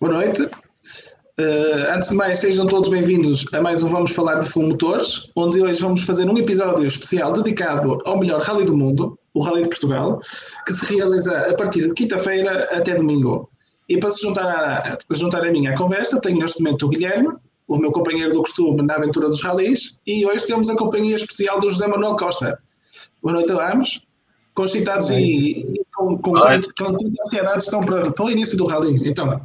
[0.00, 0.59] Boa noite.
[1.40, 5.30] Uh, antes de mais, sejam todos bem-vindos a mais um Vamos Falar de Full Motores,
[5.34, 9.62] onde hoje vamos fazer um episódio especial dedicado ao melhor Rally do mundo, o Rally
[9.62, 10.20] de Portugal,
[10.66, 13.48] que se realiza a partir de quinta-feira até domingo.
[13.88, 17.34] E para se juntar a, juntar a mim à conversa, tenho neste momento o Guilherme,
[17.66, 21.58] o meu companheiro do costume na aventura dos rallies, e hoje temos a companhia especial
[21.58, 22.58] do José Manuel Costa.
[23.22, 24.06] Boa noite a ambos.
[24.52, 26.40] Concitados e, e com, com, com,
[26.76, 29.08] com, com ansiedade estão para, para o início do rally.
[29.08, 29.40] Então,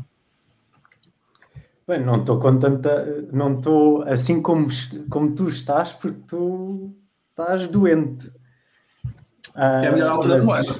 [1.87, 3.05] Bem, não estou com tanta.
[3.31, 4.67] Não estou assim como,
[5.09, 6.95] como tu estás, porque tu
[7.29, 8.31] estás doente.
[9.55, 10.75] é a melhor altura do ano.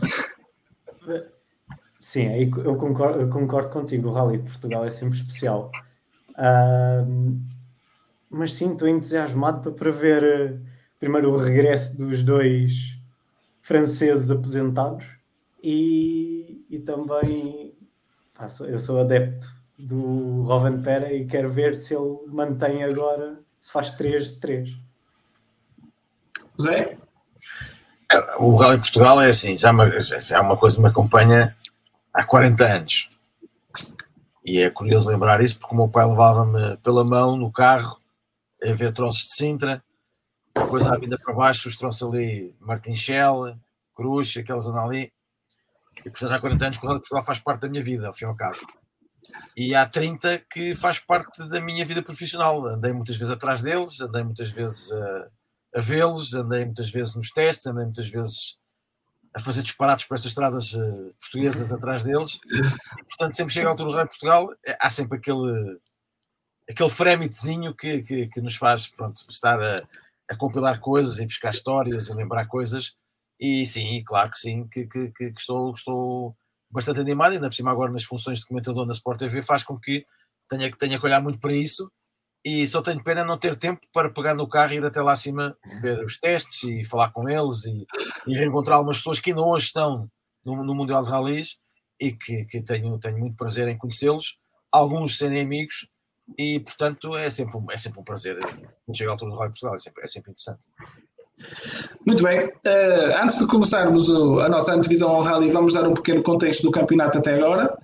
[2.00, 4.10] Sim, aí eu concordo, eu concordo contigo.
[4.10, 5.72] O Rally de Portugal é sempre especial.
[6.32, 7.40] Uh,
[8.30, 10.60] mas sim, estou entusiasmado para ver uh,
[11.00, 12.96] primeiro o regresso dos dois
[13.62, 15.06] franceses aposentados
[15.64, 17.76] e, e também
[18.38, 23.72] ah, eu sou adepto do Rovan Pera e quero ver se ele mantém agora, se
[23.72, 24.70] faz 3 de 3.
[26.62, 26.98] Zé?
[28.40, 31.56] O Rally Portugal é assim, já, uma, já é uma coisa que me acompanha
[32.14, 33.10] há 40 anos.
[34.46, 38.00] E é curioso lembrar isso porque o meu pai levava-me pela mão no carro
[38.64, 39.84] a ver troços de Sintra,
[40.56, 43.58] depois à vinda para baixo os troços ali Martinchel,
[43.94, 45.12] Cruz, aquela zona ali.
[46.06, 48.14] E portanto há 40 anos que o Rally Portugal faz parte da minha vida, ao
[48.14, 48.58] fim e ao cabo
[49.56, 52.66] e há 30 que faz parte da minha vida profissional.
[52.68, 55.28] Andei muitas vezes atrás deles, andei muitas vezes a,
[55.76, 58.58] a vê-los, andei muitas vezes nos testes, andei muitas vezes
[59.34, 62.40] a fazer disparados por essas estradas uh, portuguesas atrás deles.
[62.46, 65.78] E, portanto, sempre chega a altura do Rei Portugal, é, há sempre aquele,
[66.70, 69.76] aquele frémitezinho que, que, que, nos faz pronto, estar a,
[70.30, 72.96] a compilar coisas, a buscar histórias, a lembrar coisas.
[73.38, 76.36] E sim, claro que sim, que, que, que estou, estou
[76.76, 79.80] bastante animado, ainda por cima agora nas funções de comentador na Sport TV, faz com
[79.80, 80.06] que
[80.50, 81.90] tenha, tenha que olhar muito para isso.
[82.44, 85.14] E só tenho pena não ter tempo para pegar no carro e ir até lá
[85.14, 87.88] acima, ver os testes e falar com eles e,
[88.28, 90.08] e reencontrar algumas pessoas que ainda hoje estão
[90.44, 91.58] no, no Mundial de Rallys
[92.00, 94.38] e que, que tenho, tenho muito prazer em conhecê-los,
[94.72, 95.90] alguns serem amigos
[96.38, 98.38] e portanto é sempre, é sempre um prazer.
[98.86, 100.68] Quando chega à altura do Rally Portugal, é sempre, é sempre interessante.
[102.06, 102.46] Muito bem.
[102.46, 106.64] Uh, antes de começarmos o, a nossa antevisão ao rally, vamos dar um pequeno contexto
[106.64, 107.78] do campeonato até agora.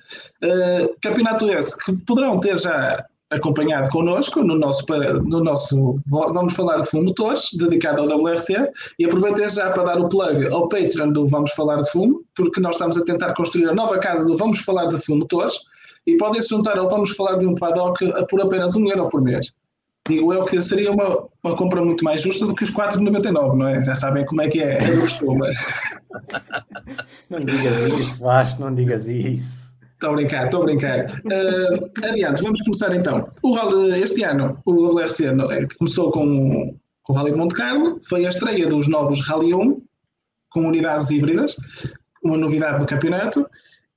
[0.43, 4.85] Uh, campeonato esse que poderão ter já acompanhado connosco no nosso,
[5.23, 8.69] no nosso Vamos Falar de Fumo Motores, dedicado ao WRC,
[8.99, 12.59] e aproveitei já para dar o plug ao Patreon do Vamos Falar de Fumo, porque
[12.59, 15.53] nós estamos a tentar construir a nova casa do Vamos Falar de Fumo Motores,
[16.05, 19.21] e podem se juntar ao Vamos Falar de um Paddock por apenas um euro por
[19.21, 19.51] mês
[20.15, 23.67] digo eu que seria uma, uma compra muito mais justa do que os 4,99, não
[23.67, 23.83] é?
[23.83, 25.47] Já sabem como é que é, é do costume.
[27.29, 29.71] não digas isso, Vasco, não digas isso.
[29.93, 31.05] Estou a brincar, estou a brincar.
[31.05, 33.29] Uh, adiante, vamos começar então.
[33.43, 37.99] O Rally, este ano, o WRC é, começou com, com o Rally de Monte Carlo,
[38.07, 39.81] foi a estreia dos novos Rally 1,
[40.49, 41.55] com unidades híbridas,
[42.23, 43.47] uma novidade do campeonato,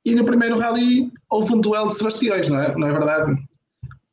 [0.04, 2.76] e no primeiro Rally houve um duelo de Sebastiões, não é?
[2.76, 3.34] Não é verdade?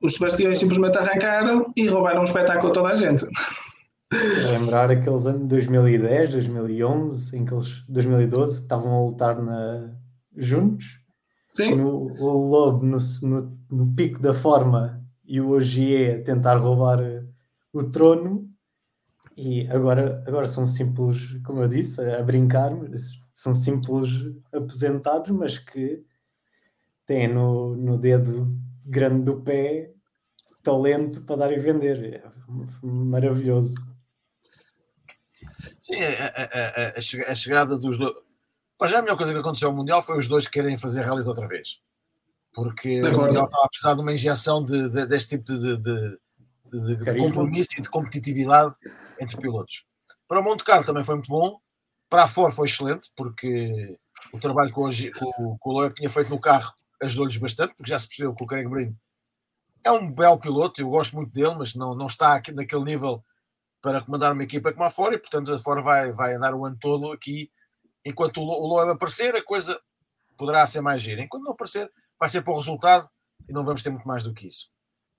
[0.02, 3.26] Os Sebastiões simplesmente arrancaram e roubaram o espetáculo a toda a gente.
[4.50, 9.94] Lembrar aqueles anos de 2010, 2011, em que eles, 2012, estavam a lutar na,
[10.36, 11.00] juntos.
[11.48, 11.76] Sim.
[11.76, 17.00] No, o Lobo no, no, no, pico da forma e o Ogier a tentar roubar
[17.72, 18.50] o trono.
[19.38, 22.72] E agora, agora são simples, como eu disse, a brincar,
[23.34, 24.10] são simples
[24.54, 26.04] aposentados, mas que
[27.06, 28.58] têm no, no dedo
[28.92, 29.92] grande do pé,
[30.62, 32.16] talento para dar e vender.
[32.16, 32.24] É
[32.84, 33.74] maravilhoso.
[35.82, 38.14] Sim, a, a, a, a chegada dos dois.
[38.78, 41.28] Para já a melhor coisa que aconteceu ao Mundial foi os dois querem fazer rallies
[41.28, 41.80] outra vez.
[42.54, 46.98] Porque o Mundial estava a precisar de uma injeção de, de, deste tipo de, de,
[46.98, 48.76] de compromisso e de competitividade
[49.20, 49.86] entre pilotos.
[50.28, 51.60] Para o Monte Carlo também foi muito bom.
[52.10, 53.98] Para a Ford foi excelente, porque
[54.34, 57.74] o trabalho que, hoje, que o, que o Loeb tinha feito no carro ajudou-lhes bastante,
[57.76, 58.96] porque já se percebeu que o Craig Breen
[59.84, 63.24] é um belo piloto, eu gosto muito dele, mas não, não está aqui naquele nível
[63.82, 66.66] para comandar uma equipa como a fora, e portanto a fora vai, vai andar o
[66.66, 67.52] ano todo aqui.
[68.06, 69.80] Enquanto o Loeb aparecer, a coisa
[70.38, 71.22] poderá ser mais gira.
[71.22, 73.08] Enquanto não aparecer, vai ser para o resultado
[73.48, 74.70] e não vamos ter muito mais do que isso.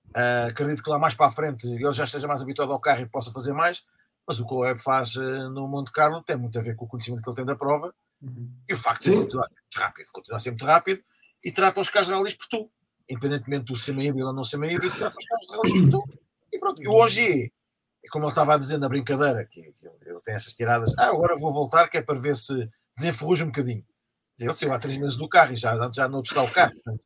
[0.09, 3.01] Uh, acredito que lá mais para a frente ele já esteja mais habituado ao carro
[3.01, 3.83] e possa fazer mais,
[4.27, 6.85] mas o que o Loeb faz uh, no Monte Carlo tem muito a ver com
[6.85, 8.49] o conhecimento que ele tem da prova uhum.
[8.69, 11.03] e o facto de continuar sempre rápido, continuar sempre rápido
[11.43, 12.71] e trata os carros de rallies por tu,
[13.09, 16.19] independentemente do ser híbrido ou não ser híbrido, trata os carros de rallies por tu.
[16.51, 17.51] E pronto, e hoje,
[18.09, 21.35] como ele estava a dizer na brincadeira, que, que ele tem essas tiradas, ah, agora
[21.35, 23.85] vou voltar que é para ver se desenferruja um bocadinho.
[24.39, 26.73] Ele saiu há três meses do carro e já, já não está o carro.
[26.73, 27.05] Portanto,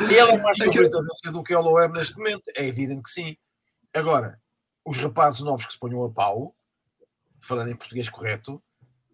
[0.00, 2.42] ele é mais a do que o Loeb neste momento.
[2.56, 3.36] É evidente que sim.
[3.94, 4.36] Agora,
[4.84, 6.54] os rapazes novos que se ponham a pau,
[7.40, 8.62] falando em português correto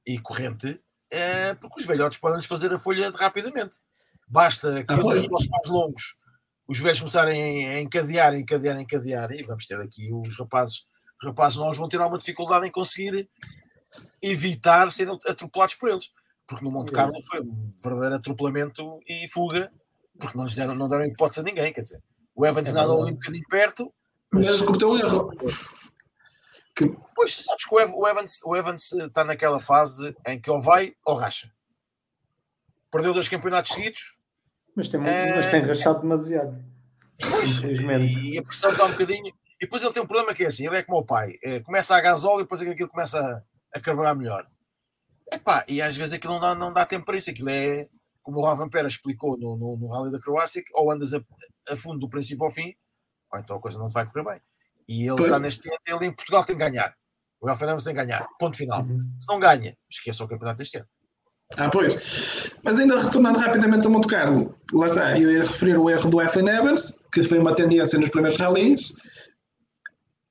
[0.07, 0.81] e corrente,
[1.11, 3.79] é porque os velhotes podem-lhes fazer a folha rapidamente.
[4.27, 6.17] Basta que ah, os mais longos,
[6.67, 10.87] os velhos começarem a encadear, encadear, encadear, e vamos ter aqui os rapazes,
[11.23, 13.29] rapazes novos vão ter alguma dificuldade em conseguir
[14.21, 16.11] evitar serem atropelados por eles.
[16.47, 19.73] Porque no Monte Carlo foi um verdadeiro atropelamento e fuga
[20.19, 22.03] porque não, deram, não deram hipótese a ninguém, quer dizer,
[22.35, 23.93] o Evans é nadou ali um bocadinho perto,
[24.31, 25.31] mas, mas cometeu um erro.
[26.75, 26.97] Que...
[27.15, 31.15] Pois, sabes que o Evans, o Evans está naquela fase em que ou vai ou
[31.15, 31.53] racha.
[32.95, 34.17] Perdeu dois campeonatos seguidos.
[34.77, 35.37] Mas tem, é...
[35.37, 36.65] mas tem rachado demasiado.
[37.21, 39.27] Pois, e a pressão está um bocadinho.
[39.27, 41.59] E depois ele tem um problema que é assim: ele é como o pai, é,
[41.61, 44.47] começa a gasóleo e depois é que aquilo começa a, a carburar melhor.
[45.33, 47.89] Epá, e às vezes aquilo não dá, não dá tempo para isso, aquilo é
[48.23, 51.21] como o Ravan Pera explicou no, no, no Rally da Croácia, ou andas a,
[51.69, 52.73] a, fundo do princípio ao fim,
[53.33, 54.41] ou então a coisa não te vai correr bem.
[54.89, 56.95] E ele está neste momento, ele em Portugal tem que ganhar.
[57.41, 58.27] O Rafael Fernandes tem que ganhar.
[58.39, 58.83] Ponto final.
[58.83, 59.01] Uhum.
[59.21, 60.89] Se não ganha, esqueça o campeonato deste ano.
[61.57, 62.53] Ah, pois.
[62.63, 66.21] Mas ainda retornando rapidamente ao Monte Carlo, lá está, eu ia referir o erro do
[66.21, 68.93] Ethan Evans, que foi uma tendência nos primeiros rallies.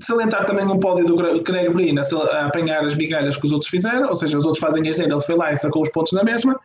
[0.02, 4.10] Salientar também um pódio do Craig Breen a, apanhar as migalhas que os outros fizeram,
[4.10, 6.60] ou seja, os outros fazem a ele foi lá e sacou os pontos na mesma.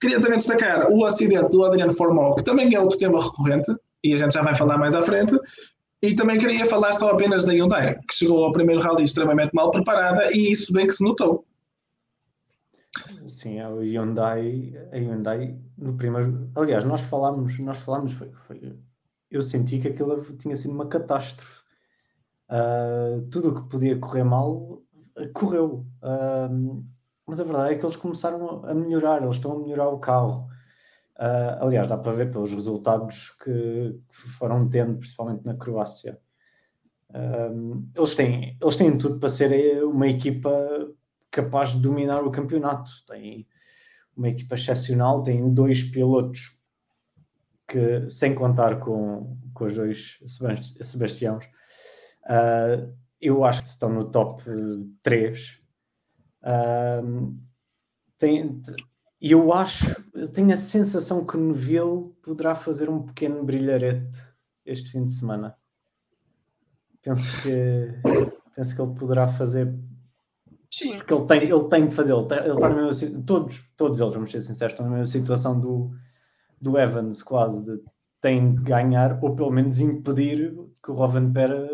[0.00, 4.14] Queria também destacar o acidente do Adriano Formol, que também é outro tema recorrente, e
[4.14, 5.36] a gente já vai falar mais à frente.
[6.00, 9.70] E também queria falar só apenas da Hyundai, que chegou ao primeiro rally extremamente mal
[9.70, 11.44] preparada e isso bem que se notou.
[13.28, 16.50] Sim, a Hyundai, a Hyundai no primeiro.
[16.54, 18.78] Aliás, nós falámos, nós falámos, foi, foi,
[19.30, 21.60] eu senti que aquilo tinha sido uma catástrofe.
[22.50, 24.82] Uh, tudo o que podia correr mal
[25.34, 25.86] correu.
[26.02, 26.84] Uh,
[27.26, 30.48] mas a verdade é que eles começaram a melhorar, eles estão a melhorar o carro.
[31.16, 34.00] Uh, aliás, dá para ver pelos resultados que,
[34.38, 36.18] foram tendo, principalmente na Croácia.
[37.96, 40.77] Eles, têm, eles têm tudo para ser uma equipa
[41.30, 42.90] capaz de dominar o campeonato.
[43.06, 43.46] Tem
[44.16, 46.58] uma equipa excepcional, tem dois pilotos
[47.66, 50.18] que, sem contar com, com os dois
[50.80, 51.44] Sebastiãos,
[52.24, 54.42] uh, eu acho que estão no top
[55.02, 55.58] 3
[58.18, 58.60] tem,
[59.20, 64.18] e eu acho, eu tenho a sensação que Neville poderá fazer um pequeno brilharete
[64.64, 65.56] este fim de semana.
[67.02, 67.94] Penso que,
[68.54, 69.72] penso que ele poderá fazer.
[70.78, 70.96] Sim.
[70.96, 72.12] Porque ele tem, ele tem de fazer.
[72.12, 75.06] Ele está, ele está na mesma, todos, todos eles, vamos ser sinceros, estão na mesma
[75.06, 75.90] situação do,
[76.60, 77.82] do Evans, quase de
[78.20, 80.52] tem de ganhar, ou pelo menos impedir
[80.82, 81.68] que o Rovan Pera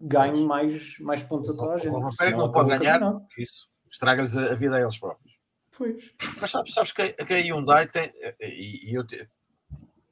[0.00, 1.88] ganhe mais, mais pontos a toda a gente.
[1.88, 3.00] O Rovan Pera não pode ganhar,
[3.36, 5.38] isso estraga-lhes a, vida a eles próprios.
[5.76, 6.12] Pois.
[6.40, 9.28] Mas sabes, sabes que, que a Hyundai tem, e, e eu te,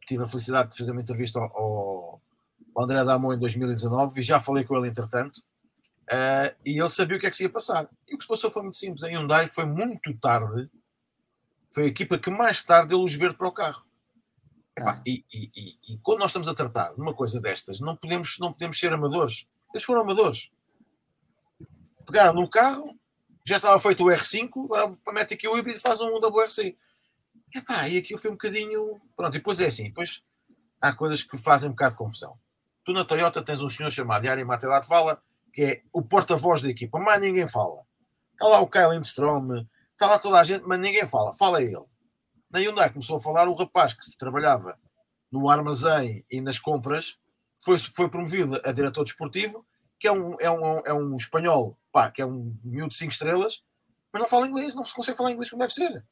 [0.06, 2.20] tive a felicidade de fazer uma entrevista ao,
[2.75, 5.42] ao André Damon em 2019 e já falei com ele entretanto.
[6.08, 7.88] Uh, e ele sabia o que é que se ia passar.
[8.06, 9.02] E o que se passou foi muito simples.
[9.02, 10.70] A Hyundai foi muito tarde,
[11.72, 13.84] foi a equipa que mais tarde deu luz verde para o carro.
[14.78, 15.02] Epá, ah.
[15.06, 18.38] e, e, e, e, quando nós estamos a tratar de uma coisa destas, não podemos,
[18.38, 19.46] não podemos ser amadores.
[19.72, 20.50] Eles foram amadores.
[22.04, 22.94] Pegaram no carro,
[23.44, 26.76] já estava feito o R5, agora mete aqui o híbrido e faz um WRC.
[27.54, 29.00] Epá, e aqui foi um bocadinho.
[29.16, 30.22] Pronto, e depois é assim, depois
[30.80, 32.38] há coisas que fazem um bocado de confusão.
[32.84, 35.22] Tu na Toyota tens um senhor chamado Yari Matelatvala,
[35.56, 37.82] que é o porta-voz da equipa, mas ninguém fala.
[38.32, 41.82] Está lá o Kyle Lindstrom, está lá toda a gente, mas ninguém fala, fala ele.
[42.50, 44.78] Na Hyundai começou a falar o rapaz que trabalhava
[45.32, 47.18] no armazém e nas compras,
[47.58, 49.66] foi, foi promovido a diretor desportivo,
[49.98, 53.12] que é um, é um, é um espanhol pá, que é um miúdo de 5
[53.12, 53.62] estrelas,
[54.12, 56.04] mas não fala inglês, não se consegue falar inglês como deve ser.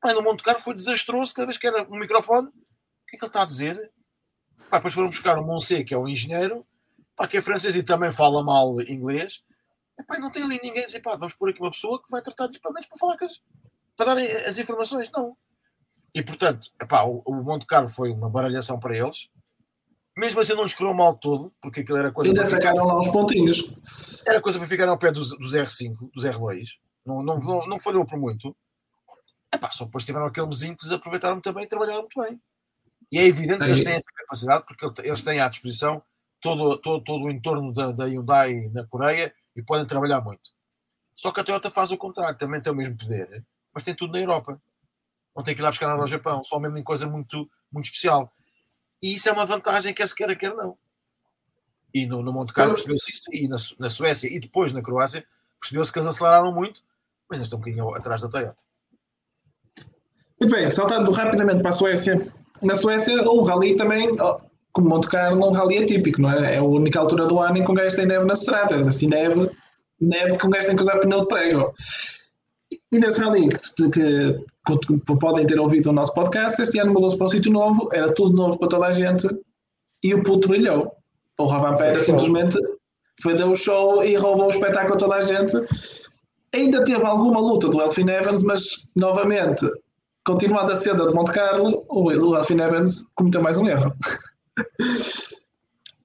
[0.00, 2.48] Pá, no Monte Carlo foi desastroso cada vez que era no microfone.
[2.48, 3.92] O que é que ele está a dizer?
[4.70, 6.66] Pá, depois foram buscar o Monse, que é um engenheiro,
[7.16, 9.42] pá, que é francês e também fala mal inglês.
[9.98, 12.10] E, pá, não tem ali ninguém a dizer, pá, vamos pôr aqui uma pessoa que
[12.10, 13.40] vai tratar de equipamentos para falar as,
[13.96, 14.18] para dar
[14.48, 15.10] as informações.
[15.10, 15.36] Não.
[16.14, 19.30] E portanto, epá, o, o Monte Carlo foi uma baralhação para eles
[20.16, 22.30] mesmo assim não lhes correu mal todo, porque aquilo era coisa.
[22.30, 23.70] Ainda sacaram lá uns pontinhos.
[24.26, 26.78] Era coisa para ficar ao pé dos, dos R5, dos R2.
[27.04, 28.56] Não, não, não, não falhou por muito.
[29.54, 32.40] Epá, só depois tiveram aquele mesinho que eles aproveitaram muito bem e trabalharam muito bem.
[33.12, 36.02] E é evidente que eles têm essa capacidade, porque eles têm à disposição
[36.46, 40.50] todo, todo, todo o entorno da, da Hyundai na Coreia e podem trabalhar muito.
[41.14, 44.12] Só que a Toyota faz o contrário, também tem o mesmo poder, mas tem tudo
[44.12, 44.60] na Europa.
[45.34, 47.86] Não tem que ir lá buscar nada ao Japão, só mesmo em coisa muito, muito
[47.86, 48.32] especial.
[49.02, 50.78] E isso é uma vantagem, quer se queira, quer não.
[51.92, 55.26] E no, no Monte Carlo percebeu-se isso, e na, na Suécia e depois na Croácia
[55.58, 56.82] percebeu-se que eles aceleraram muito,
[57.28, 58.62] mas estão um bocadinho atrás da Toyota.
[60.40, 62.32] Muito bem, saltando rapidamente para a Suécia.
[62.62, 64.14] Na Suécia, o rally também,
[64.76, 66.56] como Monte Carlo, um rally atípico, não é?
[66.56, 69.06] É a única altura do ano em que um gajo tem neve nas estradas, assim,
[69.06, 69.50] neve,
[69.98, 71.70] neve que um gajo tem que usar pneu de prego.
[72.92, 74.36] E nesse rally que, que,
[74.86, 78.12] que, podem ter ouvido o nosso podcast, este ano mudou-se para um sítio novo, era
[78.12, 79.26] tudo novo para toda a gente
[80.04, 80.92] e o puto brilhou.
[81.38, 82.58] O Ravampera simplesmente
[83.22, 85.54] foi dar o show e roubou o espetáculo a toda a gente.
[86.54, 88.62] Ainda teve alguma luta do Elfin Evans, mas
[88.94, 89.66] novamente,
[90.26, 93.90] continuando a senda de Monte Carlo, o Elfin Evans cometeu mais um erro.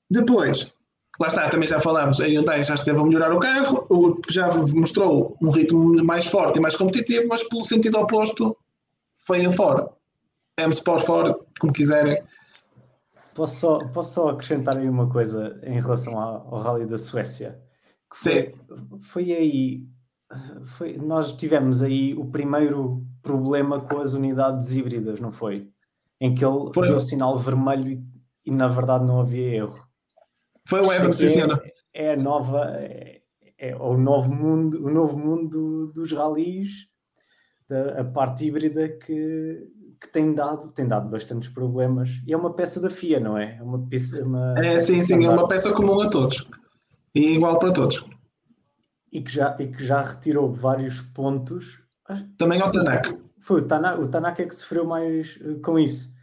[0.09, 0.73] Depois,
[1.19, 3.87] lá está, também já falamos, a Hyundai já esteve a melhorar o carro,
[4.29, 8.55] já mostrou um ritmo mais forte e mais competitivo, mas pelo sentido oposto
[9.19, 9.89] foi em fora.
[10.57, 12.21] M Sport Ford, como quiserem.
[13.33, 17.59] Posso só, posso só acrescentar aí uma coisa em relação ao, ao Rally da Suécia?
[18.13, 18.99] Foi, Sim.
[18.99, 19.87] foi aí,
[20.65, 25.69] foi, nós tivemos aí o primeiro problema com as unidades híbridas, não foi?
[26.19, 26.87] Em que ele foi.
[26.87, 28.03] deu sinal vermelho
[28.45, 29.91] e, na verdade não havia erro.
[30.67, 33.21] Foi o Evans, sim, é, é a nova, é,
[33.57, 36.87] é, o novo mundo, o novo mundo dos ralis,
[37.67, 39.67] da, a parte híbrida que,
[39.99, 42.09] que tem dado, tem dado bastantes problemas.
[42.25, 43.57] E é uma peça da FIA, não é?
[43.57, 44.23] É uma peça.
[44.23, 46.47] Uma é, sim, sim, é uma peça comum a todos.
[47.13, 48.05] E igual para todos.
[49.11, 51.79] E que já, e que já retirou vários pontos.
[52.37, 53.17] Também ao Tanak.
[53.39, 56.20] Foi o Tanak, o Tanak é que sofreu mais eh, com isso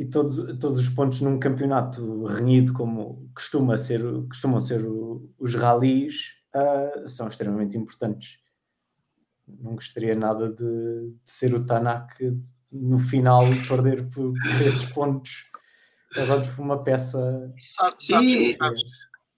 [0.00, 4.82] e todos, todos os pontos num campeonato renhido como costuma ser, costumam ser
[5.38, 8.38] os ralis uh, são extremamente importantes.
[9.46, 12.34] Não gostaria nada de, de ser o Tanak
[12.72, 15.50] no final perder por, por esses pontos
[16.14, 17.52] causados por uma peça.
[17.58, 18.82] Sabes, sabes, sabes,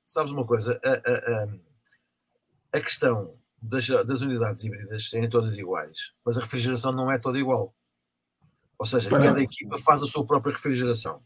[0.05, 0.81] sabes uma coisa?
[0.85, 6.93] A, a, a, a questão das, das unidades híbridas serem todas iguais, mas a refrigeração
[6.93, 7.75] não é toda igual.
[8.83, 11.23] Ou seja, cada equipa faz a sua própria refrigeração.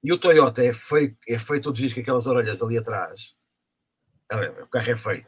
[0.00, 3.34] E o Toyota é feio, é feio todos os dias com aquelas orelhas ali atrás.
[4.62, 5.26] O carro é feio.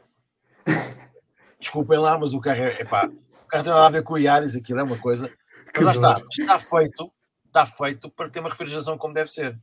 [1.59, 2.79] Desculpem lá, mas o carro é.
[2.79, 5.29] Epá, o carro tem nada a ver com o Yaris, aquilo é uma coisa.
[5.75, 7.11] Mas lá está, está feito,
[7.45, 9.59] está feito para ter uma refrigeração como deve ser.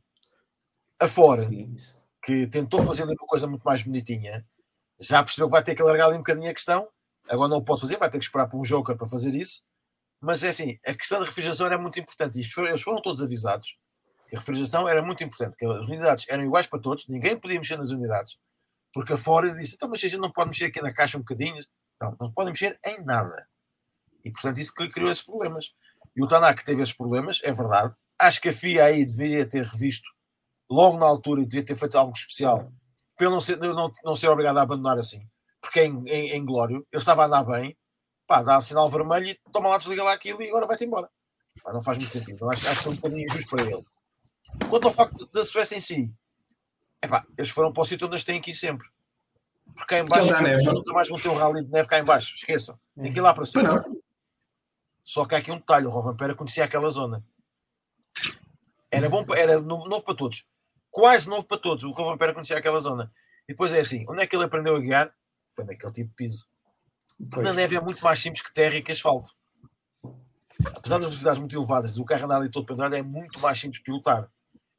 [0.99, 1.49] A Ford,
[2.23, 4.45] que tentou fazer uma coisa muito mais bonitinha,
[4.99, 6.87] já percebeu que vai ter que alargar ali um bocadinho a questão.
[7.27, 9.65] Agora não o pode fazer, vai ter que esperar para um Joker para fazer isso.
[10.21, 12.39] Mas é assim, a questão da refrigeração era muito importante.
[12.39, 13.77] E eles foram todos avisados
[14.27, 17.59] que a refrigeração era muito importante, que as unidades eram iguais para todos, ninguém podia
[17.59, 18.37] mexer nas unidades.
[18.93, 21.21] Porque a Ford disse: então, mas a gente não pode mexer aqui na caixa um
[21.21, 21.63] bocadinho.
[22.01, 23.47] Não, não pode mexer em nada.
[24.23, 25.71] E portanto, isso criou esses problemas.
[26.15, 27.93] E o Tanak teve esses problemas, é verdade.
[28.17, 30.09] Acho que a FIA aí deveria ter revisto
[30.69, 32.71] logo na altura e devia ter feito algo especial
[33.15, 35.27] para eu não ser, não, não ser obrigado a abandonar assim.
[35.61, 37.75] Porque em, em, em Glório eu estava a andar bem,
[38.27, 41.09] pá, dá sinal vermelho e toma lá, desliga lá aquilo e agora vai-te embora.
[41.63, 42.49] Pá, não faz muito sentido.
[42.49, 43.85] Acho, acho que é um bocadinho injusto para ele.
[44.69, 46.13] Quanto ao facto da Suécia em si,
[47.37, 48.87] eles foram para o sítio onde eles têm que ir sempre.
[49.73, 52.03] Porque cá em baixo já nunca mais vão ter um rally de neve cá em
[52.03, 52.79] baixo, esqueçam.
[52.99, 53.85] Tem que ir lá para cima.
[55.03, 57.23] Só que há aqui um detalhe: o Rovanpera conhecia aquela zona.
[58.89, 60.45] Era bom, era novo, novo para todos.
[60.89, 61.83] Quase novo para todos.
[61.83, 63.11] O Rovanpera conhecia aquela zona.
[63.47, 65.13] E depois é assim: onde é que ele aprendeu a guiar?
[65.49, 66.47] Foi naquele tipo de piso.
[67.17, 69.31] Porque na neve é muito mais simples que terra e que asfalto.
[70.65, 73.81] Apesar das velocidades muito elevadas, o carro andar ali todo pendurado é muito mais simples
[73.81, 74.29] pilotar.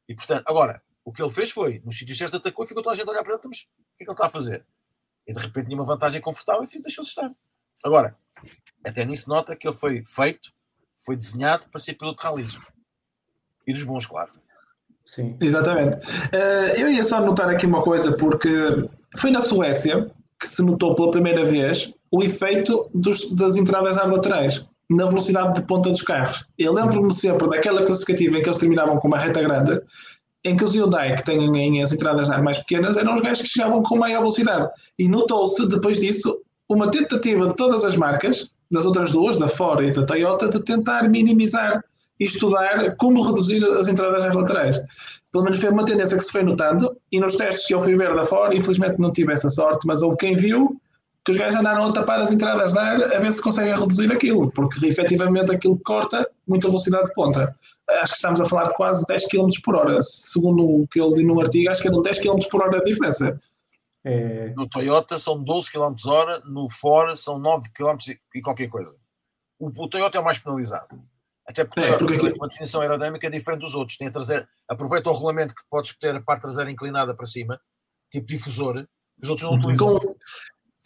[0.07, 2.93] E portanto, agora, o que ele fez foi, nos sítios certos atacou e ficou toda
[2.93, 4.65] a gente a olhar para ele, mas o que é que ele está a fazer?
[5.27, 7.31] E de repente tinha uma vantagem confortável e deixou-se estar.
[7.83, 8.17] Agora,
[8.83, 10.51] até nisso nota que ele foi feito,
[10.97, 12.59] foi desenhado para ser piloto de rallies.
[13.65, 14.31] E dos bons, claro.
[15.05, 15.37] Sim.
[15.39, 15.97] Exatamente.
[15.97, 18.49] Uh, eu ia só notar aqui uma coisa, porque
[19.17, 24.09] foi na Suécia que se notou pela primeira vez o efeito dos, das entradas às
[24.09, 26.45] laterais na velocidade de ponta dos carros.
[26.57, 29.81] Eu lembro-me sempre daquela classificativa em que eles terminavam com uma reta grande,
[30.43, 33.83] em que os Hyundai, que têm as entradas mais pequenas, eram os gajos que chegavam
[33.83, 34.69] com maior velocidade.
[34.97, 39.81] E notou-se, depois disso, uma tentativa de todas as marcas, das outras duas, da Ford
[39.85, 41.83] e da Toyota, de tentar minimizar
[42.19, 44.79] e estudar como reduzir as entradas às laterais.
[45.31, 47.95] Pelo menos foi uma tendência que se foi notando, e nos testes que eu fui
[47.95, 50.79] ver da Ford, infelizmente não tive essa sorte, mas houve quem viu
[51.27, 54.09] que os gajos andaram a tapar as entradas de ar a ver se conseguem reduzir
[54.09, 57.53] aquilo, porque efetivamente aquilo corta muita velocidade de ponta.
[58.01, 61.15] Acho que estamos a falar de quase 10 km por hora, segundo o que ele
[61.15, 63.37] diz no artigo, acho que eram 10 km por hora de diferença.
[64.05, 64.53] É...
[64.55, 67.97] No Toyota são 12 km hora, no Ford são 9 km
[68.33, 68.95] e qualquer coisa.
[69.59, 70.97] O, o Toyota é o mais penalizado.
[71.45, 73.97] Até porque, é, porque tem uma definição aerodinâmica diferente dos outros.
[73.97, 77.59] Tem a trazer, aproveita o regulamento que podes ter a parte traseira inclinada para cima,
[78.09, 78.87] tipo difusor,
[79.21, 79.57] os outros não uhum.
[79.57, 79.99] utilizam.
[79.99, 80.15] Com,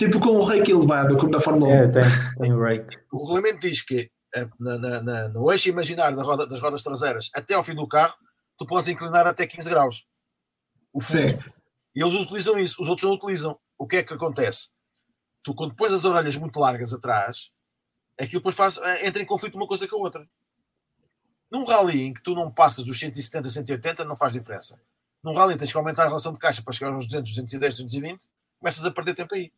[0.06, 1.76] tipo com o rake elevado, como na Fórmula 1.
[1.76, 2.04] É, tem,
[2.40, 2.98] tem o rake.
[3.12, 6.82] O regulamento diz que eh, na, na, na, no eixo imaginário da roda, das rodas
[6.82, 8.16] traseiras até ao fim do carro,
[8.58, 10.06] tu podes inclinar até 15 graus.
[10.92, 11.30] O fundo.
[11.30, 11.52] Sim.
[11.96, 13.60] E eles utilizam isso, os outros não utilizam.
[13.78, 14.70] O que é que acontece?
[15.44, 17.52] Tu, quando pões as orelhas muito largas atrás,
[18.20, 20.28] aquilo depois faz, eh, entra em conflito uma coisa com a outra.
[21.52, 24.82] Num rally em que tu não passas dos 170 a 180, não faz diferença.
[25.24, 28.26] Num rally tens que aumentar a relação de caixa para chegar aos 200, 210, 220,
[28.60, 29.52] começas a perder tempo aí.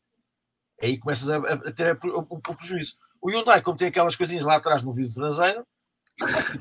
[0.81, 2.97] Aí começas a, a ter o, o, o, prejuízo.
[3.21, 5.65] O Hyundai, como tem aquelas coisinhas lá atrás no vidro traseiro,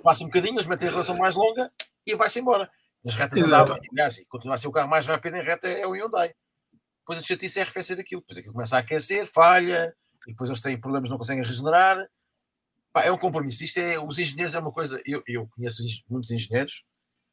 [0.03, 1.71] passa um bocadinho, mas mete a relação mais longa
[2.07, 2.71] e vai-se embora.
[3.05, 5.87] Nas retas andava, aliás, e continua a ser o carro mais rápido em reta é
[5.87, 6.33] o Hyundai.
[7.01, 9.93] Depois a chatice é arrefecer aquilo, depois aquilo começa a aquecer, falha,
[10.27, 12.07] e depois eles têm problemas, não conseguem regenerar,
[12.93, 13.65] Pá, é um compromisso.
[13.65, 15.01] Isto é, os engenheiros é uma coisa.
[15.07, 16.85] Eu, eu conheço muitos engenheiros,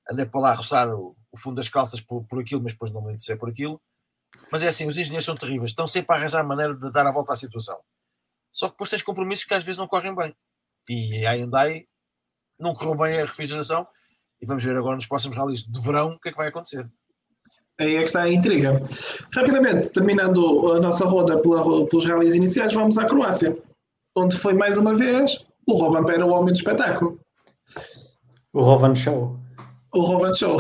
[0.10, 2.92] andei para lá a roçar o, o fundo das calças por, por aquilo, mas depois
[2.92, 3.82] não me interessei por aquilo.
[4.52, 7.12] Mas é assim, os engenheiros são terríveis, estão sempre a arranjar maneira de dar a
[7.12, 7.78] volta à situação.
[8.52, 10.36] Só que depois tens compromissos que às vezes não correm bem.
[10.88, 11.86] E a Hyundai
[12.60, 13.88] não correu bem a refrigeração.
[14.42, 16.86] E vamos ver agora nos próximos rallies de verão o que é que vai acontecer.
[17.80, 18.82] Aí é que está a intriga.
[19.34, 23.58] Rapidamente, terminando a nossa roda pela, pelos rallies iniciais, vamos à Croácia,
[24.16, 27.20] onde foi mais uma vez o Roban era o homem do espetáculo.
[28.54, 29.40] O Rovan Show.
[29.94, 30.60] O Rovan Show.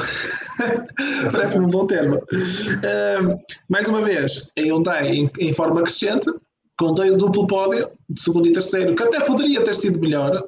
[1.32, 2.18] Parece-me um bom termo.
[2.18, 6.32] Uh, mais uma vez, a Hyundai em, em forma crescente,
[6.78, 10.44] com dois duplo pódio, de segundo e terceiro, que até poderia ter sido melhor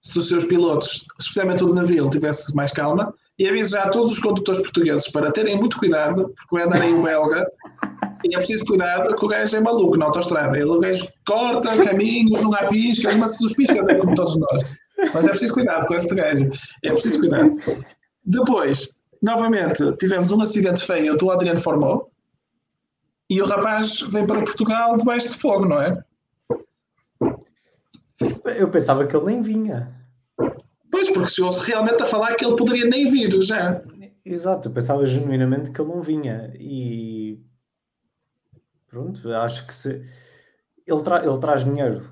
[0.00, 3.12] se os seus pilotos, especialmente o navio, tivesse mais calma.
[3.38, 6.82] E aviso já a todos os condutores portugueses para terem muito cuidado, porque vai andar
[6.82, 7.46] aí o belga
[8.24, 10.56] e é preciso cuidar que o gajo é maluco na autostrada.
[10.56, 14.64] Ele, o gajo corta caminhos, não há piscas, mas os piscas é como todos nós.
[15.14, 16.50] Mas é preciso cuidado com esse gajo.
[16.82, 17.48] É preciso cuidar.
[18.24, 22.10] Depois, novamente, tivemos um acidente feio do Adriano Formou
[23.28, 26.02] e o rapaz vem para Portugal debaixo de fogo, não é?
[28.56, 29.94] Eu pensava que ele nem vinha.
[30.90, 33.80] Pois, porque chegou-se realmente a falar que ele poderia nem vir já.
[34.24, 36.52] Exato, eu pensava genuinamente que ele não vinha.
[36.58, 37.38] E
[38.88, 40.04] Pronto, acho que se.
[40.86, 41.24] Ele, tra...
[41.24, 42.10] ele traz dinheiro.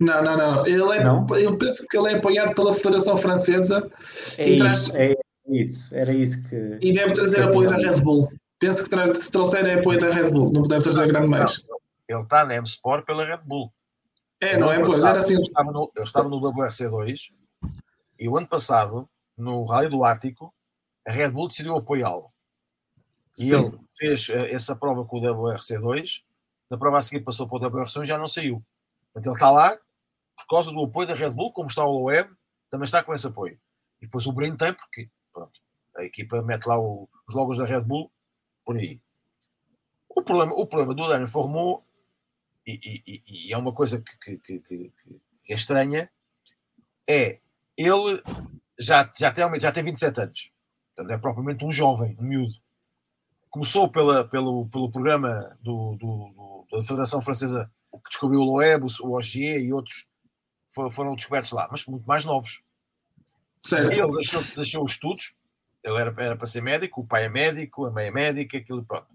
[0.00, 0.66] Não, não, não.
[0.66, 1.04] Ele é...
[1.04, 1.26] não.
[1.36, 3.90] Eu penso que ele é apoiado pela Federação Francesa.
[4.36, 4.82] É e traz...
[4.82, 5.14] isso, é
[5.52, 5.94] isso.
[5.94, 6.78] Era isso que.
[6.80, 8.32] E deve trazer apoio da Red Bull.
[8.58, 9.14] Penso que tra...
[9.14, 10.52] se trouxer é apoio da Red Bull.
[10.52, 11.62] Não deve trazer grande mais.
[12.08, 13.72] Ele está na M-Sport pela Red Bull.
[14.40, 14.78] É, não é?
[14.80, 15.34] Pois, era assim.
[15.34, 17.32] Eu estava, no, eu estava no WRC2
[18.18, 20.54] e o ano passado, no Rally do Ártico,
[21.06, 22.26] a Red Bull decidiu apoiá-lo.
[23.38, 23.54] E Sim.
[23.54, 26.22] ele fez eh, essa prova com o WRC2,
[26.70, 28.62] na prova a seguir passou para o WRC1 e já não saiu.
[29.12, 29.76] Portanto, ele está lá
[30.36, 32.30] por causa do apoio da Red Bull, como está o Web,
[32.70, 33.58] também está com esse apoio.
[34.00, 35.60] E depois o Brino tem, porque pronto,
[35.96, 38.10] a equipa mete lá o, os logos da Red Bull
[38.64, 39.00] por aí.
[40.08, 41.84] O problema, o problema do Daniel Formou,
[42.66, 44.92] e, e, e, é uma coisa que, que, que,
[45.40, 46.10] que, é estranha,
[47.08, 47.40] é
[47.76, 48.22] ele
[48.78, 50.52] já, já, tem, já tem 27 anos.
[50.94, 52.62] Portanto, é propriamente um jovem, um miúdo
[53.52, 58.84] começou pela, pelo, pelo programa do, do, do, da Federação Francesa que descobriu o Loeb,
[59.02, 60.06] o Ogier e outros
[60.70, 62.64] foram descobertos lá, mas muito mais novos.
[63.64, 63.92] Certo.
[63.92, 65.36] Ele deixou, deixou os estudos,
[65.82, 68.84] ele era, era para ser médico, o pai é médico, a mãe é médica, aquilo
[68.84, 69.08] pronto.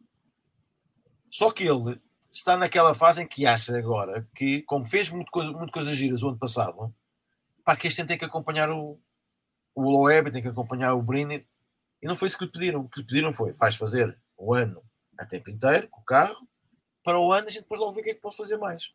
[1.29, 1.99] Só que ele
[2.31, 6.29] está naquela fase em que acha agora que, como fez muito coisa, coisas giras o
[6.29, 6.93] ano passado,
[7.63, 8.99] pá, que este tem que acompanhar o,
[9.75, 11.45] o Loeb, tem que acompanhar o Brini,
[12.01, 12.81] e não foi isso que lhe pediram.
[12.81, 14.81] O que lhe pediram foi: vais fazer o ano
[15.17, 16.47] a tempo inteiro com o carro,
[17.03, 18.93] para o ano a gente depois logo ver o que é que pode fazer mais.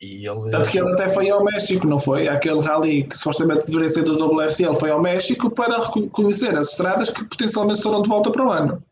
[0.00, 2.28] E ele Tanto que ele até foi ao México, não foi?
[2.28, 5.76] Aquele rally que supostamente deveria ser do WRC, ele foi ao México para
[6.12, 8.84] conhecer as estradas que potencialmente serão de volta para o ano.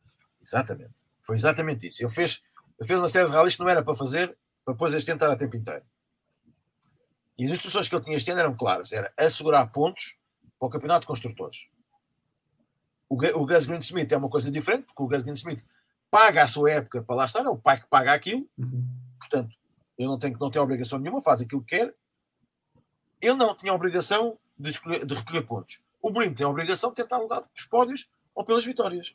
[0.42, 0.94] Exatamente.
[1.22, 2.02] Foi exatamente isso.
[2.02, 2.42] Ele fez,
[2.78, 5.30] ele fez uma série de rallies que não era para fazer, para depois as tentar
[5.30, 5.84] a tempo inteiro.
[7.38, 10.18] E as instruções que ele tinha este ano eram claras: era assegurar pontos
[10.58, 11.68] para o campeonato de construtores.
[13.08, 15.64] O, o Gus Green Smith é uma coisa diferente, porque o Gus Green Smith
[16.10, 18.88] paga a sua época para lá estar, é o pai que paga aquilo, uhum.
[19.18, 19.54] portanto,
[19.98, 21.94] ele não tem, não tem obrigação nenhuma, faz aquilo que quer.
[23.20, 25.80] Ele não tinha obrigação de, escolher, de recolher pontos.
[26.02, 29.14] O Brin tem a obrigação de tentar lugar pelos pódios ou pelas vitórias.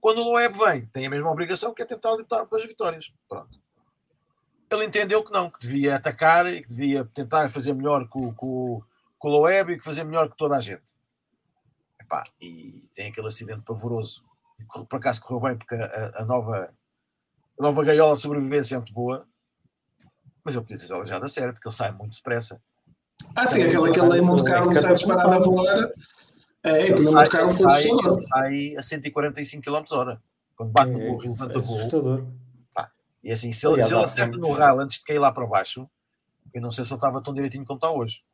[0.00, 3.12] Quando o Loeb vem, tem a mesma obrigação que é tentar lutar pelas vitórias.
[3.28, 3.58] Pronto.
[4.70, 8.82] ele entendeu que não, que devia atacar e que devia tentar fazer melhor com, com,
[9.18, 10.94] com o Loeb e que fazer melhor que toda a gente.
[12.00, 14.24] Epá, e tem aquele acidente pavoroso.
[14.88, 16.74] Por acaso correu bem, porque a, a nova,
[17.58, 19.26] a nova gaiola de sobrevivência é muito boa.
[20.44, 22.60] Mas ele podia ter aleijado a sério, porque ele sai muito depressa.
[23.34, 25.92] Ah, sim, aquele, aquele em Monte Carlo sai disparado a voar.
[26.64, 30.22] É, ele, sai, ele, sai, ele sai a 145 km hora.
[30.56, 32.26] Quando bate é, no burro e levanta é voo.
[33.22, 35.88] E assim, se ele, se ele acerta no rail antes de cair lá para baixo,
[36.52, 38.24] eu não sei se ele estava tão direitinho como está hoje.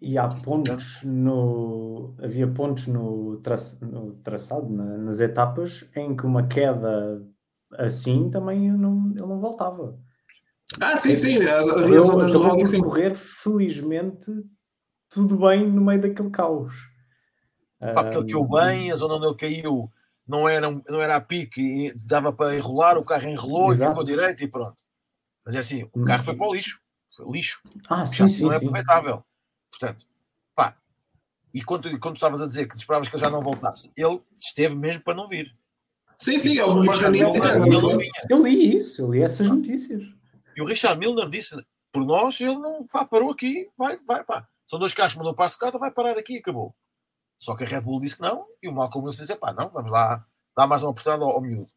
[0.00, 2.14] E há pontos no.
[2.22, 3.54] Havia pontos no, tra...
[3.82, 7.24] no traçado, na, nas etapas, em que uma queda
[7.78, 9.98] assim também não, ele não voltava.
[10.80, 11.36] Ah, sim, sim.
[11.42, 12.80] Havia eu, zonas do rally sim.
[12.80, 14.30] correr, felizmente,
[15.08, 16.72] tudo bem no meio daquele caos.
[17.78, 19.90] Pá, porque ele caiu bem, a zona onde ele caiu
[20.26, 23.90] não era, não era a pique, dava para enrolar, o carro enrolou Exato.
[23.90, 24.82] e ficou direito e pronto.
[25.44, 26.80] Mas é assim, o carro foi para o lixo.
[27.16, 27.60] Foi lixo.
[27.88, 29.24] Ah, sim, sim, não é aproveitável.
[29.70, 30.06] Portanto,
[30.54, 30.76] pá,
[31.52, 34.76] e quando, quando estavas a dizer que esperavas que ele já não voltasse, ele esteve
[34.76, 35.52] mesmo para não vir.
[36.18, 37.34] Sim, sim, é uma reunião
[38.30, 40.04] Eu li isso, eu li essas notícias.
[40.56, 41.56] E o Richard Milner disse:
[41.92, 44.48] por nós, ele não pá, parou aqui, vai, vai, pá.
[44.66, 46.74] São dois carros, mandou para a secada, vai parar aqui e acabou.
[47.38, 49.68] Só que a Red Bull disse que não, e o Malcolm Wilson disse: pá, não,
[49.68, 50.24] vamos lá
[50.56, 51.70] dar mais uma oportunidade ao, ao miúdo.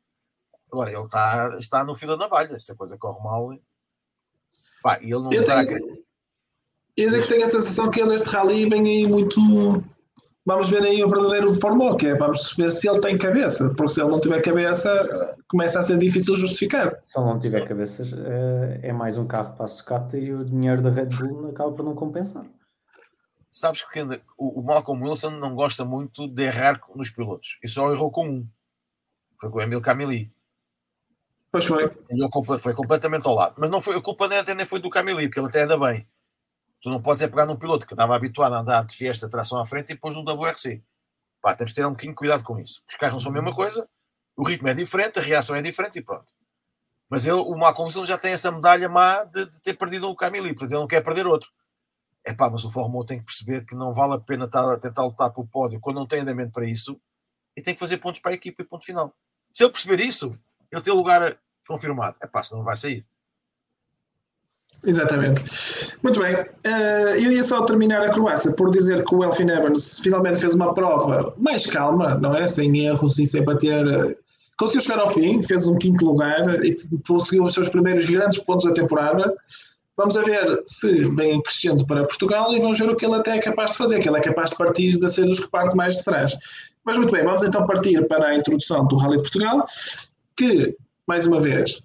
[0.72, 3.50] Agora, ele está, está no fio da navalha, se a coisa corre mal,
[4.82, 6.06] pá, e ele não está a querer.
[6.98, 9.40] Eu que tenho a sensação que ele, este rally, vem aí muito.
[10.46, 13.94] Vamos ver aí o verdadeiro Fórmula, que é vamos ver se ele tem cabeça, porque
[13.94, 17.00] se ele não tiver cabeça, começa a ser difícil justificar.
[17.04, 20.46] Se ele não tiver cabeças, é, é mais um carro para a sucata e o
[20.46, 22.46] dinheiro da Red Bull acaba por não compensar
[23.56, 24.02] sabes que
[24.38, 27.58] o, Malcolm Wilson não gosta muito de errar nos pilotos.
[27.64, 28.48] E só errou com um.
[29.40, 30.30] Foi com o Emil Camili.
[31.52, 31.86] Pois foi.
[32.10, 33.56] Ele foi completamente ao lado.
[33.58, 36.06] Mas não foi, a culpa até nem foi do Camili, porque ele até anda bem.
[36.86, 39.58] Tu não podes é pegar num piloto que estava habituado a andar de fiesta, tração
[39.58, 40.84] à frente e depois no WRC.
[41.42, 42.84] Pá, temos de ter um bocadinho de cuidado com isso.
[42.88, 43.90] Os carros não são a mesma coisa,
[44.38, 46.32] o ritmo é diferente, a reação é diferente e pronto.
[47.10, 50.16] Mas ele, o Malcolm Wilson já tem essa medalha má de, de ter perdido o
[50.16, 51.50] Camili, porque ele não quer perder outro.
[52.24, 54.78] É pá, mas o Fórmula tem que perceber que não vale a pena estar a
[54.78, 57.02] tentar lutar pelo pódio quando não tem andamento para isso
[57.58, 59.12] e tem que fazer pontos para a equipa e ponto final.
[59.52, 60.38] Se ele perceber isso,
[60.72, 61.36] ele tem o lugar
[61.68, 62.16] confirmado.
[62.22, 63.04] É pá, senão vai sair.
[64.86, 65.44] Exatamente.
[66.04, 66.36] Muito bem.
[66.36, 70.54] Uh, eu ia só terminar a Croácia por dizer que o Elfin Evans finalmente fez
[70.54, 72.46] uma prova mais calma, não é?
[72.46, 73.86] Sem erros e sem bater.
[73.88, 74.16] Eh,
[74.58, 76.76] conseguiu chegar ao fim, fez um quinto lugar e
[77.08, 79.34] conseguiu os seus primeiros grandes pontos da temporada.
[79.98, 83.38] Vamos a ver se vem crescendo para Portugal e vamos ver o que ele até
[83.38, 85.76] é capaz de fazer, que ele é capaz de partir de ser dos que parte
[85.76, 86.36] mais de trás.
[86.84, 89.66] Mas muito bem, vamos então partir para a introdução do Rally de Portugal,
[90.36, 90.76] que,
[91.08, 91.82] mais uma vez,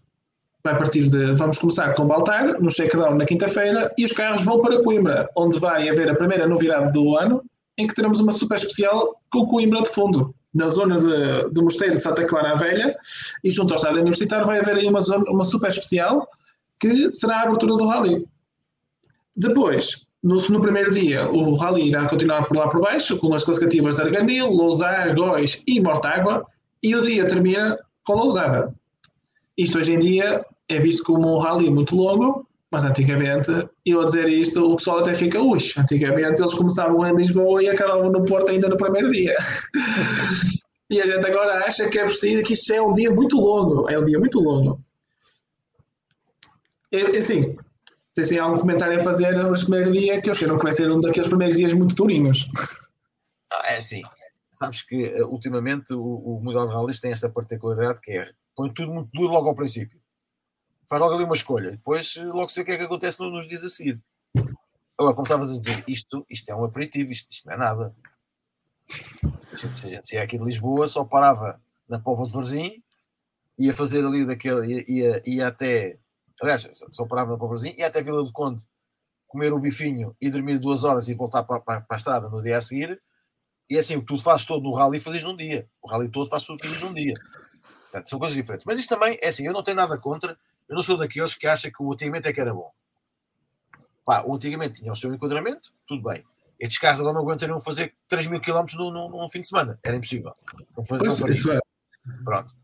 [0.63, 1.35] vai partir de.
[1.35, 5.59] Vamos começar com Baltar, no Shakedown na quinta-feira, e os carros vão para Coimbra, onde
[5.59, 7.43] vai haver a primeira novidade do ano,
[7.79, 10.35] em que teremos uma super especial com Coimbra de fundo.
[10.53, 12.97] Na zona de, de Mosteiro de Santa Clara a Velha,
[13.45, 16.29] e junto ao estádio universitário vai haver aí uma, zona, uma super especial
[16.81, 18.27] que será a abertura do rally.
[19.37, 23.45] Depois, no, no, primeiro dia, o rally irá continuar por lá por baixo, com as
[23.45, 26.45] classificativas de Arganil, Lousá, Góis e Mortágua,
[26.83, 28.75] e o dia termina com Lousada.
[29.61, 33.51] Isto hoje em dia é visto como um rally muito longo, mas antigamente,
[33.85, 37.69] eu a dizer isto, o pessoal até fica, ui, antigamente eles começavam em Lisboa e
[37.69, 39.37] acabavam no Porto ainda no primeiro dia.
[40.91, 43.91] e a gente agora acha que é preciso, que isto é um dia muito longo,
[43.91, 44.81] é um dia muito longo.
[46.91, 47.55] É, assim,
[48.13, 50.91] se tem algum comentário a fazer no primeiro dia, que eu achei que vai ser
[50.91, 52.49] um daqueles primeiros dias muito durinhos.
[53.67, 54.03] é assim,
[54.53, 58.75] sabes que eh, ultimamente o, o Mundial de Rallys tem esta particularidade que é põe
[58.75, 59.99] tudo muito duro logo ao princípio.
[60.87, 63.49] Faz logo ali uma escolha, depois eh, logo sei o que é que acontece nos
[63.49, 63.99] dias a seguir.
[64.99, 67.97] Agora, como estavas a dizer, isto, isto é um aperitivo, isto, isto não é nada.
[69.57, 72.83] Se a gente saía aqui de Lisboa, só parava na Pova de Varzim,
[73.59, 75.99] ia fazer ali daquele, ia, ia até
[76.43, 78.65] aliás, só parava na Povozinho, e até Vila do Conde
[79.27, 82.43] comer o bifinho e dormir duas horas e voltar para, para, para a estrada no
[82.43, 83.01] dia a seguir.
[83.69, 85.69] E é assim, o que tu fazes todo no rally fazes num dia.
[85.81, 87.15] O rally todo fazes tudo num dia.
[87.91, 88.65] Portanto, são coisas diferentes.
[88.65, 91.47] Mas isto também é assim, eu não tenho nada contra, eu não sou daqueles que
[91.47, 92.71] acham que o antigamente é que era bom.
[94.05, 96.23] Pá, o antigamente tinha o seu enquadramento, tudo bem.
[96.59, 99.79] Estes casos agora não aguentariam fazer 3 mil km num, num, fim de semana.
[99.83, 100.33] Era impossível.
[100.77, 101.59] Não fazer, não isso é.
[102.25, 102.55] Pronto.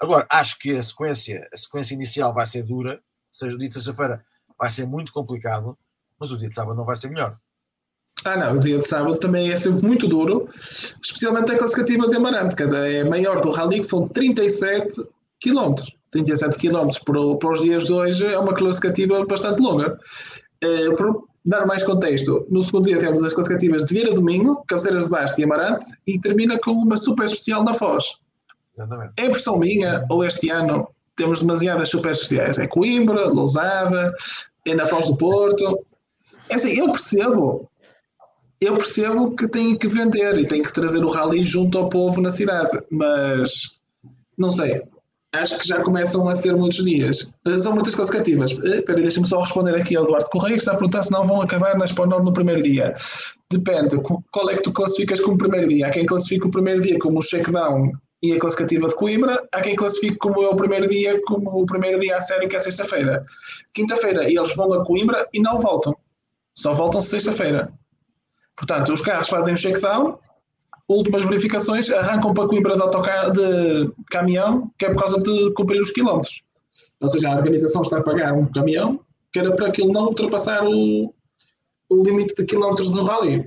[0.00, 3.74] Agora, acho que a sequência, a sequência inicial vai ser dura, seja o dia de
[3.74, 4.24] sexta-feira
[4.58, 5.76] vai ser muito complicado,
[6.18, 7.38] mas o dia de sábado não vai ser melhor.
[8.24, 10.48] Ah, não, o dia de sábado também é sempre muito duro,
[11.02, 15.02] especialmente a classificativa de Amarante, que é maior do Rally, que são 37
[15.42, 15.74] km.
[16.10, 19.98] 37 km para, para os dias de hoje é uma classificativa bastante longa.
[20.60, 21.12] Eh, para
[21.44, 25.40] dar mais contexto, no segundo dia temos as classificativas de Vira Domingo, Cabeceiras de Basto
[25.40, 28.04] e Amarante e termina com uma super especial na Foz.
[28.74, 29.12] Exatamente.
[29.18, 32.58] É impressão minha, ou este ano temos demasiadas super especiais.
[32.58, 34.14] É Coimbra, Lousada,
[34.64, 35.84] é na Foz do Porto.
[36.48, 37.68] É assim, eu percebo,
[38.64, 42.20] eu percebo que tem que vender e tem que trazer o rally junto ao povo
[42.20, 43.78] na cidade, mas
[44.36, 44.82] não sei.
[45.32, 47.28] Acho que já começam a ser muitos dias.
[47.58, 48.52] São muitas classificativas.
[48.52, 51.24] Eh, espera deixa-me só responder aqui ao Eduardo Correia, que está a perguntar se não
[51.24, 52.94] vão acabar na Expo no primeiro dia.
[53.50, 54.00] Depende.
[54.30, 55.88] Qual é que tu classificas como primeiro dia?
[55.88, 57.90] Há quem classifica o primeiro dia como o shakedown
[58.22, 59.44] e a classificativa de Coimbra.
[59.52, 62.54] Há quem classifique como é o primeiro dia, como o primeiro dia a sério, que
[62.54, 63.24] é sexta-feira.
[63.72, 65.96] Quinta-feira eles vão a Coimbra e não voltam.
[66.56, 67.72] Só voltam sexta-feira.
[68.56, 70.18] Portanto, os carros fazem o shakedown,
[70.88, 75.90] últimas verificações, arrancam para Coimbra de, de caminhão, que é por causa de cumprir os
[75.90, 76.42] quilómetros.
[77.00, 79.00] Ou seja, a organização está a pagar um caminhão
[79.32, 81.12] que era para ele não ultrapassar o,
[81.90, 83.44] o limite de quilómetros do rally.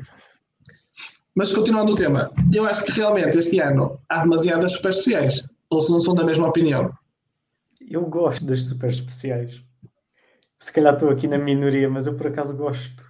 [1.33, 5.47] Mas continuando o tema, eu acho que realmente este ano há demasiadas super especiais.
[5.69, 6.91] Ou se não são da mesma opinião?
[7.79, 9.61] Eu gosto das super especiais.
[10.59, 13.03] Se calhar estou aqui na minoria, mas eu por acaso gosto.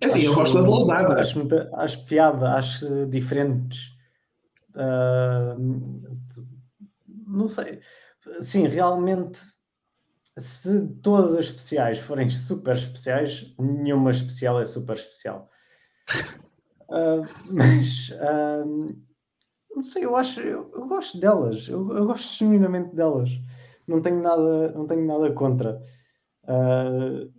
[0.00, 1.20] É assim, acho, eu gosto da lousada.
[1.20, 1.40] Acho,
[1.74, 3.96] acho piada, acho diferentes.
[4.74, 6.02] Uh,
[7.26, 7.80] não sei.
[8.42, 9.40] Sim, realmente,
[10.36, 15.50] se todas as especiais forem super especiais, nenhuma especial é super especial.
[16.88, 18.96] Uh, mas uh,
[19.74, 23.30] não sei, eu acho, eu, eu gosto delas, eu, eu, gosto genuinamente delas.
[23.86, 25.82] Não tenho nada, não tenho nada contra.
[26.44, 27.32] Uh,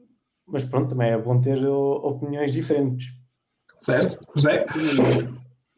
[0.51, 3.07] mas pronto, também é bom ter opiniões diferentes.
[3.79, 4.65] Certo, José?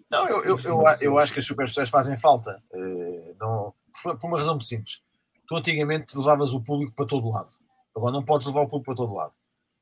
[0.10, 2.62] Não, eu, eu, eu, eu acho que as superstições fazem falta.
[2.74, 5.02] Uh, não, por uma razão muito simples.
[5.48, 7.50] Tu antigamente levavas o público para todo lado.
[7.96, 9.34] Agora não podes levar o público para todo lado.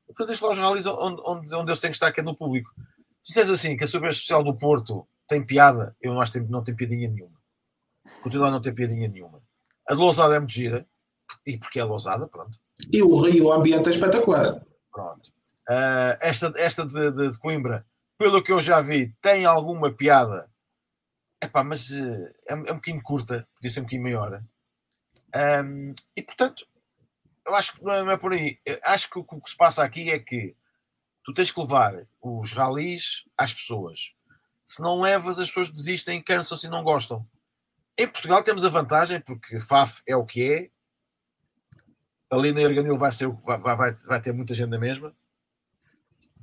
[0.06, 2.22] Portanto, tens de levar os rallies onde, onde, onde eles têm que estar, que é
[2.22, 2.70] no público.
[3.22, 6.40] Se disseres assim que a super especial do Porto tem piada, eu não acho que
[6.40, 7.38] não tem piadinha nenhuma.
[8.22, 9.40] Continua a não ter piadinha nenhuma.
[9.88, 10.86] A de Lousada é muito gira,
[11.46, 12.58] e porque é Lousada, pronto.
[12.92, 14.60] E o, e o ambiente é espetacular.
[14.90, 15.30] Pronto.
[15.68, 17.86] Uh, esta esta de, de, de, Coimbra,
[18.18, 20.50] pelo que eu já vi, tem alguma piada.
[21.42, 24.42] Epá, mas uh, é, é um bocadinho curta, podia ser um bocadinho maior.
[25.64, 26.66] Um, e portanto,
[27.46, 28.58] eu acho que não é, não é por aí.
[28.64, 30.56] Eu acho que o, o que se passa aqui é que
[31.24, 34.14] tu tens que levar os ralis às pessoas.
[34.66, 37.26] Se não levas, as pessoas desistem, cansam-se e não gostam.
[37.98, 40.70] Em Portugal temos a vantagem, porque FAF é o que é,
[42.30, 45.14] ali na Erganil vai, ser, vai, vai, vai ter muita gente na mesma.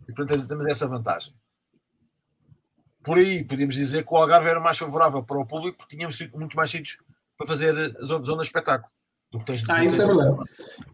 [0.07, 1.33] E portanto temos essa vantagem.
[3.03, 6.19] Por aí podíamos dizer que o Algarve era mais favorável para o público porque tínhamos
[6.33, 7.01] muito mais sítios
[7.37, 7.73] para fazer
[8.03, 8.91] zona, zona de espetáculo
[9.31, 10.49] do que tens Ah, isso é verdade.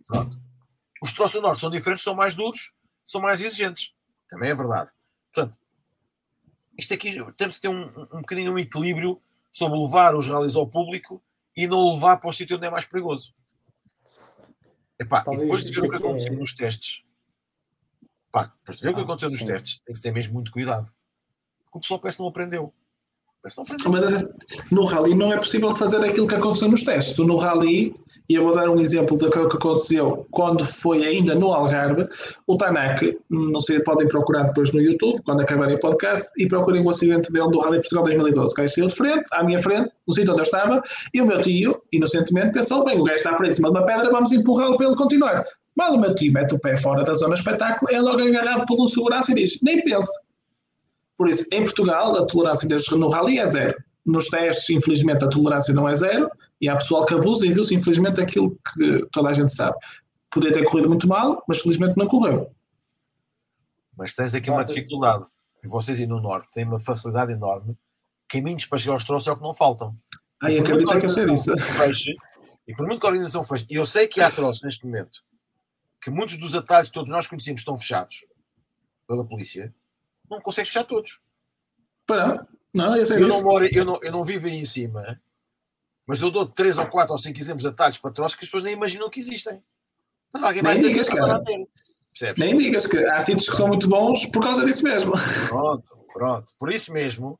[0.07, 0.39] Pronto.
[1.01, 2.73] Os troços do norte são diferentes, são mais duros,
[3.05, 3.93] são mais exigentes.
[4.27, 4.91] Também é verdade.
[5.33, 5.57] Portanto,
[6.77, 10.67] isto aqui temos que ter um, um bocadinho um equilíbrio sobre levar os rallies ao
[10.67, 11.21] público
[11.55, 13.33] e não levar para o sítio onde é mais perigoso.
[14.99, 16.35] Epá, e depois de ver o que aconteceu é...
[16.35, 17.03] nos testes,
[18.31, 19.47] pá, depois de ver o que ah, aconteceu nos sim.
[19.47, 20.91] testes, tem que ter mesmo muito cuidado.
[21.65, 22.73] Porque o pessoal parece que não aprendeu.
[23.41, 24.11] Parece que não aprendeu.
[24.11, 27.15] Mas no rally não é possível fazer aquilo que aconteceu nos testes.
[27.15, 27.95] Tu no rally
[28.29, 32.05] e eu vou dar um exemplo daquilo que aconteceu quando foi ainda no Algarve.
[32.47, 36.83] O Tanak, não sei, podem procurar depois no YouTube, quando acabarem o podcast, e procurem
[36.83, 38.53] o acidente dele do Rally Portugal 2012.
[38.53, 40.81] O gajo saiu de frente, à minha frente, no sítio onde eu estava,
[41.13, 44.09] e o meu tio, inocentemente, pensou: bem, o gajo está para cima de uma pedra,
[44.09, 45.43] vamos empurrá-lo para ele continuar.
[45.75, 48.81] Mal o meu tio mete o pé fora da zona espetáculo, é logo agarrado por
[48.81, 50.11] um segurança e diz: nem pense.
[51.17, 53.75] Por isso, em Portugal, a tolerância no rally é zero.
[54.05, 57.73] Nos testes, infelizmente, a tolerância não é zero e há pessoal que abusa e viu-se,
[57.73, 59.77] infelizmente, aquilo que toda a gente sabe.
[60.29, 62.51] Podia ter corrido muito mal, mas felizmente não correu.
[63.95, 65.25] Mas tens aqui uma dificuldade.
[65.63, 67.77] Vocês e no Norte têm uma facilidade enorme.
[68.27, 69.95] Caminhos para chegar aos troços é o que não faltam.
[70.41, 71.55] Ai, acredito que é ser isso.
[71.57, 72.15] Feche,
[72.67, 75.23] e por muito que a organização feche, e eu sei que há troços neste momento,
[76.01, 78.25] que muitos dos atalhos que todos nós conhecemos estão fechados
[79.07, 79.73] pela polícia,
[80.29, 81.21] não consegues fechar todos.
[82.05, 85.19] Para, não, eu eu não, moro, eu, não, eu não vivo aí em cima,
[86.07, 88.49] mas eu dou 3 ou 4 ou 5 exemplos de atalhos para troços que as
[88.49, 89.63] pessoas nem imaginam que existem.
[90.33, 91.41] Mas alguém vai digas, cara.
[92.13, 92.43] Percebes?
[92.43, 95.13] Nem digas que há sítios que são muito bons por causa disso mesmo.
[95.47, 96.53] Pronto, pronto.
[96.59, 97.39] Por isso mesmo,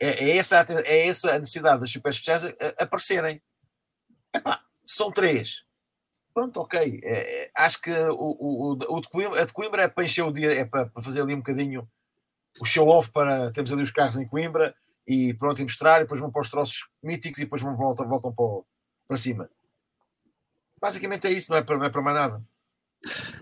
[0.00, 2.44] é, é essa, é essa a necessidade das super especiais
[2.78, 3.40] aparecerem.
[4.34, 5.64] Epá, são três.
[6.32, 7.00] Pronto, ok.
[7.02, 10.22] É, é, acho que o, o, o, de Coimbra, a de Coimbra é para encher
[10.22, 11.88] o dia, é para, para fazer ali um bocadinho
[12.60, 13.50] o show-off para.
[13.52, 14.74] Temos ali os carros em Coimbra
[15.06, 18.08] e pronto, e mostrar, e depois vão para os troços míticos e depois vão, voltam,
[18.08, 18.62] voltam para,
[19.08, 19.50] para cima.
[20.80, 22.42] Basicamente é isso, não é para, não é para mais nada.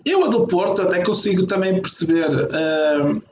[0.05, 2.29] Eu, a do Porto, até consigo também perceber.
[2.29, 3.23] Uh,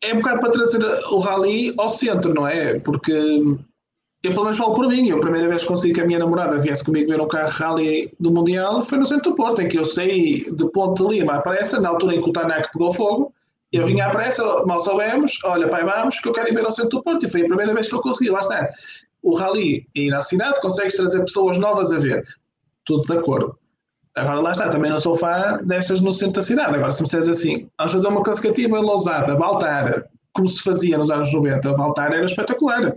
[0.00, 2.78] é um bocado para trazer o rally ao centro, não é?
[2.78, 6.06] Porque eu pelo menos falo por mim, eu a primeira vez que consegui que a
[6.06, 9.62] minha namorada viesse comigo ver um carro rally do Mundial foi no centro do Porto,
[9.62, 12.32] em que eu saí de Ponte de Lima à pressa, na altura em que o
[12.32, 13.32] Tanac pegou fogo,
[13.72, 16.72] eu vinha à pressa, mal soubemos, olha pai, vamos, que eu quero ir ver ao
[16.72, 18.68] centro do Porto, e foi a primeira vez que eu consegui, lá está.
[19.22, 22.26] O rally é cidade, consegues trazer pessoas novas a ver,
[22.84, 23.58] tudo de acordo.
[24.14, 26.74] Agora lá está, também não sou fã destas no centro da cidade.
[26.74, 31.10] Agora, se me disseres assim, vamos fazer uma classificativa Lousada, Baltar, como se fazia nos
[31.10, 32.96] anos 90, Baltar era espetacular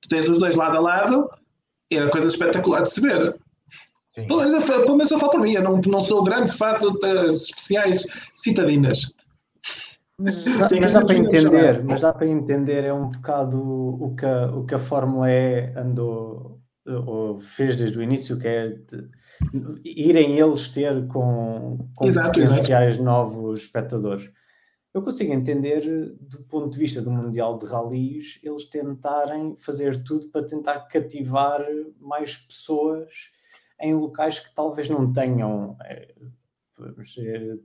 [0.00, 1.30] tu tens os dois lado a lado,
[1.90, 3.36] era coisa espetacular de se ver.
[4.14, 6.76] Pelo menos, eu, pelo menos eu falo por mim, eu não, não sou grande fã
[7.00, 9.12] das especiais citadinas.
[10.20, 14.26] Mas, dá, mas dá para entender, mas dá para entender, é um bocado o que
[14.26, 18.76] a, o que a Fórmula E andou ou fez desde o início, que é
[19.84, 23.04] irem eles ter com, com exato, potenciais exato.
[23.04, 24.30] novos espectadores
[24.92, 25.82] eu consigo entender,
[26.20, 31.64] do ponto de vista do Mundial de Rallys, eles tentarem fazer tudo para tentar cativar
[32.00, 33.30] mais pessoas
[33.80, 36.12] em locais que talvez não tenham é,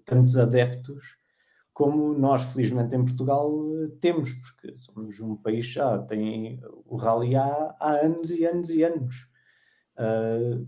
[0.05, 1.17] tantos adeptos
[1.75, 3.51] como nós, felizmente, em Portugal
[3.99, 8.81] temos, porque somos um país já, tem o rally há, há anos e anos e
[8.81, 9.27] anos.
[9.97, 10.65] Uh,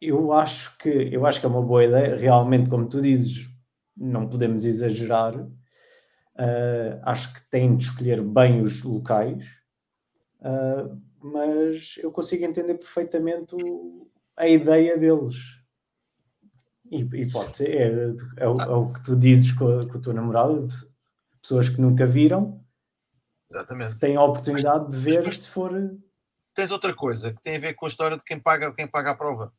[0.00, 3.50] eu acho que eu acho que é uma boa ideia, realmente, como tu dizes,
[3.96, 5.36] não podemos exagerar.
[5.36, 9.44] Uh, acho que têm de escolher bem os locais,
[10.42, 13.90] uh, mas eu consigo entender perfeitamente o,
[14.36, 15.63] a ideia deles.
[16.94, 20.00] E, e pode ser, é, é, o, é, o, que tu dizes com, com o
[20.00, 20.66] teu namorado,
[21.42, 22.64] pessoas que nunca viram,
[23.50, 23.98] Exatamente.
[23.98, 25.72] têm a oportunidade de ver mas, se for.
[26.54, 29.10] Tens outra coisa que tem a ver com a história de quem paga, quem paga
[29.10, 29.52] a prova.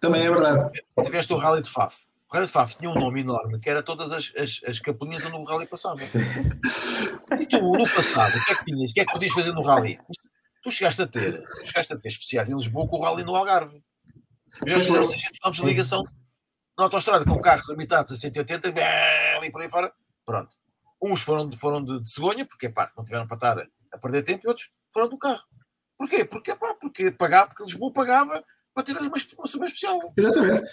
[0.00, 0.82] Também é verdade.
[1.04, 3.82] Tiveste o Rally de Faf o Rally de Faf tinha um nome enorme, que era
[3.82, 6.00] todas as, as, as capelinhas onde o Rally passava.
[6.02, 8.90] E tu, no passado, o que é que tinhas?
[8.90, 9.98] O que é que podias fazer no Rally?
[10.62, 13.34] Tu chegaste a ter, tu chegaste a ter especiais em Lisboa com o Rally no
[13.34, 13.82] Algarve.
[14.66, 16.06] Já fizeram 600 km de ligação
[16.82, 18.74] na autostrada com carros limitados a 180
[19.36, 19.92] ali por aí fora.
[20.26, 20.56] Pronto.
[21.00, 24.22] Uns foram, de, foram de, de cegonha, porque pá, não tiveram para estar a perder
[24.22, 25.42] tempo, e outros foram do carro.
[25.96, 26.24] Porquê?
[26.24, 28.42] Porque, pá, porque pagava, porque Lisboa pagava
[28.74, 30.00] para ter ali uma, uma super especial.
[30.16, 30.64] Exatamente.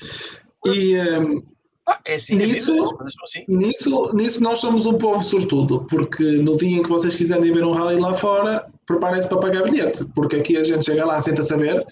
[0.66, 1.44] E um,
[1.88, 3.46] ah, é assim, nisso, é assim.
[3.48, 7.64] nisso, nisso nós somos um povo sortudo, porque no dia em que vocês quiserem ver
[7.64, 11.42] um rally lá fora, preparem-se para pagar bilhete, porque aqui a gente chega lá, senta
[11.42, 11.84] a saber,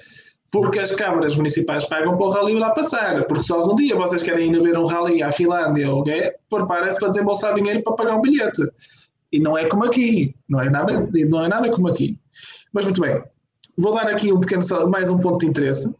[0.51, 4.23] porque as câmaras municipais pagam para o rally lá passar, porque se algum dia vocês
[4.23, 8.15] querem ir ver um rally à Finlândia ou okay, preparem-se para desembolsar dinheiro para pagar
[8.15, 8.61] um bilhete.
[9.31, 12.17] E não é como aqui, não é nada, não é nada como aqui.
[12.71, 13.21] Mas muito bem,
[13.77, 15.93] vou dar aqui um pequeno, mais um ponto de interesse.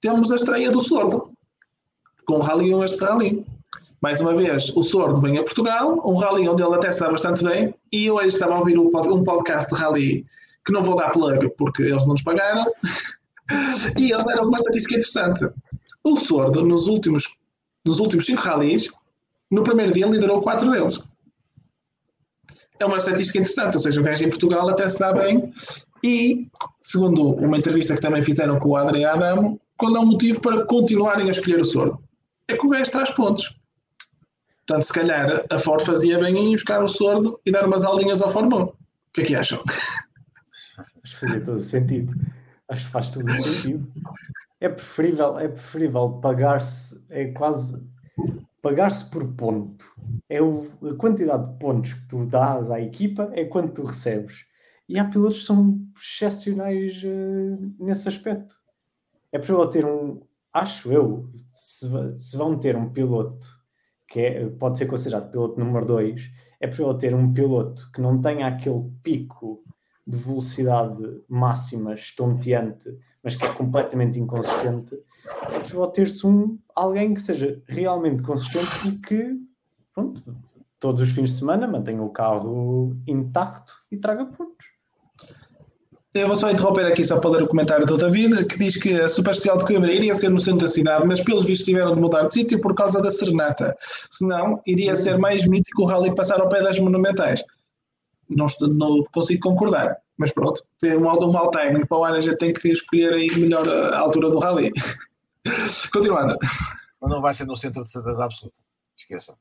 [0.00, 1.32] Temos a estreia do Sordo
[2.26, 3.44] com um rally um este rally.
[4.00, 7.10] Mais uma vez, o Sordo vem a Portugal, um rally onde ele até se dá
[7.10, 10.24] bastante bem, e hoje estava a ouvir um podcast de rally
[10.64, 12.64] que não vou dar plug porque eles não nos pagaram,
[13.98, 15.48] e eles deram uma estatística interessante.
[16.02, 17.36] O Sordo, nos últimos,
[17.84, 18.88] nos últimos cinco rallies,
[19.50, 21.00] no primeiro dia liderou quatro deles.
[22.78, 25.52] É uma estatística interessante, ou seja, o gajo em Portugal até se dá bem,
[26.02, 26.46] e,
[26.80, 30.64] segundo uma entrevista que também fizeram com o Adriano Adamo, qual é o motivo para
[30.64, 32.02] continuarem a escolher o Sordo?
[32.50, 33.56] é que o gajo traz pontos.
[34.66, 38.22] Portanto, se calhar a Ford fazia bem em buscar o sordo e dar umas aulinhas
[38.22, 38.66] ao Fórmula 1.
[38.66, 38.74] O
[39.12, 39.62] que é que acham?
[41.02, 42.12] Acho que fazia todo sentido.
[42.70, 43.92] Acho que faz todo o sentido.
[44.60, 47.84] É preferível, é preferível pagar-se, é quase
[48.62, 49.84] pagar-se por ponto.
[50.28, 54.44] É o, a quantidade de pontos que tu dás à equipa é quanto tu recebes.
[54.88, 58.54] E há pilotos que são excepcionais uh, nesse aspecto.
[59.32, 60.20] É preferível ter um,
[60.52, 63.48] acho eu, se, se vão ter um piloto
[64.08, 66.30] que é, pode ser considerado piloto número 2,
[66.60, 69.62] é possível ter um piloto que não tenha aquele pico
[70.10, 72.90] de velocidade máxima estonteante,
[73.22, 74.98] mas que é completamente inconsistente,
[75.50, 79.36] é possível ter-se um, alguém que seja realmente consistente e que,
[79.94, 80.22] pronto,
[80.78, 84.70] todos os fins de semana mantenha o carro intacto e traga pontos.
[86.12, 89.00] Eu vou só interromper aqui só para ler o comentário do David, que diz que
[89.00, 91.94] a Super Especial de Coimbra iria ser no centro da cidade, mas pelos vistos tiveram
[91.94, 93.76] de mudar de sítio por causa da serenata.
[94.10, 97.44] Senão, iria ser mais mítico o rally passar ao pé das monumentais.
[98.30, 101.84] Não, não consigo concordar, mas pronto, foi um, um mal timing.
[101.84, 104.70] Para o ano a gente tem que escolher aí melhor a altura do rally.
[105.92, 106.36] Continuando.
[107.00, 108.60] Mas não vai ser no centro de certeza absoluta.
[108.96, 109.36] Esqueçam.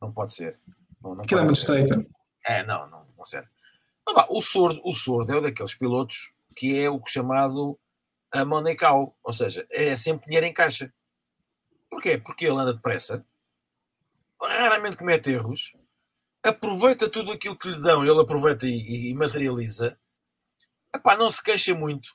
[0.00, 0.58] Não pode ser.
[1.02, 2.06] Não, não Aquilo é muito estreito.
[2.46, 3.48] É, não, não, não serve.
[4.08, 7.78] Ah, o, sordo, o sordo é um daqueles pilotos que é o chamado
[8.32, 10.92] a money cow, ou seja, é sempre dinheiro em caixa.
[11.90, 12.18] Porquê?
[12.18, 13.24] Porque ele anda depressa,
[14.40, 15.74] raramente comete erros,
[16.42, 19.98] aproveita tudo aquilo que lhe dão, ele aproveita e, e materializa.
[20.94, 22.10] Epá, não se queixa muito.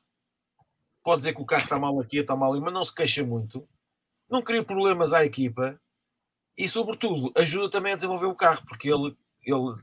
[1.04, 3.24] Pode dizer que o carro está mal aqui, está mal ali, mas não se queixa
[3.24, 3.68] muito.
[4.30, 5.80] Não cria problemas à equipa
[6.58, 9.76] e, sobretudo, ajuda também a desenvolver o carro, porque ele, ele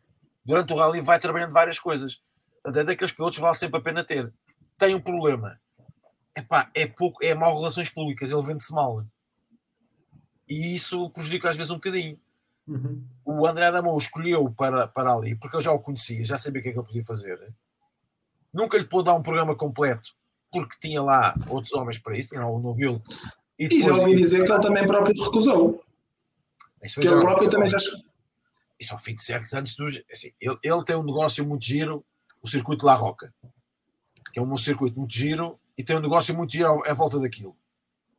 [0.45, 2.20] durante o rally vai trabalhando várias coisas.
[2.64, 4.32] Até daqueles pilotos vale sempre a pena ter.
[4.76, 5.61] Tem um problema.
[6.36, 9.05] Epá, é pouco, é mau relações públicas, ele vende-se mal.
[10.49, 12.18] E isso prejudica às vezes um bocadinho.
[12.67, 13.05] Uhum.
[13.25, 16.63] O André Adamo escolheu para, para ali, porque eu já o conhecia, já sabia o
[16.63, 17.53] que é que ele podia fazer.
[18.53, 20.11] Nunca lhe pôde dar um programa completo,
[20.51, 23.03] porque tinha lá outros homens para isso, tinha lá o Noville.
[23.59, 25.85] E, e já ouvi dizer que ele também próprio recusou.
[26.81, 27.79] Que ele próprio também já.
[28.79, 29.77] Isso ao fim de certos anos,
[30.11, 32.05] assim, ele, ele tem um negócio muito giro,
[32.43, 33.33] o circuito La Roca,
[34.33, 37.57] que é um circuito muito giro e tem um negócio muito giro à volta daquilo.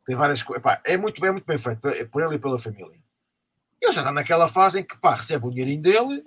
[0.06, 0.64] Tem várias coisas.
[0.86, 3.03] É muito, é muito bem feito por ele e pela família.
[3.84, 6.24] Ele já está naquela fase em que pá, recebe o dinheirinho dele,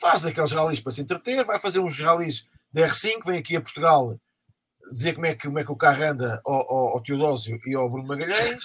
[0.00, 3.60] faz aqueles ralis para se entreter, vai fazer uns ralis da R5, vem aqui a
[3.60, 4.18] Portugal
[4.90, 7.74] dizer como é que, como é que o carro anda ao, ao, ao Teodósio e
[7.74, 8.64] ao Bruno Magalhães.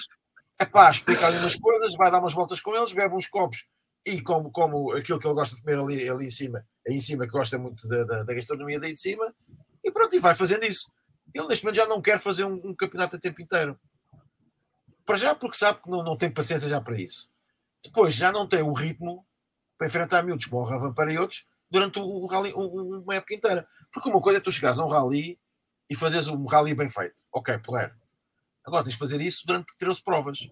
[0.58, 3.66] É pá, explicar ali umas coisas, vai dar umas voltas com eles, bebe uns copos
[4.06, 7.00] e como, como aquilo que ele gosta de comer ali, ali em cima, aí em
[7.00, 9.34] cima, que gosta muito da, da, da gastronomia daí de cima,
[9.82, 10.92] e pronto, e vai fazendo isso.
[11.32, 13.78] Ele neste momento já não quer fazer um, um campeonato a tempo inteiro.
[15.06, 17.30] Para já, porque sabe que não, não tem paciência já para isso.
[17.84, 19.26] Depois já não tem o ritmo
[19.76, 23.68] para enfrentar miúdos como o Ravan para outros durante o, o rally, uma época inteira.
[23.92, 25.38] Porque uma coisa é tu chegares a um rally
[25.90, 27.16] e fazeres um rally bem feito.
[27.32, 27.94] Ok, porreiro.
[28.64, 30.48] Agora tens de fazer isso durante 13 provas.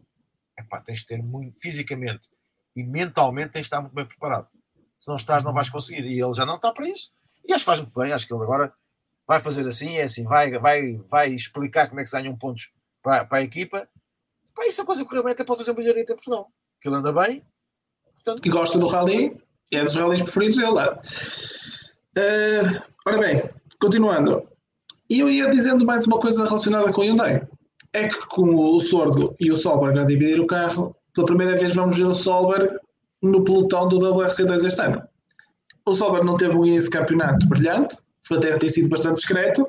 [0.59, 2.28] Epá, tens de ter muito fisicamente
[2.76, 4.49] e mentalmente tens de estar muito bem preparado.
[4.99, 6.05] Se não estás, não vais conseguir.
[6.05, 7.12] E ele já não está para isso.
[7.45, 8.12] E acho que faz muito bem.
[8.12, 8.72] Acho que ele agora
[9.26, 12.72] vai fazer assim, é assim, vai, vai, vai explicar como é que se ganham pontos
[13.01, 13.89] para, para a equipa.
[14.55, 16.53] Pá, isso é coisa que correu bem até pode fazer um bilhete em Portugal.
[16.83, 17.45] Que ele anda bem.
[18.14, 18.45] Portanto...
[18.45, 19.37] E gosta do rally.
[19.72, 20.78] É dos rallies preferidos dele.
[22.18, 23.43] Uh, ora bem,
[23.80, 24.47] continuando.
[25.09, 27.47] Eu ia dizendo mais uma coisa relacionada com o Hyundai.
[27.93, 31.74] É que com o Sordo e o Solberg a dividir o carro, pela primeira vez
[31.74, 32.76] vamos ver o Solberg
[33.22, 35.03] no pelotão do WRC2 este ano.
[35.87, 39.66] O Solberg não teve um início campeonato brilhante, foi até ter sido bastante discreto,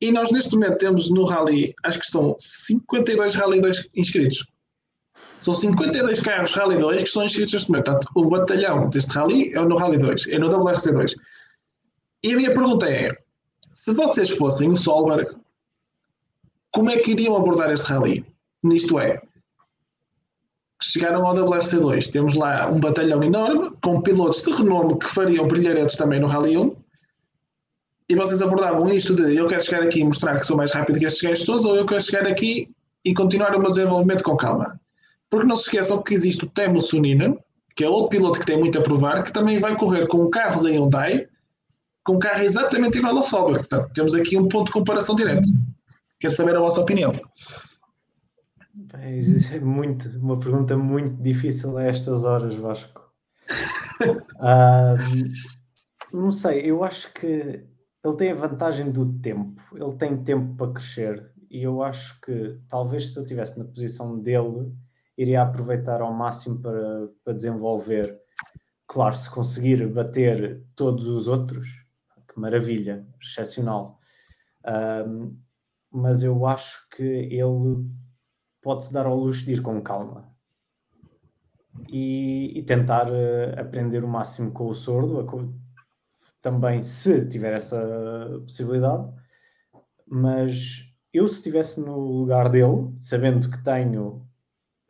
[0.00, 4.46] e nós neste momento temos no Rally, acho que estão 52 Rally 2 inscritos.
[5.46, 7.84] São 52 carros Rally 2 que estão inscritos neste momento.
[7.84, 11.14] Portanto, o batalhão deste Rally é no Rally 2, é no WRC2.
[12.24, 13.16] E a minha pergunta é:
[13.72, 15.36] se vocês fossem o Solberg,
[16.72, 18.26] como é que iriam abordar este Rally?
[18.60, 19.22] Nisto é,
[20.82, 22.10] chegaram ao WRC2.
[22.10, 26.58] Temos lá um batalhão enorme, com pilotos de renome que fariam brilharetes também no Rally
[26.58, 26.76] 1.
[28.08, 30.98] E vocês abordavam isto de eu quero chegar aqui e mostrar que sou mais rápido
[30.98, 32.68] que estes gajos todos, ou eu quero chegar aqui
[33.04, 34.80] e continuar o meu desenvolvimento com calma.
[35.30, 37.38] Porque não se esqueçam que existe o Temo Suninen,
[37.74, 40.30] que é outro piloto que tem muito a provar, que também vai correr com um
[40.30, 41.28] carro da Hyundai,
[42.04, 43.68] com um carro exatamente igual ao Solberg.
[43.68, 45.48] Portanto, temos aqui um ponto de comparação direto.
[46.18, 47.12] Quero saber a vossa opinião.
[49.50, 53.02] É muito, uma pergunta muito difícil a estas horas, Vasco.
[56.12, 57.26] um, não sei, eu acho que
[58.04, 62.58] ele tem a vantagem do tempo, ele tem tempo para crescer e eu acho que
[62.68, 64.72] talvez se eu estivesse na posição dele,
[65.16, 68.20] iria aproveitar ao máximo para, para desenvolver.
[68.86, 71.68] Claro, se conseguir bater todos os outros,
[72.28, 73.98] que maravilha, excepcional.
[75.06, 75.36] Um,
[75.90, 77.88] mas eu acho que ele
[78.60, 80.34] pode-se dar ao luxo de ir com calma
[81.88, 85.24] e, e tentar uh, aprender o máximo com o sordo,
[86.42, 87.80] também se tiver essa
[88.42, 89.12] possibilidade.
[90.06, 94.25] Mas eu, se estivesse no lugar dele, sabendo que tenho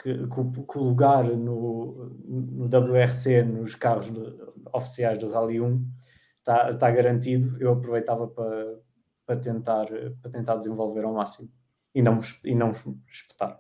[0.07, 4.13] que, que, que o lugar no, no WRC, nos carros
[4.73, 5.91] oficiais do Rally 1,
[6.39, 8.79] está, está garantido, eu aproveitava para,
[9.27, 9.87] para, tentar,
[10.23, 11.51] para tentar desenvolver ao máximo
[11.93, 12.73] e não, e não
[13.11, 13.59] espetar.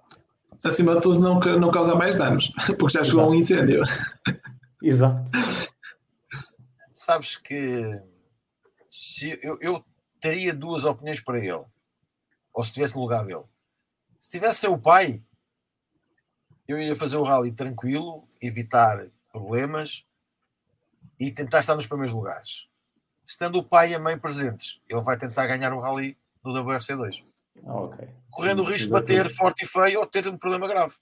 [0.64, 3.30] Acima de tudo, não, não causar mais danos, porque já chegou Exato.
[3.30, 3.82] um incêndio.
[4.80, 5.30] Exato.
[6.92, 8.00] Sabes que
[8.88, 9.84] se eu, eu
[10.20, 11.64] teria duas opiniões para ele,
[12.54, 13.44] ou se estivesse no lugar dele.
[14.18, 15.22] Se tivesse o pai,
[16.66, 20.04] eu ia fazer o rally tranquilo, evitar problemas
[21.18, 22.68] e tentar estar nos primeiros lugares.
[23.24, 27.24] Estando o pai e a mãe presentes, ele vai tentar ganhar o rally no WRC2.
[27.64, 28.08] Ah, okay.
[28.30, 30.94] Correndo Sim, o risco de bater forte e feio ou ter um problema grave.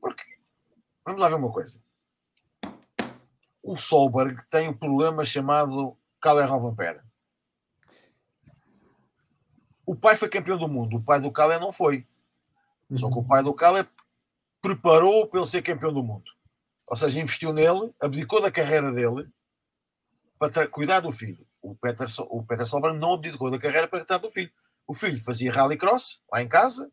[0.00, 0.22] Porque,
[1.04, 1.80] vamos lá ver uma coisa.
[3.62, 7.02] O Solberg tem um problema chamado Caler Rovanpera.
[9.84, 12.06] O pai foi campeão do mundo, o pai do Calé não foi.
[12.92, 13.84] Só que o pai do Calé
[14.60, 16.30] preparou para ele ser campeão do mundo.
[16.86, 19.28] Ou seja, investiu nele, abdicou da carreira dele
[20.38, 21.46] para cuidar do filho.
[21.62, 24.50] O Peter, o Peter Solberg não abdicou da carreira para cuidar do filho.
[24.86, 26.90] O filho fazia rallycross lá em casa,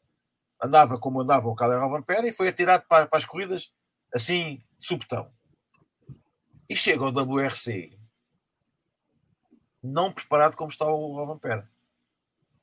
[0.61, 3.71] andava como andava o Calé Rovanpera e foi atirado para, para as corridas
[4.13, 5.31] assim, subtão.
[6.69, 7.97] E chega ao WRC
[9.81, 11.67] não preparado como está o Rovanpera.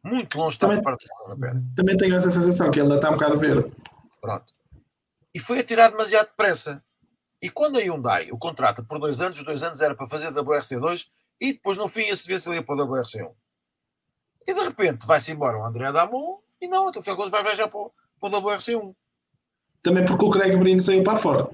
[0.02, 1.62] Muito longe está preparado o Rovanpera.
[1.74, 3.72] Também tenho essa sensação que ele ainda está um bocado verde.
[4.20, 4.54] Pronto.
[5.34, 6.82] E foi atirado demasiado depressa.
[7.42, 10.28] E quando a Hyundai o contrata por dois anos, os dois anos era para fazer
[10.28, 11.08] WRC2
[11.40, 13.34] e depois no fim ia-se ver se ele ia para o WRC1.
[14.46, 17.90] E de repente vai-se embora o André Damon e não, então foi vai viajar para,
[18.20, 18.94] para o WRC1.
[19.82, 21.50] Também porque o Craig Brino saiu para fora,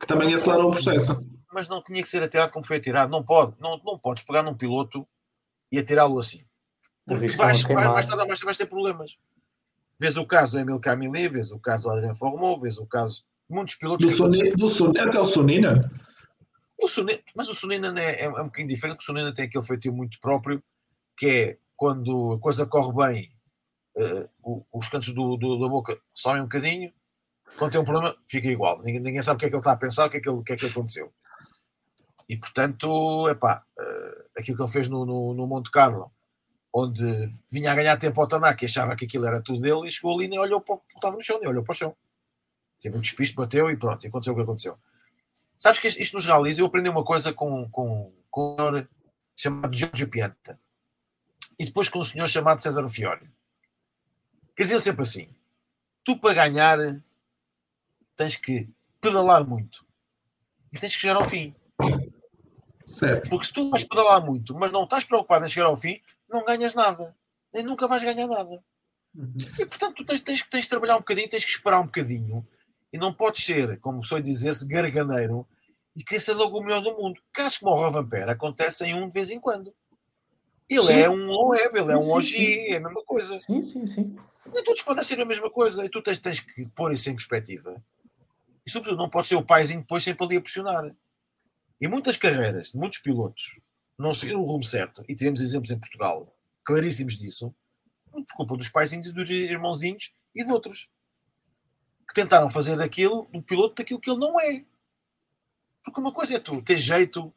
[0.00, 1.22] que também acelerou o processo.
[1.52, 3.10] Mas não tinha que ser atirado como foi atirado.
[3.10, 5.06] Não pode, não, não podes pegar num piloto
[5.70, 6.44] e atirá-lo assim.
[7.06, 9.18] Porque vais, vais, mais tarde mais vais ter problemas.
[10.00, 13.24] Vês o caso do Emil Camille, vês o caso do Adrien Formou, vês o caso
[13.48, 14.06] de muitos pilotos.
[14.06, 15.90] Do, Soni, do até o Sonina.
[16.80, 19.64] O Sonina, mas o Sonina é, é, é um bocadinho diferente, o Sonina tem aquele
[19.64, 20.62] feitiço muito próprio,
[21.16, 23.32] que é quando a coisa corre bem,
[23.96, 26.92] uh, os cantos do, do, da boca sobem um bocadinho,
[27.56, 28.80] quando tem um problema, fica igual.
[28.82, 30.28] Ninguém, ninguém sabe o que é que ele está a pensar, o que é que,
[30.28, 31.12] ele, o que, é que aconteceu.
[32.28, 36.12] E portanto, epá, uh, aquilo que ele fez no, no, no Monte Carlo,
[36.72, 40.14] onde vinha a ganhar tempo ao Tanaka achava que aquilo era tudo dele, e chegou
[40.14, 41.96] ali e nem olhou para o que estava no chão, nem olhou para o chão.
[42.80, 44.78] Teve um despiste, bateu e pronto, e aconteceu o que aconteceu.
[45.58, 48.88] Sabes que isto nos rallies, eu aprendi uma coisa com, com, com um senhor
[49.34, 50.58] chamado Giorgio Pianta
[51.58, 53.28] e depois com um senhor chamado César Fiore.
[54.54, 55.28] Quer dizer sempre assim:
[56.04, 56.78] tu para ganhar
[58.14, 58.68] tens que
[59.00, 59.84] pedalar muito
[60.72, 61.54] e tens que chegar ao fim.
[62.88, 63.28] Certo.
[63.28, 66.44] Porque se tu vais pedalar muito, mas não estás preocupado em chegar ao fim, não
[66.44, 67.14] ganhas nada.
[67.52, 68.62] Nem nunca vais ganhar nada.
[69.14, 69.34] Uhum.
[69.58, 72.46] E portanto, tu tens, tens, tens de trabalhar um bocadinho, tens que esperar um bocadinho.
[72.92, 75.46] E não podes ser, como sou dizer-se, garganeiro
[75.94, 77.20] e querer ser logo o melhor do mundo.
[77.32, 79.74] Casos como o Rovanper acontecem um de vez em quando.
[80.68, 80.92] Ele sim.
[80.92, 83.38] é um Loeb, ele é um OG, é a mesma coisa.
[83.38, 84.16] Sim, sim, sim.
[84.52, 85.84] Nem todos podem ser a mesma coisa.
[85.84, 87.82] E tu tens, tens que pôr isso em perspectiva.
[88.64, 90.94] E sobretudo não pode ser o paizinho depois sempre ali a pressionar.
[91.80, 93.60] E muitas carreiras, muitos pilotos,
[93.98, 97.54] não seguiram o rumo certo, e tivemos exemplos em Portugal claríssimos disso,
[98.10, 100.90] por culpa dos paizinhos e dos irmãozinhos e de outros
[102.06, 104.64] que tentaram fazer aquilo, do piloto daquilo que ele não é.
[105.82, 107.32] Porque uma coisa é tu ter jeito.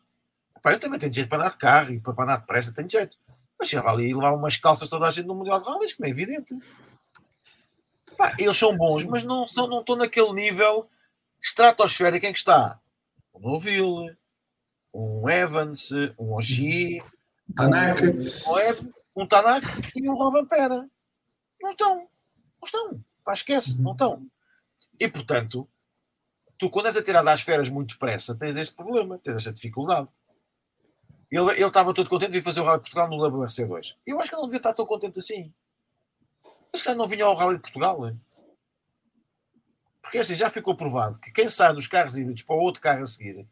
[0.63, 3.17] Eu também tenho jeito para andar de carro e para andar depressa tenho jeito.
[3.57, 6.07] Mas chegava ali e levava umas calças toda a gente no Mundial de Rallys, como
[6.07, 6.57] é evidente.
[8.37, 10.89] Eles são bons, mas não, não, não estão naquele nível
[11.41, 12.79] estratosférico em que está
[13.33, 14.15] o Noville,
[14.93, 17.03] um Evans, um Ogier,
[17.49, 20.89] um Tanaka, um, um Tanaka e um Rovanpera.
[21.61, 21.95] Não estão.
[21.97, 23.03] Não estão.
[23.23, 23.83] Pá, esquece, uhum.
[23.83, 24.27] não estão.
[24.99, 25.67] E portanto,
[26.57, 30.09] tu quando és atirado às feras muito depressa, tens este problema, tens esta dificuldade.
[31.29, 33.95] Ele, ele estava todo contente de vir fazer o Rally de Portugal no WRC2.
[34.05, 35.53] Eu acho que ele não devia estar tão contente assim.
[36.73, 38.05] Mas que não vinha ao Rally de Portugal.
[38.07, 38.19] Hein?
[40.01, 43.03] Porque assim, já ficou provado que quem sai dos carros híbridos para o outro carro
[43.03, 43.47] a seguir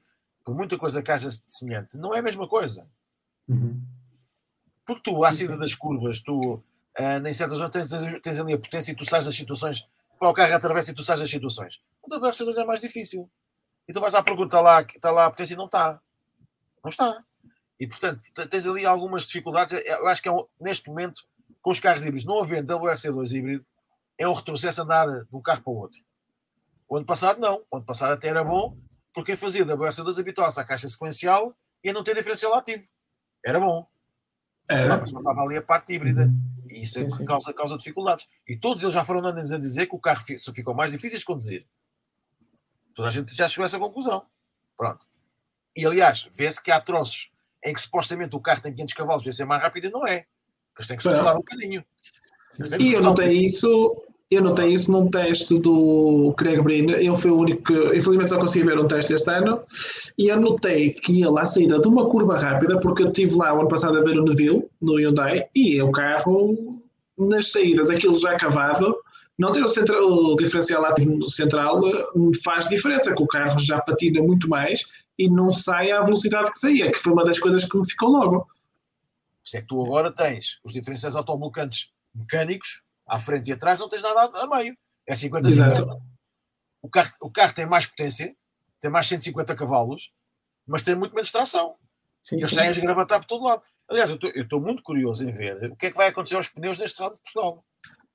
[0.50, 2.90] por muita coisa que haja semelhante, não é a mesma coisa.
[3.48, 3.80] Uhum.
[4.84, 8.58] Porque tu, à saída das curvas, tu uh, em certas zonas tens, tens, ali a
[8.58, 9.88] potência e tu sais das situações,
[10.18, 11.84] para o carro atravessa e tu sais das situações.
[12.02, 13.30] O WRC2 é mais difícil.
[13.88, 16.02] E tu vais à pergunta, está lá, está lá a potência e não está.
[16.84, 17.24] Não está.
[17.80, 19.80] E portanto, tens ali algumas dificuldades.
[19.86, 21.26] Eu acho que é um, neste momento,
[21.62, 23.66] com os carros híbridos, não havendo WRC2 híbrido,
[24.18, 26.02] é um retrocesso andar de um carro para o outro.
[26.88, 27.62] O ano passado não.
[27.70, 28.76] O ano passado até era bom,
[29.14, 32.88] porque fazia da WRC2 habituava-se à caixa sequencial e a não ter diferencial ativo.
[33.44, 33.88] Era bom.
[34.70, 34.98] Era.
[34.98, 36.32] Mas estava ali a parte híbrida.
[36.68, 38.28] E isso é causa, causa dificuldades.
[38.48, 41.18] E todos eles já foram andando a dizer que o carro só ficou mais difícil
[41.18, 41.66] de conduzir.
[42.94, 44.26] Toda a gente já chegou a essa conclusão.
[44.78, 45.08] Pronto.
[45.76, 47.32] E aliás, vê-se que há troços
[47.64, 50.26] em que supostamente o carro tem 500 cavalos e ser mais rápido e não é.
[50.68, 51.84] Porque eles têm que soltar um bocadinho.
[52.80, 56.92] E eu notei um isso eu notei isso num teste do Craig Breen.
[56.92, 59.62] Ele foi o único que, infelizmente, só consegui ver um teste este ano.
[60.18, 63.54] E eu notei que ele, à saída de uma curva rápida, porque eu estive lá
[63.54, 66.80] o ano passado a ver o Neville, no Hyundai, e o carro,
[67.18, 68.96] nas saídas, aquilo já cavado,
[69.36, 70.84] não ter o, central, o diferencial
[71.28, 71.82] central
[72.44, 74.82] faz diferença, que o carro já patina muito mais
[75.18, 78.10] e não sai à velocidade que saía, que foi uma das coisas que me ficou
[78.10, 78.48] logo.
[79.44, 83.90] Isso é que tu agora tens os diferenciais autoblocantes mecânicos à frente e atrás, não
[83.90, 84.78] tens nada a meio.
[85.08, 86.00] É 50-50.
[86.82, 88.36] O carro, o carro tem mais potência,
[88.80, 90.12] tem mais 150 cavalos,
[90.66, 91.76] mas tem muito menos tração.
[92.24, 93.62] Sim, e eles saem a gravatar por todo lado.
[93.90, 96.78] Aliás, eu estou muito curioso em ver o que é que vai acontecer aos pneus
[96.78, 97.66] neste Rally de Portugal.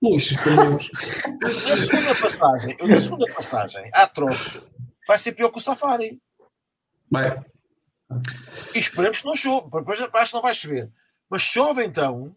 [0.00, 0.90] Puxa, pneus.
[1.42, 4.70] Na segunda passagem, na segunda passagem, há troços,
[5.06, 6.20] vai ser pior que o Safari.
[7.10, 7.44] Vai.
[8.74, 9.70] E esperemos que não chove.
[9.70, 10.90] Depois acho que não vai chover.
[11.28, 12.30] Mas chove então,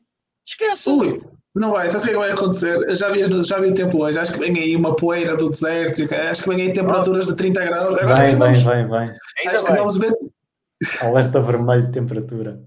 [0.45, 0.89] esquece.
[0.89, 1.21] Ui,
[1.59, 2.75] não vai, sabe o que é que vai acontecer?
[2.89, 5.49] Eu já vi, já vi o tempo hoje, acho que vem aí uma poeira do
[5.49, 7.85] deserto, acho que vem aí temperaturas de 30 graus.
[7.85, 8.75] Agora Vem, vem, vem.
[8.89, 9.15] Ainda
[9.51, 9.77] acho que bem.
[9.77, 10.15] vamos ver.
[11.01, 12.61] Alerta vermelho de temperatura.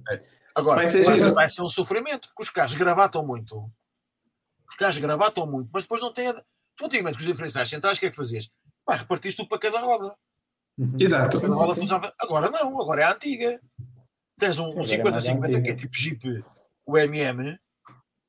[0.55, 1.35] Agora, Vai vai ser giro.
[1.35, 3.71] vai ser um sofrimento, porque os carros gravatam muito.
[4.69, 6.29] Os carros gravatam muito, mas depois não têm.
[6.29, 6.43] a-
[6.77, 8.49] Tu antigamente com os diferenciais centrais, o que é que fazias?
[8.85, 10.15] Pá, repartiste tudo para cada roda.
[10.79, 10.97] Uhum.
[10.99, 11.41] Exato.
[11.41, 12.13] Cada roda funcionava.
[12.19, 13.61] Agora não, agora é a antiga.
[14.39, 16.45] Tens um, um Sim, é mais 50-50 que é tipo Jeep,
[16.87, 17.59] o MM,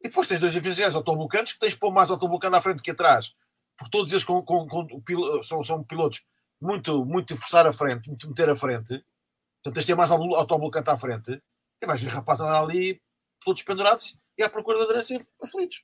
[0.04, 2.91] e depois tens dois diferenciais autoblocantes que tens de pôr mais autoblocante à frente que
[2.91, 3.34] atrás,
[3.78, 6.24] porque todos eles com, com, com pil- são, são pilotos
[6.60, 8.89] muito, muito forçar a frente, muito meter a frente,
[9.64, 11.41] portanto tens de ter mais auto- autoblocante à frente,
[11.82, 13.02] e vais ver rapaz andar ali
[13.43, 15.84] todos pendurados e à procura de aderência aflitos.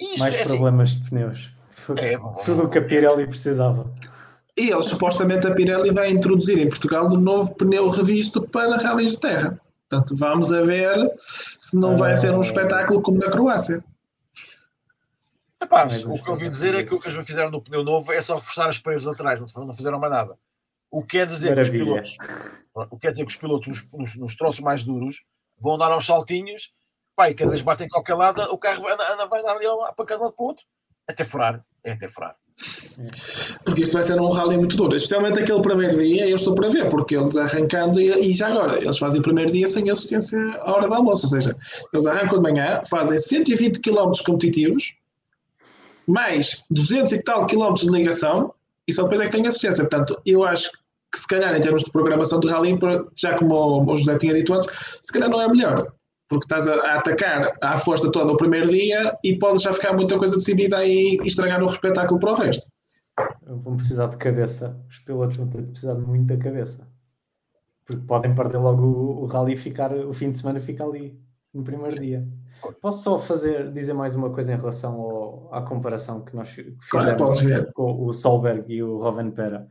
[0.00, 0.48] Isso Mais é assim.
[0.56, 1.52] problemas de pneus.
[1.96, 3.92] É, Tudo o que a Pirelli precisava.
[4.56, 9.12] E eles, supostamente, a Pirelli vai introduzir em Portugal um novo pneu revisto para rallies
[9.12, 9.60] de terra.
[9.92, 12.42] Portanto, vamos a ver se não vai ser um Ah.
[12.42, 13.84] espetáculo como na Croácia.
[15.62, 18.10] Epá, o que eu ouvi dizer é que o que eles fizeram no pneu novo
[18.10, 20.38] é só reforçar as paredes laterais, não, fizeram mais nada.
[20.90, 21.84] O que quer dizer que os Maravilha.
[21.84, 22.16] pilotos,
[22.74, 25.24] o que quer dizer que os pilotos nos, nos, nos troços mais duros
[25.58, 26.70] vão dar aos saltinhos,
[27.14, 29.66] pá, e cada vez batem em qualquer lado, o carro vai, anda- vai dar ali
[29.94, 30.64] para cada lado para o outro,
[31.06, 32.34] até furar, é até furar.
[33.64, 34.94] Porque isto vai ser um rally muito duro.
[34.94, 38.78] Especialmente aquele primeiro dia, eu estou para ver, porque eles arrancando, e, e já agora,
[38.78, 41.26] eles fazem o primeiro dia sem assistência à hora do almoço.
[41.26, 41.56] Ou seja,
[41.92, 44.94] eles arrancam de manhã, fazem 120 km competitivos,
[46.06, 48.52] mais 200 e tal quilómetros de ligação,
[48.86, 49.84] e só depois é que têm assistência.
[49.84, 50.70] Portanto, eu acho
[51.12, 52.78] que se calhar em termos de programação de rally,
[53.14, 54.68] já como o José tinha dito antes,
[55.02, 55.92] se calhar não é melhor.
[56.32, 60.18] Porque estás a, atacar à força toda o primeiro dia e pode já ficar muita
[60.18, 62.70] coisa decidida aí e estragar o espetáculo para o resto.
[63.46, 64.80] Vão precisar de cabeça.
[64.88, 66.88] Os pilotos vão ter de precisar de muita cabeça.
[67.84, 71.20] Porque podem perder logo o, o rally e ficar, o fim de semana fica ali
[71.52, 72.26] no primeiro dia.
[72.80, 76.48] Posso só fazer, dizer mais uma coisa em relação ao- à comparação que nós
[76.88, 79.66] Claro, fizemos com o Solberg e o Rovenpera.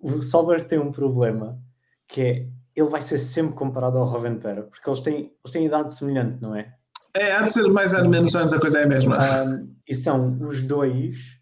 [0.00, 1.58] O Solberg tem um problema
[2.06, 5.94] que é ele vai ser sempre comparado ao Rovenpera, porque eles têm, eles têm idade
[5.94, 6.74] semelhante, não é?
[7.14, 9.18] É, há de ser mais ou menos anos, a coisa é a mesma.
[9.18, 11.38] Um, e são os dois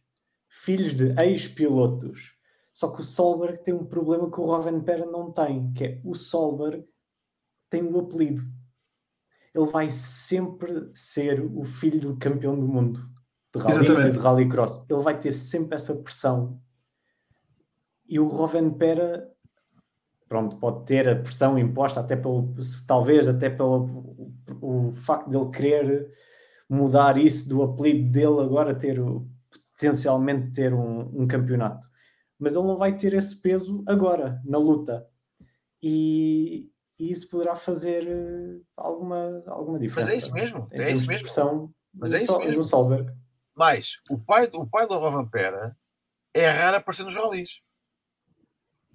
[0.48, 2.32] filhos de ex-pilotos.
[2.72, 6.14] Só que o Solberg tem um problema que o Rovenpera não tem, que é o
[6.14, 6.84] Solberg
[7.70, 8.42] tem o apelido.
[9.54, 13.00] Ele vai sempre ser o filho do campeão do mundo
[13.54, 14.86] de rally de rallycross.
[14.88, 16.60] Ele vai ter sempre essa pressão.
[18.06, 19.30] E o Rovenpera
[20.32, 22.54] pronto, pode ter a pressão imposta até pelo,
[22.86, 26.10] talvez até pelo o, o facto dele querer
[26.66, 28.98] mudar isso do apelido dele agora ter
[29.72, 31.86] potencialmente ter um, um campeonato.
[32.38, 35.06] Mas ele não vai ter esse peso agora, na luta.
[35.82, 40.08] E, e isso poderá fazer eh, alguma, alguma diferença.
[40.08, 41.24] Mas é isso mesmo, é isso mesmo.
[41.24, 42.62] pressão Mas é isso mesmo.
[42.62, 43.12] Solberg.
[43.54, 45.76] Mas o pai, o pai do Rovampera
[46.32, 47.60] é raro aparecer nos rallies.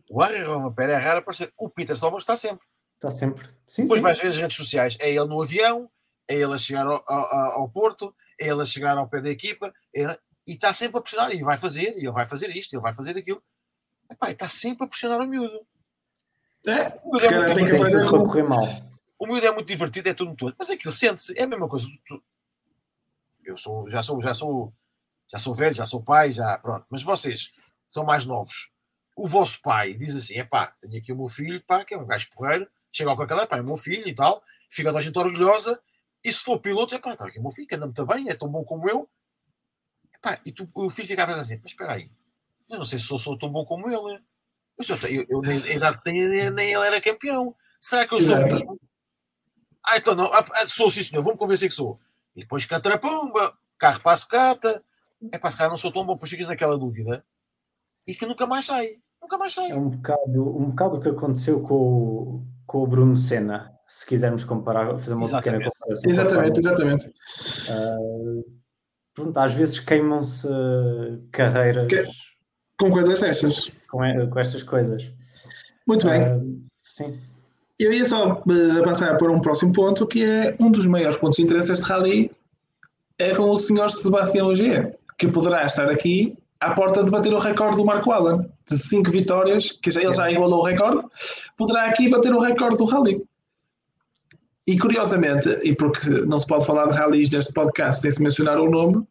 [0.10, 1.52] O Harry Rovampera é raro aparecer.
[1.58, 2.66] O Peter Solberg está sempre.
[2.96, 3.48] Está sempre.
[3.68, 4.04] Sim, Depois sim.
[4.04, 4.98] vais ver as redes sociais.
[5.00, 5.90] É ele no avião,
[6.28, 9.30] é ele a chegar ao, ao, ao Porto, é ele a chegar ao pé da
[9.30, 11.32] equipa, é ele- e está sempre a pressionar.
[11.34, 13.44] E vai fazer, e ele vai fazer isto, ele vai fazer aquilo.
[14.10, 15.60] Epá, e está sempre a pressionar o miúdo.
[16.66, 18.64] É, O miúdo é muito tem que aprender correr mal.
[19.20, 20.56] O miúdo é muito divertido, é tudo todo.
[20.58, 21.86] Mas aquilo sente-se, é a mesma coisa.
[22.06, 22.24] Tu-
[23.44, 24.74] Eu sou, já sou, já sou,
[25.28, 26.86] já sou velho, já sou pai, já pronto.
[26.90, 27.52] Mas vocês
[27.88, 28.72] são mais novos.
[29.18, 31.98] O vosso pai diz assim: é pá, tenho aqui o meu filho, pá, que é
[31.98, 35.00] um gajo porreiro, chega ao aquela, pá, é o meu filho e tal, fica toda
[35.00, 35.82] a gente orgulhosa.
[36.24, 38.30] E se for piloto, é pá, está aqui o meu filho, que anda muito bem,
[38.30, 39.10] é tão bom como eu.
[40.14, 42.12] Epá, e tu, o filho fica a pensar assim: mas espera aí,
[42.70, 44.22] eu não sei se sou, sou tão bom como ele.
[45.10, 47.56] Eu, eu, nem, a idade que tenho, nem, ele era campeão.
[47.80, 48.80] Será que eu sou mesmo?
[49.84, 50.26] Ah, então não.
[50.26, 51.24] Ah, ah, sou sim, senhor.
[51.24, 52.00] Vou-me convencer que sou.
[52.36, 54.84] E depois canta a pumba, carro para a sucata.
[55.32, 57.26] É ficar, não sou tão bom, depois ficas naquela dúvida.
[58.06, 59.02] E que nunca mais sai.
[59.28, 59.72] Nunca mais sai.
[59.72, 64.06] É um bocado, um bocado o que aconteceu com o, com o Bruno Senna, se
[64.06, 65.70] quisermos comparar, fazer uma pequena Exatamente.
[65.72, 66.04] comparação.
[66.04, 67.14] com a Exatamente, exatamente.
[67.70, 68.44] um.
[69.14, 70.48] Pronto, às vezes queimam-se
[71.32, 72.06] carreiras Que-
[72.80, 73.70] Com coisas destas.
[73.90, 73.98] com,
[74.30, 75.12] com estas coisas.
[75.86, 76.22] Muito bem.
[76.22, 76.40] Ah,
[76.90, 77.20] sim,
[77.80, 81.36] Eu ia só eh, avançar para um próximo ponto, que é um dos maiores pontos
[81.38, 82.32] de interesse deste rally,
[83.20, 87.38] é com o senhor Sebastião Ogier, que poderá estar aqui à porta de bater o
[87.38, 91.04] recorde do Marco Allen, de 5 vitórias, que ele já igualou o recorde,
[91.56, 93.22] poderá aqui bater o recorde do rally.
[94.66, 98.60] E curiosamente, e porque não se pode falar de rallies neste podcast sem se mencionar
[98.60, 99.06] o nome,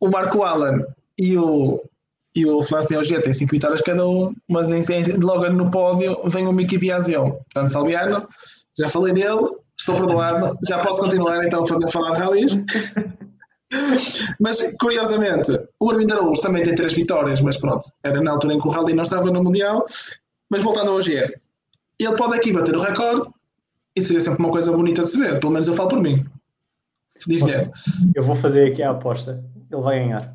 [0.00, 0.84] o Marco Allen
[1.18, 1.80] e o,
[2.34, 6.20] e o Sebastião G têm 5 vitórias cada um, mas em, em, logo no pódio
[6.26, 7.30] vem o Mickey Biasião.
[7.30, 8.28] Portanto, Salviano,
[8.76, 9.48] já falei dele,
[9.78, 12.58] estou perdoado, já posso continuar então a fazer falar de rallies.
[14.40, 18.58] Mas, curiosamente, o Armindo Araújo também tem três vitórias, mas pronto, era na altura em
[18.58, 19.84] que o Rally não estava no Mundial.
[20.50, 21.32] Mas voltando ao GR,
[21.98, 23.28] ele pode aqui bater o recorde
[23.94, 26.24] e seria sempre uma coisa bonita de se ver, pelo menos eu falo por mim.
[27.26, 27.50] Diz-me.
[28.14, 30.34] Eu vou fazer aqui a aposta, ele vai ganhar.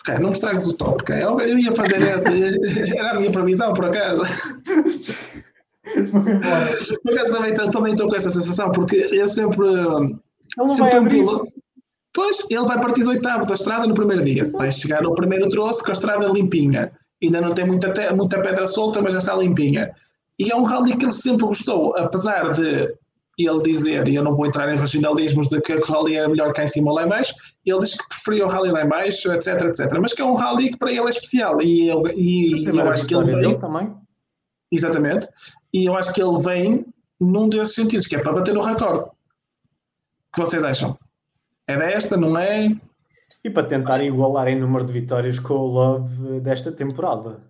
[0.00, 1.02] Ok, não me estragues o top?
[1.12, 2.30] Eu, eu ia fazer essa,
[2.96, 4.22] era a minha previsão por acaso.
[7.02, 9.66] por acaso também, também estou com essa sensação, porque eu sempre.
[9.66, 10.20] Ele
[10.56, 11.24] não sempre vai abrir.
[12.16, 14.50] Pois, ele vai partir do oitavo da estrada no primeiro dia.
[14.50, 16.90] Vai chegar no primeiro troço com a estrada limpinha.
[17.22, 19.94] Ainda não tem muita, muita pedra solta, mas já está limpinha.
[20.38, 22.90] E é um rally que ele sempre gostou, apesar de
[23.38, 26.54] ele dizer, e eu não vou entrar em regionalismos de que o rally é melhor
[26.54, 27.34] cá em cima ou lá em baixo,
[27.66, 29.98] ele diz que preferia o rally lá em baixo, etc, etc.
[30.00, 31.60] Mas que é um rally que para ele é especial.
[31.60, 33.58] E eu, e, e eu acho que ele vem.
[33.58, 33.94] Também.
[34.72, 35.28] Exatamente.
[35.70, 36.86] E eu acho que ele vem
[37.20, 39.00] num desses sentidos, que é para bater no recorde.
[39.00, 39.10] O
[40.34, 40.98] que vocês acham?
[41.66, 42.68] É desta, não é?
[43.42, 47.42] E para tentar igualar em número de vitórias com o Love desta temporada.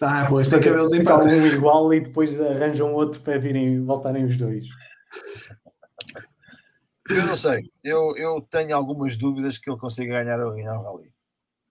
[0.00, 1.32] Ah, pois tem que haver os empates.
[1.32, 4.64] Um igual e depois arranjam outro para virem voltarem os dois.
[7.08, 7.62] Eu não sei.
[7.82, 11.12] Eu, eu tenho algumas dúvidas que ele consiga ganhar o Rally.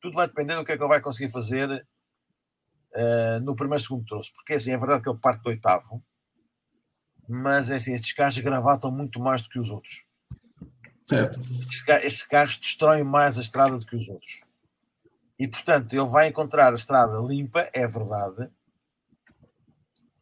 [0.01, 4.05] Tudo vai depender do que é que ele vai conseguir fazer uh, no primeiro segundo
[4.05, 4.31] troço.
[4.33, 6.03] Porque assim, é verdade que ele parte do oitavo,
[7.29, 10.07] mas é assim, estes carros gravatam muito mais do que os outros.
[11.08, 11.39] Certo.
[12.03, 14.41] Estes carros destroem mais a estrada do que os outros.
[15.39, 18.49] E, portanto, ele vai encontrar a estrada limpa, é verdade.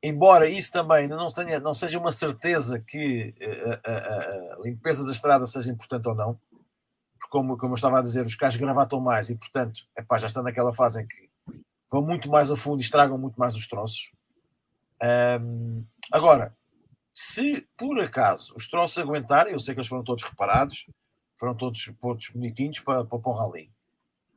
[0.04, 5.04] Embora isso também não, tenha, não seja uma certeza que eh, a, a, a, limpeza
[5.04, 6.40] da estrada seja importante ou não,
[7.18, 10.28] porque, como, como eu estava a dizer, os carros gravatam mais e, portanto, epá, já
[10.28, 11.28] está naquela fase em que
[11.90, 14.14] vão muito mais a fundo e estragam muito mais os troços.
[15.42, 16.56] Um, agora,
[17.18, 20.86] se por acaso os troços aguentarem, eu sei que eles foram todos reparados,
[21.38, 23.72] foram todos, todos bonitinhos para, para, para o rally.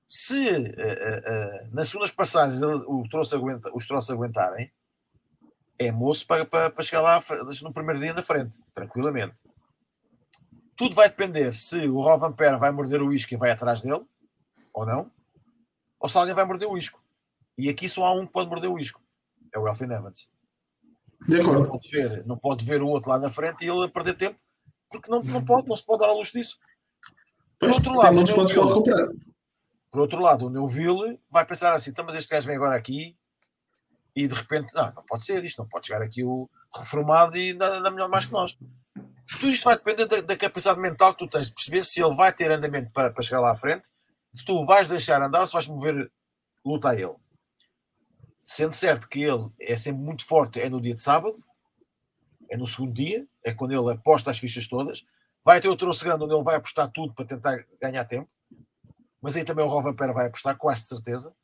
[0.06, 4.70] Se uh, uh, uh, nas segundas passagens o troço aguenta, os troços aguentarem,
[5.76, 7.20] é moço para, para, para chegar lá
[7.62, 9.42] no primeiro dia na frente, tranquilamente.
[10.76, 14.06] Tudo vai depender se o Rovanper vai morder o isco e vai atrás dele,
[14.72, 15.10] ou não,
[15.98, 17.02] ou se alguém vai morder o isco.
[17.56, 19.02] E aqui só há um que pode morder o isco,
[19.52, 20.30] é o Elfin Evans.
[21.26, 21.62] De acordo.
[21.62, 24.38] Não pode, ver, não pode ver o outro lá na frente e ele perder tempo,
[24.90, 26.58] porque não, não pode, não se pode dar a luz disso.
[27.58, 29.18] Por outro lado, muitos pontos pode.
[29.90, 33.16] Por outro lado, o Neuville vai pensar assim: então, mas este gajo vem agora aqui
[34.14, 37.50] e de repente, não, não pode ser isto, não pode chegar aqui o reformado e
[37.50, 38.56] ainda melhor mais que nós.
[39.30, 42.14] Tudo isto vai depender da, da, capacidade mental que tu tens de perceber se ele
[42.14, 43.90] vai ter andamento para, para chegar lá à frente,
[44.32, 46.10] se tu vais deixar andar ou se vais mover
[46.64, 47.14] luta a ele
[48.48, 51.36] sendo certo que ele é sempre muito forte, é no dia de sábado,
[52.50, 55.04] é no segundo dia, é quando ele aposta as fichas todas.
[55.44, 58.26] Vai ter o troço grande onde ele vai apostar tudo para tentar ganhar tempo,
[59.20, 61.36] mas aí também o Rovampera vai apostar, quase certeza.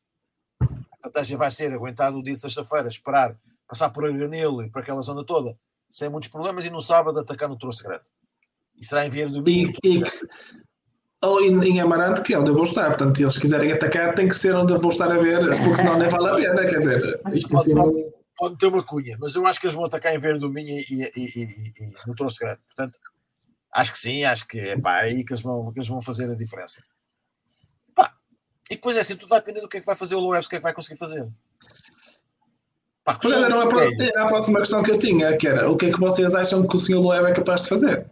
[0.58, 3.38] A estratégia vai ser aguentar no dia de sexta-feira, esperar,
[3.68, 5.58] passar por Granil e por aquela zona toda,
[5.90, 8.08] sem muitos problemas, e no sábado atacar no troço grande.
[8.76, 9.74] E será em Vieira do Minho
[11.24, 12.86] ou em, Amarante, que é onde eu vou estar.
[12.88, 15.76] Portanto, se eles quiserem atacar, tem que ser onde eu vou estar a ver, porque
[15.76, 16.66] senão nem vale a pena.
[16.66, 17.84] Quer dizer, isto pode, cima...
[18.36, 20.78] pode, ter uma cunha, mas eu acho que eles vão atacar em Verde do Minho
[20.78, 22.60] e, e, e, e, no Troço Grande.
[22.66, 22.98] Portanto,
[23.72, 26.30] acho que sim, acho que é pá, aí que eles, vão, que eles vão fazer
[26.30, 26.82] a diferença.
[27.94, 28.14] Pá,
[28.70, 30.46] e depois é assim, tudo vai depender do que é que vai fazer o Loebs,
[30.46, 31.28] o que é que vai conseguir fazer.
[33.04, 36.34] Pá, era, a próxima questão que eu tinha, que era o que é que vocês
[36.34, 36.98] acham que o Sr.
[36.98, 38.06] Loeb é capaz de fazer?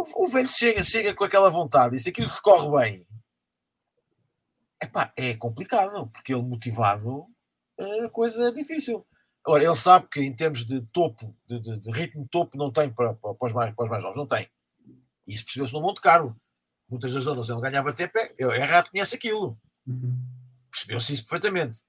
[0.00, 3.06] O, o velho chega, chega com aquela vontade, e se aquilo que corre bem,
[4.82, 7.26] epá, é complicado, porque ele motivado,
[7.78, 9.06] a coisa é difícil.
[9.44, 12.90] Agora, ele sabe que em termos de topo, de, de, de ritmo topo, não tem
[12.90, 14.48] para, para, para, os mais, para os mais novos, não tem.
[15.26, 16.34] Isso percebeu-se no Monte Carlo.
[16.88, 19.58] Muitas das zonas ele ganhava tempo, é, é errado, conhece aquilo.
[19.86, 20.18] Uhum.
[20.70, 21.82] Percebeu-se isso perfeitamente.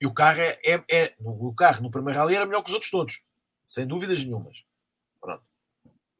[0.00, 2.74] E o carro é, é, é, o carro no primeiro rally era melhor que os
[2.74, 3.24] outros todos,
[3.66, 4.64] sem dúvidas nenhumas.
[5.20, 5.55] Pronto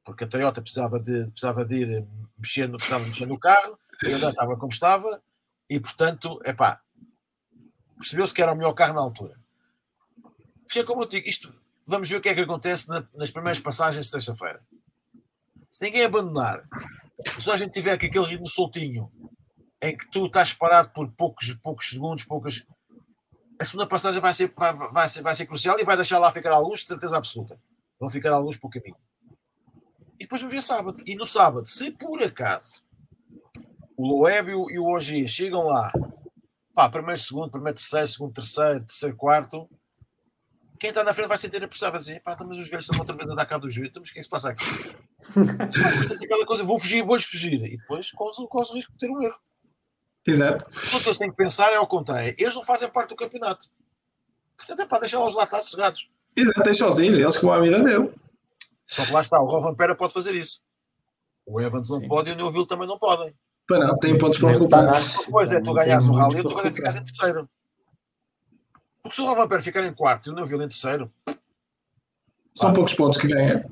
[0.06, 2.06] porque a Toyota precisava de, precisava de ir
[2.38, 5.20] mexendo, precisava mexer no carro, a Hyundai estava como estava,
[5.68, 6.80] e portanto, é pá,
[7.98, 9.34] percebeu-se que era o melhor carro na altura.
[10.76, 11.52] É como eu digo, isto,
[11.84, 14.62] vamos ver o que é que acontece na, nas primeiras passagens de sexta-feira.
[15.68, 16.62] Se ninguém abandonar,
[17.40, 19.10] se a gente tiver aquele ritmo soltinho,
[19.82, 22.64] em que tu estás parado por poucos, poucos segundos, poucas.
[23.58, 26.30] A segunda passagem vai ser, vai, vai, ser, vai ser crucial e vai deixar lá
[26.30, 27.58] ficar alguns, de certeza absoluta.
[27.98, 28.96] vão ficar alguns pelo caminho.
[30.18, 31.02] E depois vamos ver sábado.
[31.06, 32.82] E no sábado, se por acaso
[33.96, 35.92] o Loeb e o OG chegam lá,
[36.74, 39.68] pá, primeiro, segundo, primeiro, terceiro, segundo, terceiro, terceiro, quarto,
[40.78, 42.84] quem está na frente vai sentir a pressão, vai dizer, pá, então, mas os velhos
[42.84, 44.30] estão outra vez a dar cá do juiz, então, mas o que é que se
[44.30, 44.64] passa aqui?
[46.24, 47.64] aquela coisa, vou fugir, vou-lhes fugir.
[47.64, 49.38] E depois corre o risco de ter um erro.
[50.26, 50.66] Exato.
[50.68, 52.34] O que eles têm que pensar é ao contrário.
[52.36, 53.66] Eles não fazem parte do campeonato.
[54.56, 56.10] Portanto, é para deixar lá os lá estar sossegados.
[56.34, 58.12] Exato, deixa-os ir, eles que vão à vida dele.
[58.86, 60.60] Só que lá está, o Rovan Pera pode fazer isso.
[61.44, 62.08] O Evans não Sim.
[62.08, 63.34] pode e o Neuville também não podem.
[63.66, 64.94] Para não, tem pontos para recuperar.
[65.30, 67.48] Pois é, tu ganhas o rally e tu agora ficas em terceiro.
[69.02, 71.12] Porque se o Rovan Pera ficar em quarto e o Neuville em terceiro.
[72.54, 73.68] São pá, poucos pontos que ganha.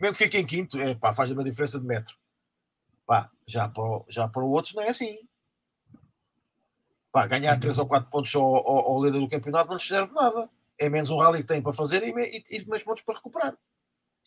[0.00, 2.16] Mesmo que fique em quinto, é, pá, faz uma diferença de metro.
[3.06, 5.18] Pá, já para, o, já para o outro não é assim.
[7.10, 10.10] Pá, ganhar 3 ou 4 pontos ao, ao, ao líder do campeonato não lhes serve
[10.10, 10.48] de nada.
[10.78, 13.56] É menos um rally que tem para fazer e, e, e mais pontos para recuperar.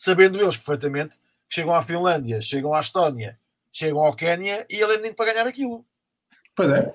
[0.04, 3.39] Sabendo eles perfeitamente que chegam à Finlândia, chegam à Estónia,
[3.72, 5.86] chegam ao Quénia e ele é menino para ganhar aquilo.
[6.56, 6.91] Pois é.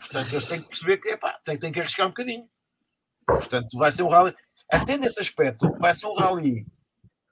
[0.00, 2.48] Portanto, eles têm que perceber que epá, têm, têm que arriscar um bocadinho.
[3.24, 4.34] Portanto, vai ser um rally.
[4.68, 6.66] Até nesse aspecto, vai ser um rally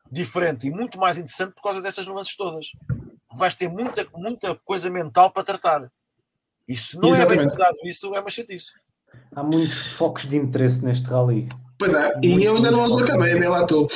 [0.08, 2.66] diferente e muito mais interessante por causa dessas nuances todas.
[3.34, 5.90] Vais ter muita, muita coisa mental para tratar.
[6.68, 7.40] Isso não Exatamente.
[7.40, 8.70] é bem cuidado, isso é uma chatice.
[9.34, 11.48] Há muitos focos de interesse neste rally.
[11.78, 13.86] Pois é, e eu ainda não os acabei, bem lá estou.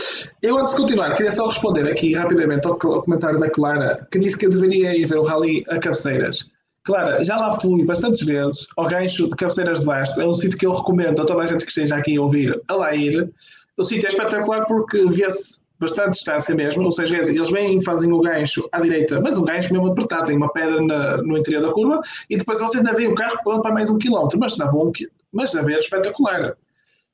[0.40, 4.38] Eu, antes de continuar, queria só responder aqui rapidamente ao comentário da Clara, que disse
[4.38, 6.50] que eu deveria ir ver o rally a cabeceiras.
[6.84, 10.20] Clara, já lá fui bastantes vezes ao gancho de cabeceiras de basto.
[10.20, 12.60] É um sítio que eu recomendo a toda a gente que esteja aqui a ouvir
[12.68, 13.32] a lá ir.
[13.76, 18.12] O sítio é espetacular porque vê-se bastante distância mesmo, ou seja, eles vêm e fazem
[18.12, 21.60] o gancho à direita, mas um gancho mesmo apertado, tem uma pedra na, no interior
[21.62, 24.56] da curva, e depois vocês ainda veem o carro pulando para mais um quilómetro, mas
[24.56, 24.92] na bom,
[25.32, 26.56] mas na ver espetacular.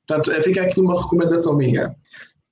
[0.09, 1.95] Portanto, é, fica aqui uma recomendação minha.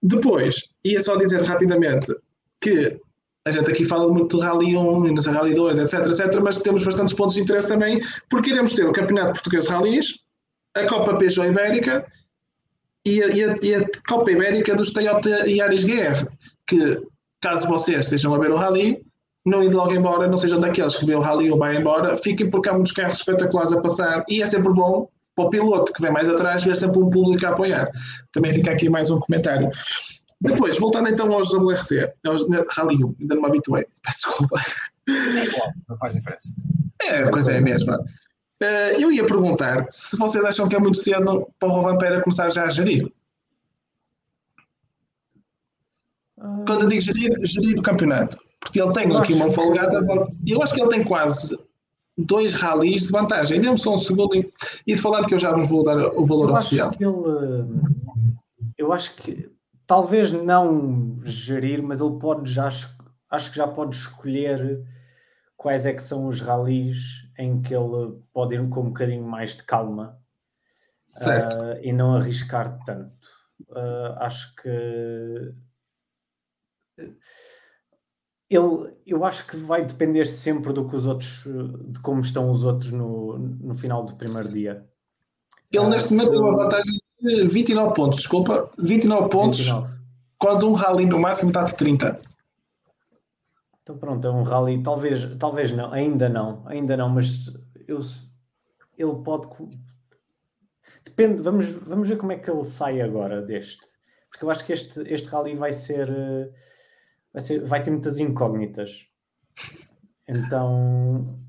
[0.03, 2.16] Depois, ia só dizer rapidamente
[2.62, 2.99] que
[3.45, 6.84] a gente aqui fala muito de Rally 1 e Rally 2, etc, etc, mas temos
[6.84, 7.99] bastantes pontos de interesse também,
[8.30, 10.14] porque iremos ter o Campeonato Português de Rallys,
[10.76, 12.05] a Copa Peugeot Ibérica
[13.03, 16.28] e a, e a, e a Copa Ibérica dos Toyota e Ares GR,
[16.68, 17.01] que
[17.41, 19.03] caso vocês estejam a ver o Rally,
[19.43, 22.51] não indo logo embora, não sejam daqueles que vê o Rally ou vai embora, fiquem
[22.51, 26.02] porque há muitos carros espetaculares a passar e é sempre bom para o piloto que
[26.02, 27.92] vem mais atrás ver sempre um público a apoiar.
[28.32, 29.70] Também fica aqui mais um comentário.
[30.42, 32.44] Depois, voltando então aos WRC, aos
[32.76, 34.60] Rally 1, ainda não me habituei, peço desculpa.
[35.88, 36.54] Não faz diferença.
[37.04, 38.00] É, a coisa é a mesma.
[38.62, 42.50] Uh, eu ia perguntar se vocês acham que é muito cedo para o Rovanpera começar
[42.52, 43.12] já a gerir.
[46.36, 48.38] Quando eu digo gerir, gerir o campeonato.
[48.60, 50.00] Porque ele tem aqui uma folgada.
[50.46, 51.58] Eu acho que ele tem quase
[52.18, 53.61] dois ralis de vantagem.
[53.61, 54.51] Dê-me só um segundo e,
[54.86, 56.89] e falando que eu já vos vou dar o valor eu oficial.
[56.89, 57.82] Acho ele,
[58.78, 59.51] eu acho que
[59.86, 62.70] talvez não gerir, mas ele pode já
[63.30, 64.84] acho que já pode escolher
[65.55, 69.55] quais é que são os ralis em que ele pode ir com um bocadinho mais
[69.55, 70.18] de calma
[71.22, 73.28] uh, e não arriscar tanto.
[73.70, 75.53] Uh, acho que
[78.50, 81.43] ele, eu acho que vai depender sempre do que os outros,
[81.88, 84.86] de como estão os outros no, no final do primeiro dia.
[85.72, 89.93] Ele uh, neste momento tem uma vantagem de 29 pontos, desculpa, 29 pontos, 29.
[90.38, 92.20] quando um rally no máximo está de 30.
[93.84, 97.52] Então pronto, é um rally, talvez, talvez não, ainda não, ainda não, mas
[97.88, 98.02] eu,
[98.98, 99.48] ele pode.
[101.06, 103.82] Depende, vamos, vamos ver como é que ele sai agora deste.
[104.30, 106.10] Porque eu acho que este, este rally vai ser,
[107.34, 107.66] vai ser.
[107.66, 109.06] Vai ter muitas incógnitas.
[110.28, 111.40] Então.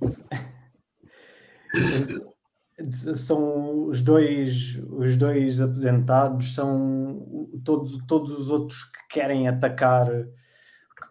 [3.16, 10.09] são os dois os dois apresentados são todos todos os outros que querem atacar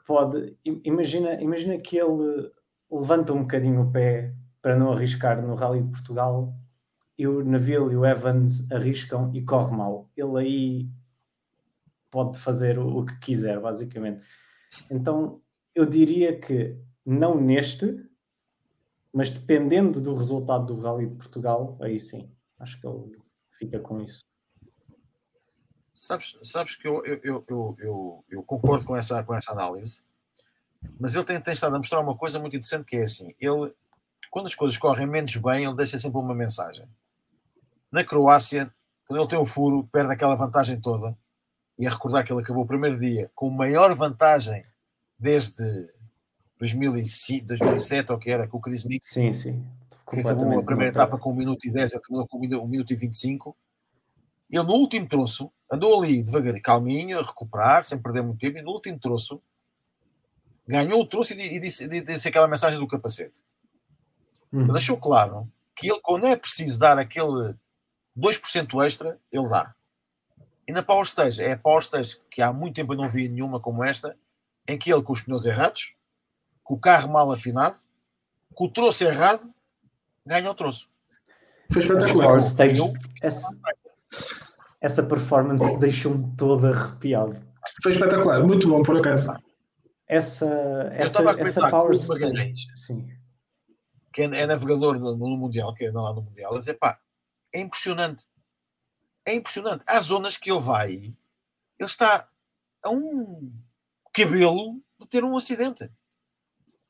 [0.07, 0.57] pode.
[0.63, 2.49] Imagina, imagina que ele
[2.89, 6.55] levanta um bocadinho o pé para não arriscar no Rally de Portugal
[7.18, 10.09] e o Neville e o Evans arriscam e corre mal.
[10.15, 10.89] Ele aí
[12.09, 14.26] pode fazer o, o que quiser, basicamente.
[14.89, 15.41] Então
[15.74, 18.05] eu diria que não neste,
[19.13, 23.11] mas dependendo do resultado do Rally de Portugal, aí sim, acho que ele
[23.57, 24.26] fica com isso.
[25.93, 30.03] Sabes, sabes que eu, eu, eu, eu, eu concordo com essa, com essa análise,
[30.99, 33.74] mas ele tem, tem estado a mostrar uma coisa muito interessante que é assim, ele,
[34.30, 36.88] quando as coisas correm menos bem, ele deixa sempre uma mensagem.
[37.91, 38.72] Na Croácia,
[39.07, 41.18] quando ele tem o furo, perde aquela vantagem toda,
[41.78, 44.65] e a recordar que ele acabou o primeiro dia com maior vantagem
[45.17, 45.89] desde
[46.59, 49.05] 2005, 2007, ou que era, com o Chris Mick.
[49.05, 49.65] Sim, sim.
[50.09, 52.95] Que acabou a primeira etapa com 1 minuto e 10, acabou com 1 minuto e
[52.95, 53.55] 25.
[54.49, 58.61] Ele no último troço andou ali devagarinho, calminho, a recuperar, sem perder muito tempo, e
[58.61, 59.41] no último troço
[60.67, 63.41] ganhou o troço e, disse, disse, aquela mensagem do capacete.
[64.51, 64.67] Uhum.
[64.67, 67.55] Deixou claro que ele, quando é preciso dar aquele
[68.17, 69.75] 2% extra, ele dá.
[70.68, 73.30] E na Power Stage, é a Power Stage que há muito tempo eu não vi
[73.30, 74.18] nenhuma como esta,
[74.68, 75.95] em que ele com os pneus errados,
[76.63, 77.78] com o carro mal afinado,
[78.53, 79.49] com o troço errado,
[80.26, 80.89] ganha o troço.
[81.72, 82.28] Foi espetacular.
[82.28, 82.82] Power Stage,
[83.22, 83.47] essa,
[84.82, 87.41] essa performance deixou-me todo arrepiado.
[87.82, 89.34] Foi espetacular, muito bom por acaso.
[90.07, 92.68] Essa, essa, essa Power Stage.
[92.76, 93.07] Sim.
[94.11, 96.99] Que é, é navegador no, no, Mundial, que é lá no Mundial, mas é pá,
[97.53, 98.26] é impressionante.
[99.28, 99.84] É impressionante.
[99.86, 101.15] Há zonas que ele vai, ele
[101.80, 102.30] está
[102.82, 103.51] a um
[104.13, 105.91] cabelo de ter um acidente.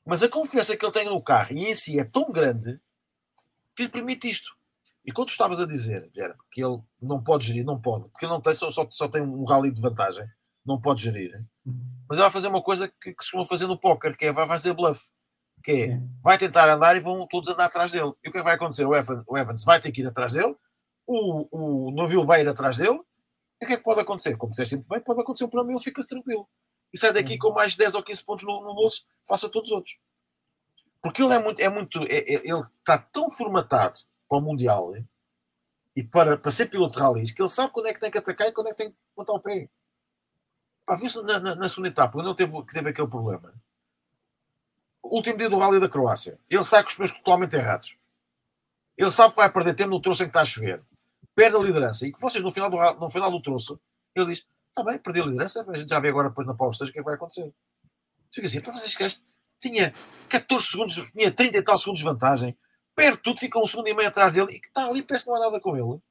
[0.06, 2.80] Mas a confiança que ele tem no carro e em si é tão grande
[3.76, 4.56] que lhe permite isto.
[5.04, 8.34] E quando estavas a dizer, Gerard, que ele não pode gerir, não pode, porque ele
[8.34, 10.30] não tem, só, só, só tem um rally de vantagem,
[10.64, 11.44] não pode gerir.
[12.08, 14.32] Mas ele vai fazer uma coisa que, que se costuma fazer no póquer, que é
[14.32, 15.08] vai fazer bluff.
[15.64, 18.12] Que é, vai tentar andar e vão todos andar atrás dele.
[18.24, 18.86] E o que é que vai acontecer?
[18.86, 20.56] O Evans, o Evans vai ter que ir atrás dele,
[21.08, 23.00] o, o Noville vai ir atrás dele,
[23.60, 24.38] e o que é que pode acontecer?
[24.38, 26.48] Como disseste muito bem, pode acontecer um problema e ele fica tranquilo.
[26.94, 29.76] E sai daqui com mais 10 ou 15 pontos no, no bolso, faça todos os
[29.76, 29.98] outros.
[31.02, 34.92] Porque ele é muito, é muito, é, é, ele está tão formatado para o Mundial
[35.96, 38.18] e para, para ser piloto de rallies que ele sabe quando é que tem que
[38.18, 39.70] atacar e quando é que tem que botar o pé.
[40.86, 43.54] Pá, viu na, na, na segunda etapa, quando ele teve, teve aquele problema,
[45.02, 47.98] o último dia do Rally da Croácia, ele sai com os pneus totalmente errados.
[48.98, 50.84] Ele sabe que vai perder tempo no troço em que está a chover.
[51.38, 52.08] Perde a liderança.
[52.08, 53.80] E que vocês, no final do, no final do troço,
[54.16, 56.74] ele diz: Está bem, perdi a liderança, a gente já vê agora depois na Power
[56.74, 57.54] Stage o que, é que vai acontecer.
[58.34, 59.08] Fica assim: para vocês que
[59.62, 59.94] tinha
[60.30, 62.58] 14 segundos, tinha 30 e tal segundos de vantagem,
[62.96, 65.30] perde tudo, fica um segundo e meio atrás dele e que está ali, parece que
[65.30, 66.02] não há nada com ele.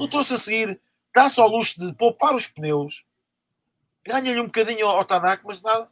[0.00, 0.80] No troço a seguir,
[1.14, 3.04] dá-se ao luxo de poupar os pneus,
[4.04, 5.88] ganha-lhe um bocadinho ao, ao Tanak, mas nada.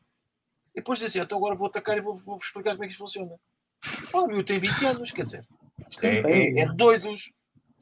[0.75, 2.93] E depois diz assim: então agora vou atacar e vou-vos vou explicar como é que
[2.93, 3.39] isto funciona.
[4.11, 5.47] Pá, o meu tem 20 anos, quer dizer,
[5.89, 7.33] isto é, é, é doidos,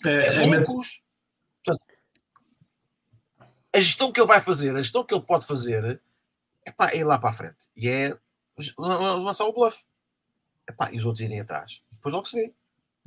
[0.06, 1.02] é, é, é loucos.
[1.64, 1.84] Portanto,
[3.74, 6.00] a gestão que ele vai fazer, a gestão que ele pode fazer,
[6.64, 8.16] é, pá, é ir lá para a frente e é
[8.76, 9.84] lançar o bluff.
[10.68, 11.82] Epá, e os outros irem atrás.
[11.90, 12.54] Depois logo se vê.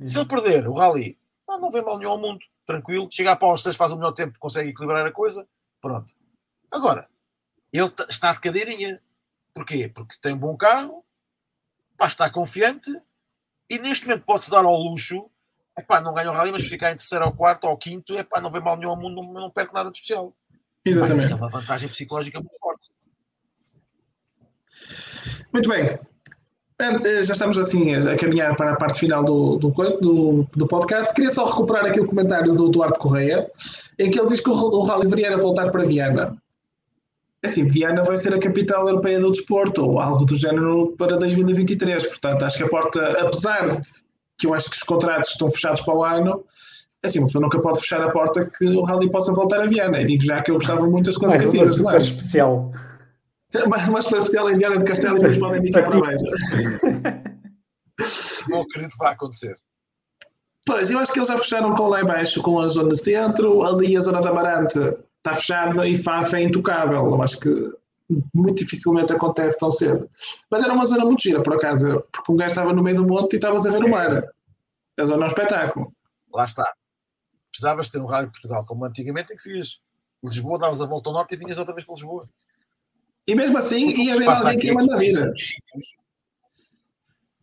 [0.00, 0.06] Uhum.
[0.06, 3.08] Se ele perder o rally, não, não vê mal nenhum ao mundo, tranquilo.
[3.10, 5.46] Chega a pau aos faz o melhor tempo, consegue equilibrar a coisa.
[5.80, 6.14] Pronto.
[6.70, 7.08] Agora,
[7.72, 9.00] ele está de cadeirinha.
[9.54, 9.88] Porquê?
[9.88, 11.04] Porque tem um bom carro,
[11.96, 12.90] pá, está confiante
[13.68, 15.30] e neste momento pode-se dar ao luxo.
[15.78, 18.50] Epá, não ganha o rally, mas ficar em terceiro ou quarto ou quinto, epá, não
[18.50, 20.34] vê mal nenhum ao mundo, não, não perde nada de especial.
[20.84, 21.24] Exatamente.
[21.24, 22.90] isso é uma vantagem psicológica muito forte.
[25.52, 25.98] Muito bem.
[26.82, 31.14] Eh, já estamos assim a caminhar para a parte final do, do, do, do podcast.
[31.14, 33.48] Queria só recuperar aqui o comentário do Duarte Correia,
[33.98, 36.36] em que ele diz que o, o Rally deveria voltar para Viana.
[37.42, 41.16] É assim, Viana vai ser a capital europeia do desporto, ou algo do género para
[41.16, 42.06] 2023.
[42.06, 43.80] Portanto, acho que a porta, apesar de
[44.38, 46.44] que eu acho que os contratos estão fechados para o ano,
[47.02, 49.66] é assim, uma pessoa nunca pode fechar a porta que o Rally possa voltar a
[49.66, 50.00] Viana.
[50.00, 51.78] E digo já que eu gostava muito das consecutivas.
[51.80, 52.70] Mais uma super especial.
[53.68, 56.24] Mais uma especial em Viana de Castelo e depois podem indicar para baixo.
[58.48, 59.54] Não acredito que vai acontecer.
[60.64, 63.64] Pois, eu acho que eles já fecharam com lá embaixo, com a zona de centro,
[63.64, 67.04] ali a zona da Amarante está fechada e Faf é intocável.
[67.04, 67.72] Eu acho que
[68.34, 70.08] muito dificilmente acontece tão cedo.
[70.50, 73.06] Mas era uma zona muito gira, por acaso, porque um gajo estava no meio do
[73.06, 74.24] monte e estavas a ver o mar.
[74.98, 75.92] A zona é um espetáculo.
[76.32, 76.70] Lá está.
[77.50, 79.80] Precisavas ter um rádio de Portugal, como antigamente, em que se
[80.24, 82.28] Lisboa, davas a volta ao norte e vinhas outra vez para Lisboa.
[83.26, 85.32] E mesmo assim, ia haver alguém que ia mandar vir.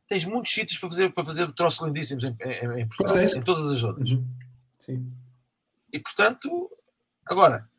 [0.07, 3.71] Tens muitos sítios para fazer, para fazer troços lindíssimos em, em, em Portugal, em todas
[3.71, 4.11] as zonas.
[4.11, 4.25] Uhum.
[4.79, 5.13] Sim.
[5.93, 6.69] E portanto,
[7.27, 7.69] agora,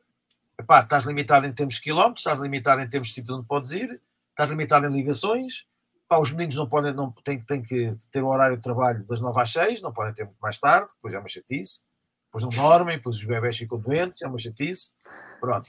[0.61, 3.71] epá, estás limitado em termos de quilómetros, estás limitado em termos de sítio onde podes
[3.73, 4.01] ir,
[4.31, 5.67] estás limitado em ligações.
[6.05, 9.21] Epá, os meninos não podem, não, têm, têm que ter o horário de trabalho das
[9.21, 11.83] 9 às 6, não podem ter muito mais tarde, depois é uma chatice.
[12.27, 14.93] Depois não dormem, depois os bebés ficam doentes, é uma chatice.
[15.41, 15.69] Pronto.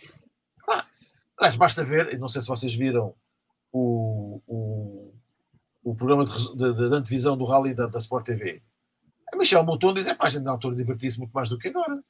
[1.38, 3.16] Aliás, basta ver, não sei se vocês viram
[3.72, 5.14] o, o,
[5.84, 8.62] o programa de, de, de antevisão do Rally da, da Sport TV.
[9.34, 11.70] A Michel Mouton diz: é pá, a gente na altura divertia-se muito mais do que
[11.70, 12.04] agora.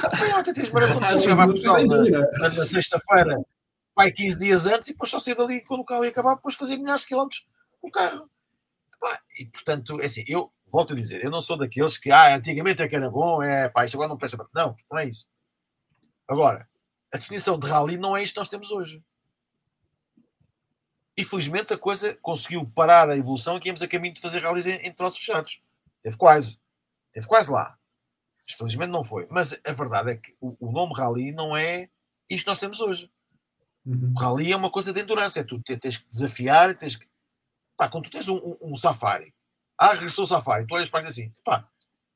[0.00, 3.44] Bem, ontem tens maratonas, chegava a Portugal na, na sexta-feira,
[3.94, 6.54] vai 15 dias antes e depois só sair dali quando o carro ia acabar, depois
[6.54, 7.46] fazer milhares de quilómetros
[7.80, 8.28] com o carro.
[9.38, 12.80] e portanto, é assim, eu volto a dizer, eu não sou daqueles que, ah, antigamente
[12.82, 14.48] é que era bom, é pá, isto agora não presta para.
[14.54, 15.28] Não, não é isso.
[16.26, 16.66] Agora,
[17.12, 19.04] a definição de rally não é isto que nós temos hoje.
[21.16, 24.66] Infelizmente a coisa conseguiu parar a evolução e que íamos a caminho de fazer rallies
[24.66, 25.62] em, em troços fechados.
[26.00, 26.62] Teve quase.
[27.12, 27.78] Teve quase lá.
[28.56, 29.26] Felizmente não foi.
[29.30, 31.88] Mas a verdade é que o, o nome Rally não é
[32.28, 33.10] isto que nós temos hoje.
[33.84, 34.12] Uhum.
[34.16, 37.06] O Rally é uma coisa de endurance, é tu te- tens que desafiar, tens que.
[37.76, 39.34] Pá, quando tu tens um, um- um safari,
[39.78, 41.68] ah, regressou o safari, tu olhas para assim, pá,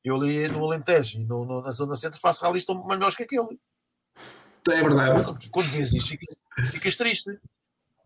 [0.03, 3.23] eu ali no Alentejo e no, no- na Zona Centro faço rallies tão melhores que
[3.23, 3.59] aquele.
[4.69, 5.23] É verdade.
[5.25, 6.35] Quando, quando vês isto, ficas,
[6.71, 7.39] ficas triste.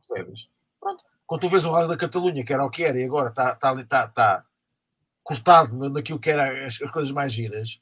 [0.08, 0.48] Percebes?
[0.80, 1.04] Pronto.
[1.26, 3.56] Quando tu vês o Rally da Catalunha, que era o que era, e agora está
[3.56, 4.46] tá ali, está tá
[5.24, 7.80] cortado na- naquilo que era as, as coisas mais giras,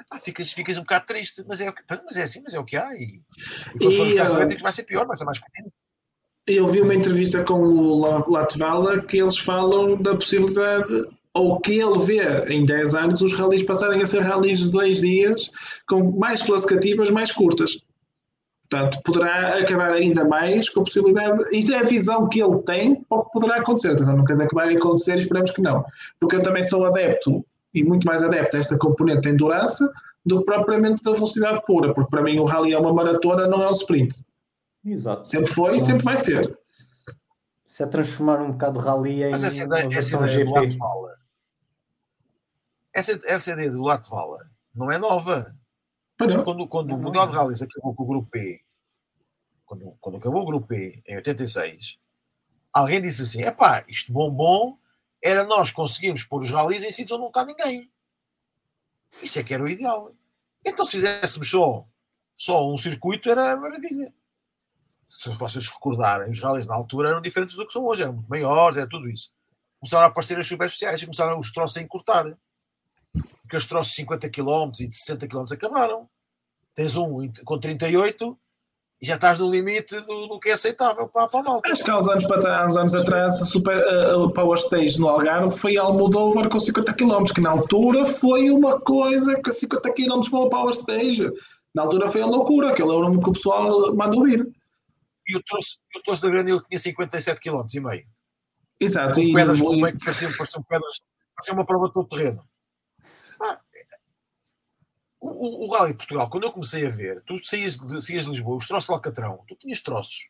[0.00, 1.44] epá, ficas, ficas um bocado triste.
[1.46, 1.72] Mas é,
[2.04, 2.88] mas é assim, mas é o que há.
[2.94, 3.20] E,
[3.74, 5.72] e quando for os carros ah, elétricos vai ser pior, vai ser mais pequeno.
[6.46, 11.78] Eu vi uma entrevista com o La- Latvala que eles falam da possibilidade, ou que
[11.78, 12.22] ele vê
[12.52, 15.50] em 10 anos, os rallies passarem a ser rallies de dois dias,
[15.86, 17.78] com mais classificativas mais curtas.
[18.70, 21.42] Portanto, poderá acabar ainda mais com a possibilidade.
[21.56, 23.94] Isso é a visão que ele tem para o que poderá acontecer.
[24.06, 25.84] Não quer dizer que vai acontecer, esperamos que não.
[26.20, 29.84] Porque eu também sou adepto, e muito mais adepto a esta componente de endurance,
[30.24, 31.92] do que propriamente da velocidade pura.
[31.94, 34.24] Porque para mim o rally é uma maratona, não é um sprint.
[34.84, 35.26] Exato.
[35.26, 36.58] Sempre foi e sempre vai ser.
[37.66, 40.50] Se é transformar um bocado o rally em Mas essa ideia, essa ideia do.
[40.50, 41.18] Latvala,
[42.92, 44.38] essa, essa ideia do Latvala
[44.74, 45.54] não é nova.
[46.20, 46.42] Não.
[46.42, 46.98] Quando, quando Não, o.
[46.98, 48.60] Mundial de Rallys acabou com o Grupo P,
[49.64, 51.98] quando, quando acabou o Grupo P, em 86,
[52.72, 54.78] alguém disse assim: epá, isto bom bom
[55.22, 57.90] era nós conseguirmos pôr os rallies em sítios onde não está ninguém.
[59.22, 60.12] Isso é que era o ideal.
[60.64, 61.86] Então se fizéssemos só,
[62.34, 64.12] só um circuito era maravilha.
[65.06, 68.28] Se vocês recordarem, os rallies na altura eram diferentes do que são hoje, eram muito
[68.28, 69.32] maiores, era tudo isso.
[69.80, 72.36] Começaram a aparecer as super especiais começaram os troços a encurtar.
[73.42, 76.08] Porque os troços de 50 km e de 60 km acabaram.
[76.74, 78.47] Tens um com 38 e
[79.00, 81.70] já estás no limite do, do que é aceitável para, para a malta.
[81.72, 85.08] Acho que há uns anos, para uns anos atrás, a, super, a Power Stage no
[85.08, 90.20] Algarve foi Almodóvar com 50 km, que na altura foi uma coisa que 50 km
[90.30, 91.30] para o Power Stage.
[91.74, 94.46] Na altura foi a loucura, que eu lembro-me que o pessoal manda ouvir.
[95.28, 98.04] E o troço, e o troço da Granil tinha 57 km e meio.
[98.80, 99.20] Exato.
[99.20, 100.96] Com E, pedras pelo e- meio que pareciam, pareciam pedras,
[101.36, 102.42] parecia uma prova de todo terreno.
[105.40, 108.30] O, o, Rally de Portugal, quando eu comecei a ver, tu saías de, saías de
[108.30, 110.28] Lisboa, os troços de Alcatrão, tu tinhas troços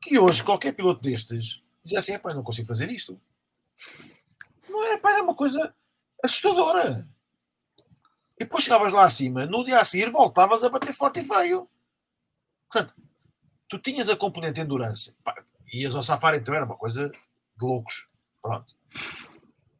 [0.00, 3.20] que hoje qualquer piloto destes dizia assim: "Epá, eu não consigo fazer isto.
[4.68, 5.74] Não era, pá, era uma coisa
[6.22, 7.08] assustadora.
[8.38, 11.68] E depois chegavas lá acima, no dia a seguir voltavas a bater forte e feio.
[12.68, 12.94] Portanto,
[13.68, 15.16] tu tinhas a componente endurance.
[15.24, 15.34] Pá,
[15.72, 17.18] ias ao safari então era uma coisa de
[17.60, 18.08] loucos.
[18.40, 18.74] Pronto.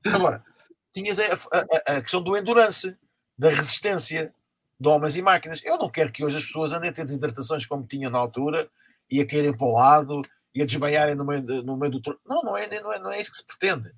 [0.05, 0.45] Agora,
[0.93, 2.97] tinhas a- a- a questão do endurance,
[3.43, 4.33] da resistência
[4.79, 5.61] de homens e máquinas.
[5.65, 8.71] Eu não quero que hoje as pessoas andem a ter desidratações como tinham na altura
[9.11, 10.23] e a caírem para o lado
[10.55, 12.99] e a desmaiarem no meio, de- no meio do tro- Não, não é, não, é,
[13.01, 13.93] não é isso que se pretende.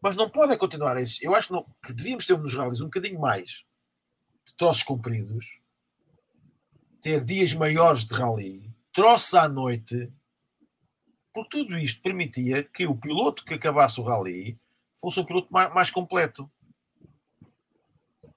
[0.00, 1.18] Mas não podem continuar isso.
[1.22, 3.64] Eu acho que, não- que devíamos ter nos rallies um bocadinho mais
[4.46, 5.60] de troços compridos,
[7.00, 10.10] ter dias maiores de rally, troços à noite,
[11.32, 14.58] porque tudo isto permitia que o piloto que acabasse o rally
[14.94, 16.50] fosse um piloto mais, mais completo.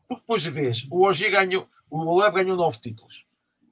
[0.07, 3.25] Porque depois vês, o OG ganhou, o Oleb ganhou nove títulos,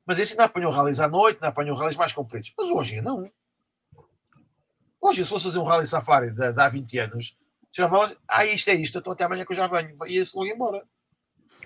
[0.05, 2.53] mas esse ainda apanhou rallies à noite, ainda apanhou rallies mais compridos.
[2.57, 3.29] Mas o OG não.
[5.05, 7.37] Hoje, se fosse fazer um rally safari de, de há 20 anos,
[7.71, 10.35] chegava lá, ah, isto é isto, então até amanhã que eu já venho, e ia-se
[10.35, 10.81] logo embora.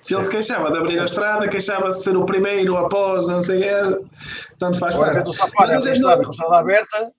[0.03, 3.41] se ele se queixava de abrir a estrada, queixava-se de ser o primeiro após, não
[3.41, 4.07] sei o quê,
[4.57, 5.25] tanto faz Agora, parte.
[5.25, 7.13] do safari, Mas a gente estrada com a estrada aberta,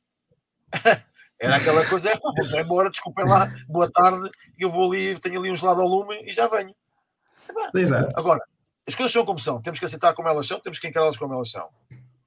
[1.40, 4.28] era aquela coisa, é, vou embora, desculpem lá, boa tarde,
[4.59, 6.74] eu vou ali, tenho ali um gelado ao lume e já venho.
[7.74, 8.18] Exato.
[8.18, 8.40] Agora,
[8.86, 11.35] as coisas são como são, temos que aceitar como elas são, temos que encará-las como
[11.35, 11.68] elas são.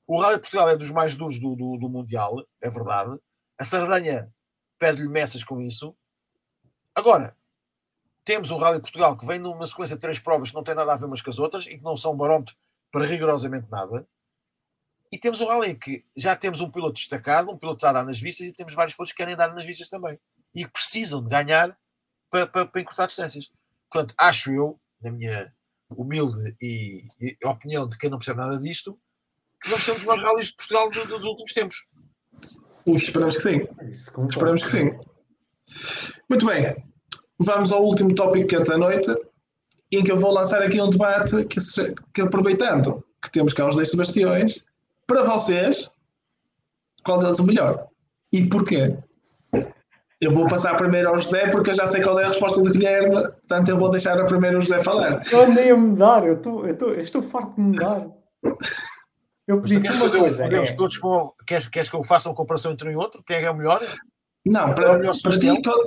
[0.06, 3.18] O Rally de Portugal é dos mais duros do, do, do Mundial, é verdade.
[3.58, 4.32] A Sardanha
[4.78, 5.96] pede-lhe messas com isso.
[6.94, 7.36] Agora,
[8.24, 10.76] temos o Rally de Portugal que vem numa sequência de três provas que não tem
[10.76, 12.56] nada a ver umas com as outras e que não são barómetro
[12.92, 14.08] para rigorosamente nada.
[15.12, 18.20] E temos o Rally que já temos um piloto destacado, um piloto a dar nas
[18.20, 20.20] vistas e temos vários pilotos que querem dar nas vistas também.
[20.56, 21.78] E que precisam de ganhar
[22.30, 23.52] para, para, para encurtar distâncias.
[23.90, 25.52] Portanto, acho eu, na minha
[25.90, 28.98] humilde e, e opinião de quem não percebe nada disto,
[29.62, 31.88] que vamos ser um dos maiores rallies de Portugal do- do- dos últimos tempos.
[32.86, 33.68] Ui, esperamos que sim.
[33.90, 34.30] Isso concordo.
[34.32, 34.92] Esperamos que sim.
[36.30, 36.76] Muito bem.
[37.40, 39.14] Vamos ao último tópico quente da noite,
[39.92, 41.60] em que eu vou lançar aqui um debate que,
[42.14, 44.64] que aproveitando que temos cá os dois Sebastiões,
[45.08, 45.90] para vocês,
[47.06, 47.88] qual deles é o melhor?
[48.32, 48.98] E porquê?
[50.24, 52.72] Eu vou passar primeiro ao José, porque eu já sei qual é a resposta do
[52.72, 55.22] Guilherme, portanto eu vou deixar a primeiro o José falar.
[55.32, 58.08] Eu andei a mudar, eu, tô, eu, tô, eu estou farto de mudar.
[59.46, 60.46] Eu pedi queres, uma que eu, coisa.
[60.46, 60.98] é- todos
[61.46, 63.22] queres, queres que eu faça uma comparação entre um e outro?
[63.26, 63.82] Quem é que é o melhor?
[64.46, 65.56] Não, É para, o melhor para Sebastião?
[65.58, 65.78] ti, qual,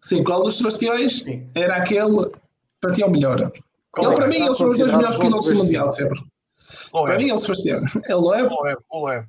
[0.00, 1.50] sim, qual dos Sebastiões Sim.
[1.54, 2.30] era aquele
[2.80, 3.50] Para ti é o melhor.
[3.90, 5.54] Qual ele, é para mim, eles são os dois melhores pilotos do?
[5.56, 6.20] Mundial, sempre.
[6.92, 7.78] Para Loeb, mim, é o Sebastião.
[7.80, 8.14] Ele é.
[8.16, 8.48] o Loeb,
[8.88, 9.26] o Loeb.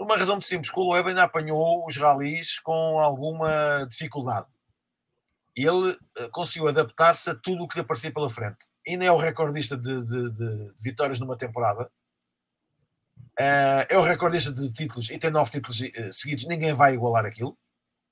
[0.00, 4.46] Por uma razão muito simples, que o Loeb ainda apanhou os ralis com alguma dificuldade.
[5.54, 8.66] E ele eh, conseguiu adaptar-se a tudo o que lhe aparecia pela frente.
[8.88, 11.90] Ainda é o recordista de, de- de- de vitórias numa temporada.
[13.38, 16.46] Eh, é o recordista de títulos e tem nove títulos eh, seguidos.
[16.46, 17.54] Ninguém vai igualar aquilo.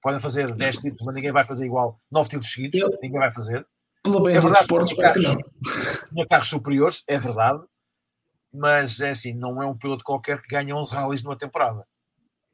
[0.02, 2.80] Podem fazer 10 títulos, mas ninguém vai fazer igual nove títulos seguidos.
[3.02, 3.66] Ninguém vai fazer.
[4.02, 5.36] Pelo bem É dos verdade, esportes, para que não.
[6.10, 7.60] tinha carros superiores, é verdade,
[8.52, 11.86] mas é assim, não é um piloto qualquer que ganha 11 rallies numa temporada.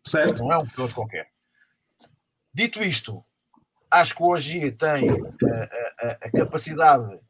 [0.06, 0.42] Certo?
[0.42, 1.28] Não é um piloto qualquer.
[2.52, 3.24] Dito isto,
[3.90, 7.20] acho que Ogier tem a, a- a- a capacidade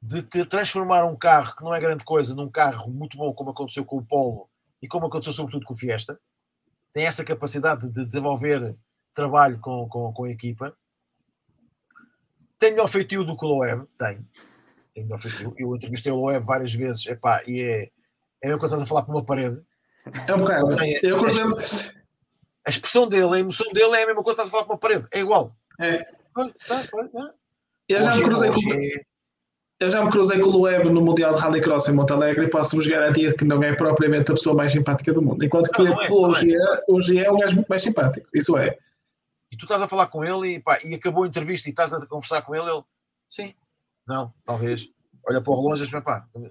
[0.00, 3.50] de te transformar um carro que não é grande coisa num carro muito bom, como
[3.50, 4.48] aconteceu com o Polo
[4.80, 6.18] e como aconteceu sobretudo com o Fiesta.
[6.92, 8.76] Tem essa capacidade de desenvolver
[9.12, 10.74] trabalho com, com, com a equipa.
[12.58, 14.26] Tem melhor feitio do que o Loeb, tem.
[15.18, 15.54] Feitio.
[15.56, 17.88] Eu entrevistei o Loeb várias vezes, epá, e é, é
[18.44, 19.60] a mesma coisa estás a falar com uma parede.
[20.26, 20.70] É um bocado.
[21.02, 21.54] Eu, é- exemplo,
[22.66, 24.72] A expressão dele, a emoção dele é a mesma coisa que estás a falar com
[24.72, 25.54] uma parede, é igual.
[25.80, 25.98] é,
[26.34, 27.34] tá, tá.
[27.88, 28.56] eu já me Hoje- cruzei com.
[28.56, 29.04] hoje-
[29.80, 32.84] Eu já me cruzei com o Loeb no Mundial de Rallycross em Montalegre e posso-vos
[32.86, 35.44] garantir que não é propriamente a pessoa mais simpática do mundo.
[35.44, 36.40] Enquanto que Não, não é, pelo não é.
[36.40, 36.56] GE,
[36.88, 38.28] o GE é um gajo muito mais simpático.
[38.34, 38.76] Isso é.
[39.52, 41.92] E tu estás a falar com ele e, pá, e acabou a entrevista e estás
[41.94, 42.82] a conversar com ele, ele,
[43.30, 43.54] sim,
[44.08, 44.88] não, talvez.
[45.28, 46.50] Olha para o relógio e pá, para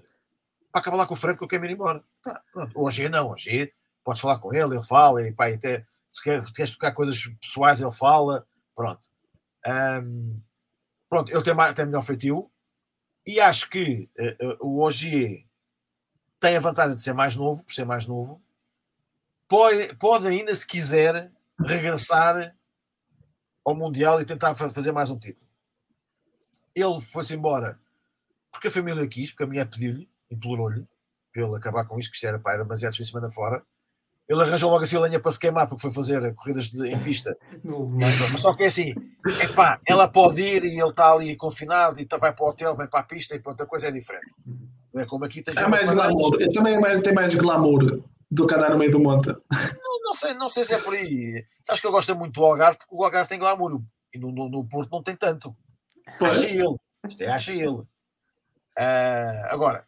[0.80, 2.02] acabar lá com o Fred que eu quero ir embora.
[2.22, 2.72] Tá, pronto.
[2.80, 3.72] Hoje não, hoje
[4.04, 7.22] podes falar com ele, ele fala, e pá, até se quer- se queres tocar coisas
[7.40, 9.06] pessoais, ele fala, pronto.
[9.66, 10.40] Ahm,
[11.08, 12.50] pronto, ele tem, mais, tem melhor feitio
[13.26, 15.44] e acho que eh, o Ogier
[16.40, 18.40] tem a vantagem de ser mais novo, por ser mais novo,
[19.48, 22.54] pode, pode ainda, se quiser, regressar
[23.64, 25.47] ao Mundial e tentar fa- fazer mais um título.
[26.80, 27.78] Ele foi-se embora
[28.52, 30.86] porque a família quis, porque a mulher pediu-lhe, implorou-lhe,
[31.32, 33.62] para ele acabar com isto, que isto era, pá, era demasiado fim de semana fora.
[34.28, 36.98] Ele arranjou logo assim a lenha para se queimar, porque foi fazer corridas de- em
[36.98, 37.34] pista.
[38.32, 38.94] Mas só que é assim,
[39.40, 42.48] é pá, ela pode ir e ele está ali confinado e tá, vai para o
[42.50, 44.26] hotel, vai para a pista e pronto, a coisa é diferente.
[44.92, 46.36] Não é como aqui tens É mais glamour.
[46.52, 49.28] Também é mais, tem mais glamour do que andar no meio do monte.
[49.28, 51.44] Não, não sei, não sei se é por aí.
[51.64, 53.80] Sabes que eu gosto muito do Algarve, porque o Algarve tem glamour
[54.14, 55.56] e no, no, no Porto não tem tanto.
[56.18, 56.38] Pois.
[56.38, 56.76] Acha ele.
[57.06, 57.82] Isto é, acha ele.
[58.76, 59.86] Ah, agora,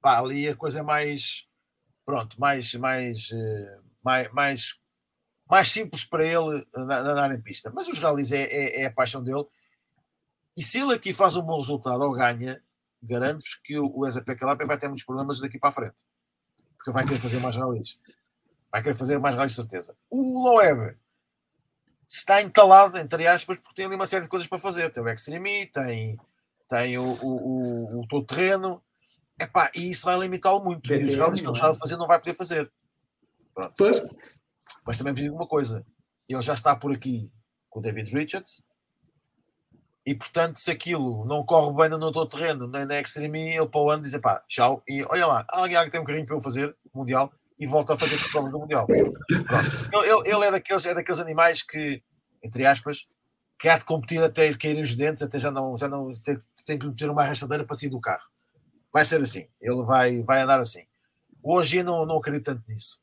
[0.00, 1.48] pá, ali a coisa é mais.
[2.04, 2.74] Pronto, mais.
[2.74, 4.80] mais, eh, mais, mais,
[5.48, 7.70] mais simples para ele na- andar em pista.
[7.74, 9.44] Mas os rallies é, é, é a paixão dele.
[10.56, 12.62] E se ele aqui faz um bom resultado ou ganha,
[13.02, 16.02] garanto-vos que o o Ezapé Calapa vai ter muitos problemas daqui para a frente.
[16.76, 17.98] Porque vai querer fazer mais rallies.
[18.70, 19.96] Vai querer fazer mais rallies, certeza.
[20.10, 20.96] O Loeb
[22.08, 24.90] está entalado, entre aspas, porque tem ali uma série de coisas para fazer.
[24.90, 26.18] Tem o Extreme, tem,
[26.68, 28.82] tem o, o, o, o todo terreno.
[29.40, 30.92] Epá, e isso vai limitá-lo muito.
[30.92, 31.72] e os BTM, rallies que ele não é?
[31.72, 32.70] de fazer não vai poder fazer.
[33.76, 34.02] Pois.
[34.86, 35.84] Mas também vos digo uma coisa:
[36.28, 37.32] ele já está por aqui
[37.68, 38.62] com o David Richards.
[40.06, 43.80] E portanto, se aquilo não corre bem no todo terreno, nem na Extreme, ele para
[43.80, 44.82] o ano diz: pá, tchau.
[44.86, 47.96] E olha lá, alguém alguém tem um carrinho para eu fazer, Mundial, e volta a
[47.96, 48.86] fazer as provas do Mundial.
[48.90, 52.02] Ele, ele- é, daqueles, é daqueles animais que,
[52.42, 53.06] entre aspas,
[53.58, 56.38] que há de competir até lhe caírem os dentes, até já não, já não tem,
[56.66, 58.28] tem que meter uma arrastadeira para sair do carro.
[58.92, 60.84] Vai ser assim, ele vai, vai andar assim.
[61.42, 63.00] Hoje eu não, não acredito tanto nisso.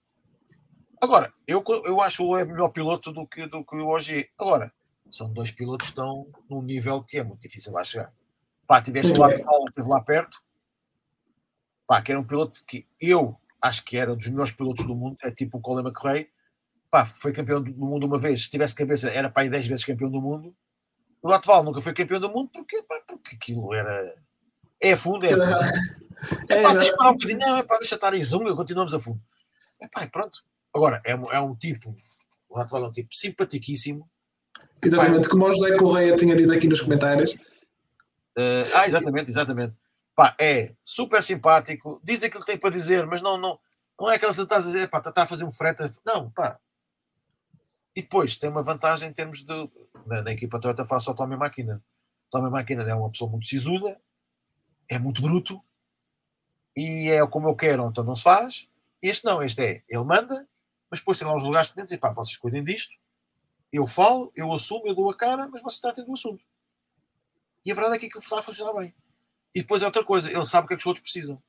[1.02, 4.30] Agora, eu, eu acho o Loeb melhor piloto do que, do que o Ogier.
[4.38, 4.72] Agora,
[5.10, 8.14] são dois pilotos que estão num nível que é muito difícil lá chegar.
[8.68, 10.38] Pá, tiveste o lado de fala, esteve lá perto.
[11.88, 14.96] Pá, que era um piloto que eu acho que era um dos melhores pilotos do
[14.96, 15.18] mundo.
[15.24, 16.28] É tipo o Colin McRae.
[16.90, 18.44] Pá, foi campeão do mundo uma vez.
[18.44, 20.54] Se tivesse cabeça, era para aí 10 vezes campeão do mundo.
[21.22, 24.16] O Latval nunca foi campeão do mundo porque, pá, porque aquilo era.
[24.82, 25.42] É fundo, é fundo.
[26.50, 27.40] É, É pá, deixa parar um bocadinho.
[27.40, 29.20] Não, é pá, deixa estar em zunga, continuamos a fundo.
[29.82, 30.44] É pá, pronto.
[30.72, 31.96] Agora, é, um- é um tipo,
[32.48, 34.08] o Latval é um tipo simpaticíssimo.
[34.84, 37.34] exatamente, como o José Correia tinha dito aqui nos comentários.
[38.38, 39.74] Eh, ah, exatamente, exatamente.
[40.22, 43.60] Pá, é super simpático, diz aquilo que tem para dizer, mas não, não,
[44.00, 45.82] não é aquela que estás a dizer, pá, está a fazer um frete.
[46.06, 46.60] Não, pá.
[47.96, 49.72] E depois tem uma vantagem em termos de.
[50.06, 51.84] Na, na equipa Toyota face ao Tommy Máquina.
[52.30, 54.00] Tommy Máquina é uma pessoa muito sisuda,
[54.88, 55.60] é muito bruto
[56.78, 58.70] e é como eu quero, então não se faz.
[59.02, 60.48] Este não, este é, ele manda,
[60.88, 62.96] mas depois tem lá os lugares dentro e pá, vocês cuidem disto.
[63.74, 66.46] Eu falo, eu assumo, eu dou a cara, mas vocês tratem do assunto.
[67.66, 68.94] E a verdade é que aquilo está a funcionar bem.
[69.54, 71.42] E depois é outra coisa, ele sabe o que é que os outros precisam.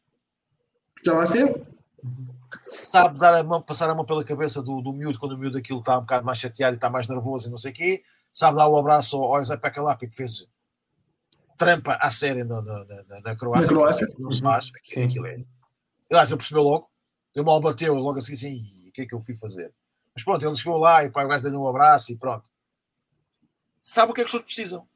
[1.04, 1.64] Já lá esteve?
[2.68, 5.58] Sabe dar a mão, passar a mão pela cabeça do, do miúdo quando o miúdo
[5.58, 8.02] aquilo está um bocado mais chateado e está mais nervoso e não sei o quê.
[8.32, 10.46] Sabe dar o abraço ao, ao Zé Pecalapi que fez
[11.56, 13.66] trampa à série na, na, na, na Croácia.
[13.66, 14.06] Na Croácia.
[14.06, 15.44] Aquilo, não se faz, aquilo, aquilo é.
[16.10, 16.90] Aliás, ele percebeu logo,
[17.34, 19.72] ele mal bateu, logo assim, assim, o que é que eu fui fazer?
[20.14, 22.50] Mas pronto, ele chegou lá e o gajo deu um abraço e pronto.
[23.80, 24.88] Sabe o que é que as pessoas precisam?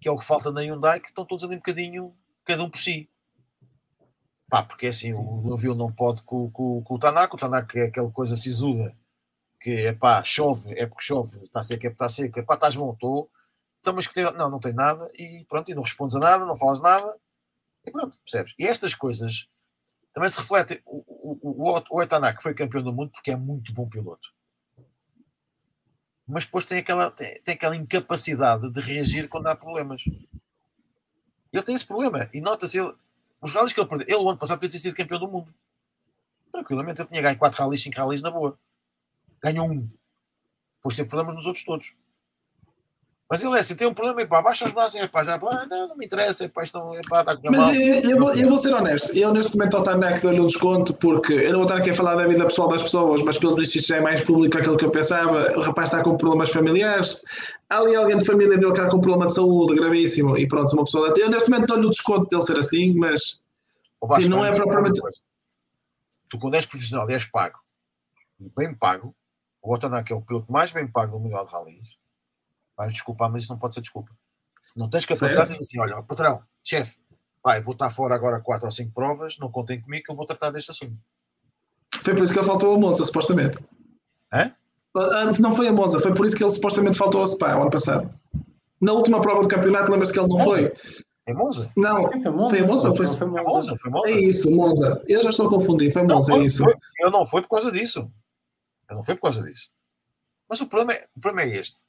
[0.00, 2.16] Que é o que falta na Hyundai, que estão todos ali um bocadinho,
[2.46, 3.10] cada um por si.
[4.48, 7.78] Pá, porque é assim, o navio não pode com, com, com o Tanaka, o Tanaka
[7.80, 8.96] é aquela coisa sisuda,
[9.60, 12.54] que é pá, chove, é porque chove, está seco, é porque está seco, é pá,
[12.54, 13.28] estás bom, estou.
[13.80, 16.56] Então, mas que não, não tem nada, e pronto, e não respondes a nada, não
[16.56, 17.18] falas nada,
[17.84, 18.54] e pronto, percebes?
[18.58, 19.48] E estas coisas
[20.12, 20.80] também se refletem.
[20.86, 24.32] O, o, o, o foi campeão do mundo porque é muito bom piloto.
[26.26, 30.02] Mas depois tem aquela, tem, tem aquela incapacidade de reagir quando há problemas.
[31.56, 32.28] Ele tem esse problema.
[32.32, 32.94] E nota-se, ele,
[33.40, 35.54] os rallies que ele perdeu, ele o ano passado podia ter sido campeão do mundo.
[36.52, 38.58] Tranquilamente, ele tinha ganho 4 rallies, 5 rallies na boa.
[39.42, 39.88] Ganhou um.
[40.76, 41.96] Depois teve problemas nos outros todos.
[43.28, 45.24] Mas ele é assim, tem um problema e pá, baixa os braços e é pá,
[45.24, 47.74] já pá, não, não me interessa, é pá, estão, é pá, está com Mas mal.
[47.74, 50.94] eu, eu vou, eu vou ser honesto, eu neste momento ao Tanak dou-lhe um desconto
[50.94, 53.56] porque eu não vou estar aqui a falar da vida pessoal das pessoas, mas pelo
[53.56, 55.52] visto isto já é mais público aquilo que eu pensava.
[55.56, 57.20] O rapaz está com problemas familiares,
[57.68, 60.72] há ali alguém de família dele que está com problema de saúde gravíssimo e pronto,
[60.74, 63.40] uma pessoa Eu neste momento dou-lhe o desconto dele ser assim, mas
[64.02, 65.00] Vasco, sim, não é propriamente-.
[66.28, 67.58] Tu, quando és profissional e és pago,
[68.38, 69.14] e bem pago,
[69.62, 71.98] o Otanak é o piloto mais bem pago do Mundial de Rallys,
[72.76, 74.12] vais desculpar, mas isso não pode ser desculpa.
[74.74, 76.96] Não tens capacidade de dizer assim: olha, patrão, chefe,
[77.42, 80.26] vai, vou estar fora agora 4 ou 5 provas, não contem comigo que eu vou
[80.26, 80.96] tratar deste assunto.
[82.02, 83.58] foi por isso que ele faltou a Monza, supostamente.
[84.32, 84.52] Hã?
[84.94, 87.62] Ah, Não foi a Monza, foi por isso que ele supostamente faltou a Spa o
[87.62, 88.12] ano passado.
[88.80, 90.72] Na última prova do campeonato, lembras-te que ele não foi?
[91.26, 91.72] É Monza?
[91.76, 92.56] Não, foi Monza.
[92.56, 94.10] Foi Monza foi- Não Foi Monza, foi Monza.
[94.12, 95.02] é isso, Monza.
[95.08, 96.62] Eu já estou a confundir, foi Não, Monza, foi, é isso.
[96.64, 96.74] foi.
[97.00, 98.10] Eu não foi por causa disso.
[98.88, 99.68] Eu não foi por causa disso.
[100.48, 101.82] Mas o problema é, o problema é este.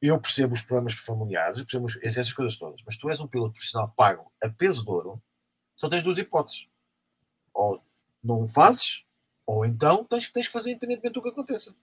[0.00, 3.92] Eu percebo os problemas familiares, percebo essas coisas todas, mas tu és um piloto profissional
[3.96, 5.22] pago a peso de ouro,
[5.74, 6.68] só tens duas hipóteses.
[7.54, 7.82] Ou
[8.22, 9.04] não fazes,
[9.46, 11.74] ou então tens, tens que fazer independentemente do que aconteça.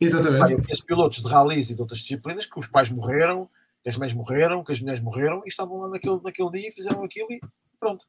[0.00, 0.52] Exatamente.
[0.52, 3.48] eu conheço pilotos de rallies e de outras disciplinas que os pais morreram,
[3.82, 6.72] que as mães morreram, que as mulheres morreram e estavam lá naquele, naquele dia e
[6.72, 7.40] fizeram aquilo e
[7.78, 8.06] pronto.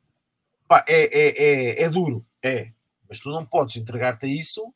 [0.68, 2.72] Pá, é, é, é, é duro, é.
[3.08, 4.74] Mas tu não podes entregar-te a isso.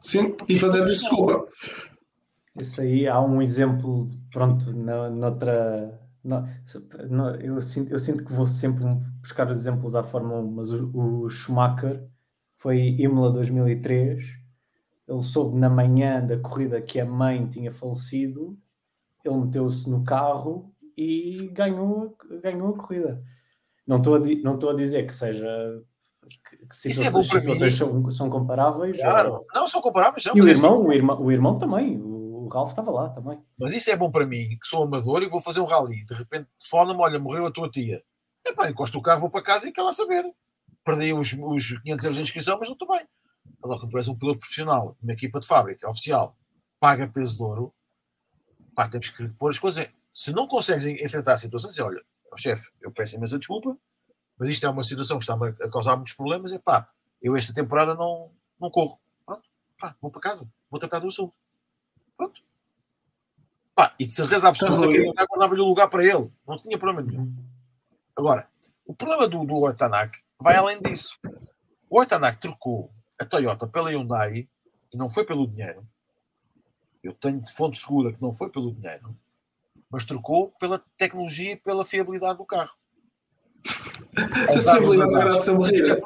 [0.00, 1.48] Sim, e fazer desculpa.
[2.58, 5.98] Isso aí há um exemplo, pronto, na, noutra.
[6.24, 6.44] no-
[7.08, 8.84] no- eu, sinto, eu sinto que vou sempre
[9.20, 12.04] buscar os exemplos à Fórmula 1, mas o, o Schumacher
[12.56, 14.24] foi Imola 2003.
[15.06, 18.58] Ele soube na manhã da corrida que a mãe tinha falecido,
[19.24, 23.22] ele meteu-se no carro e ganhou, ganhou a corrida.
[23.86, 25.46] Não estou a, não estou a dizer que seja.
[26.50, 27.52] Que, que Isso é bom situações, para mim.
[27.54, 29.00] situações são, são comparáveis.
[29.00, 31.98] Claro, não são comparáveis, não, E o é assim, irmão, o irmão, o irmão também,
[32.48, 33.42] o estava lá também.
[33.58, 36.04] mas isso é bom para mim, que sou amador e vou fazer um rally.
[36.04, 38.02] De repente, fona-me, olha, morreu a tua tia.
[38.44, 40.24] Epá, encosto o carro, vou para casa e quer lá saber.
[40.84, 43.06] Perdi os, os 500 euros de inscrição, mas não estou bem.
[43.62, 46.36] Agora, quando tu és um piloto profissional, uma equipa de fábrica, oficial,
[46.78, 47.74] paga peso de ouro,
[48.74, 49.88] pá, temos que pôr as coisas.
[50.12, 52.02] Se não consegues enfrentar a situação, dizer, olha,
[52.38, 53.76] chefe, eu peço imensa desculpa,
[54.38, 56.88] mas isto é uma situação que está-me a causar muitos problemas, é pá,
[57.20, 58.98] eu esta temporada não, não corro.
[59.26, 59.48] Pronto,
[59.78, 61.34] pá, vou para casa, vou tratar do assunto.
[62.18, 62.42] Pronto.
[63.74, 67.08] Pá, e de certeza absoluta que eu guardava-lhe o lugar para ele, não tinha problema
[67.08, 67.32] nenhum.
[68.16, 68.48] Agora,
[68.84, 71.16] o problema do, do Oitanak vai além disso.
[71.88, 74.48] O Oitanak trocou a Toyota pela Hyundai
[74.92, 75.86] e não foi pelo dinheiro.
[77.02, 79.16] Eu tenho de fonte segura que não foi pelo dinheiro,
[79.88, 82.76] mas trocou pela tecnologia e pela fiabilidade do carro.
[84.16, 85.34] Agora azares.
[85.34, 86.02] precisa morrer.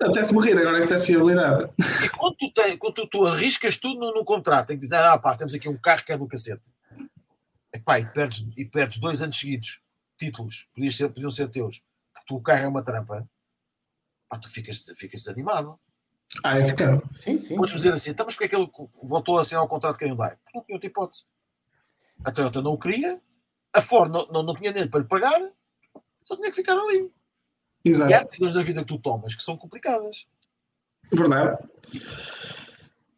[0.00, 1.70] Até se morrer agora que disseste fiabilidade.
[2.04, 4.96] E quando tu, tem, quando tu, tu arriscas tudo no, no contrato, tem que dizer,
[4.96, 6.70] ah pá, temos aqui um carro que é do cacete.
[7.72, 9.80] Epá, e, perdes, e perdes dois anos seguidos,
[10.16, 13.28] títulos, podiam ser, podiam ser teus, porque tu, o carro é uma trampa,
[14.28, 15.78] pá, tu ficas, ficas desanimado.
[16.42, 17.02] Ah, eu ficava.
[17.20, 17.56] Sim, sim.
[17.56, 18.70] Podes dizer assim, então, mas porque é que ele
[19.02, 20.36] voltou a assinar o contrato com a Hyundai?
[20.42, 21.24] Porque não tinha outra hipótese.
[22.24, 23.20] A Toyota não o queria,
[23.72, 25.40] a Ford não, não, não tinha dinheiro para lhe pagar,
[26.22, 27.12] só tinha que ficar ali.
[27.84, 28.10] Exato.
[28.10, 30.26] E há decisões da vida que tu tomas que são complicadas.
[31.12, 31.58] Verdade.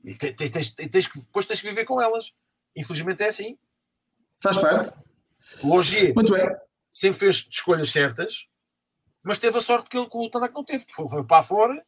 [0.04, 2.34] E te- te- tens, tens que, depois tens que viver com elas.
[2.76, 3.58] Infelizmente é assim.
[4.42, 4.92] Faz parte.
[5.62, 6.48] O Ogier Muito bem.
[6.92, 8.48] sempre fez escolhas certas,
[9.22, 10.84] mas teve a sorte que, ele, que o Tanak não teve.
[10.90, 11.84] Foi, foi para fora.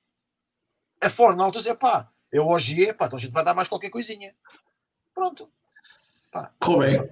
[1.01, 3.55] A Ford na altura dizia, pá, é o Ogier, pá, então a gente vai dar
[3.55, 4.35] mais qualquer coisinha.
[5.15, 5.51] Pronto.
[6.33, 6.53] Pá.
[6.79, 7.11] Bem.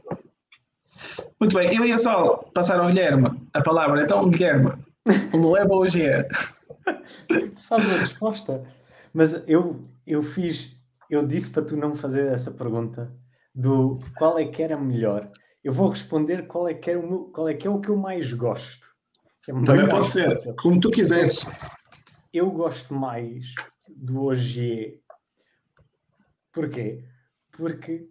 [1.40, 1.74] Muito bem.
[1.76, 4.02] Eu ia só passar ao Guilherme a palavra.
[4.02, 4.72] Então, Guilherme,
[5.06, 6.28] é hoje é.
[7.56, 8.64] Sabes a resposta?
[9.12, 10.78] Mas eu, eu fiz,
[11.08, 13.14] eu disse para tu não me fazer essa pergunta
[13.54, 15.26] do qual é que era melhor.
[15.64, 17.88] Eu vou responder qual é que é o, meu, qual é, que é o que
[17.88, 18.86] eu mais gosto.
[19.48, 20.54] É Também pode ser, fácil.
[20.56, 21.46] como tu quiseres.
[22.32, 23.46] Eu gosto mais
[23.96, 25.00] do OG.
[26.52, 27.04] Porquê?
[27.52, 28.08] Porque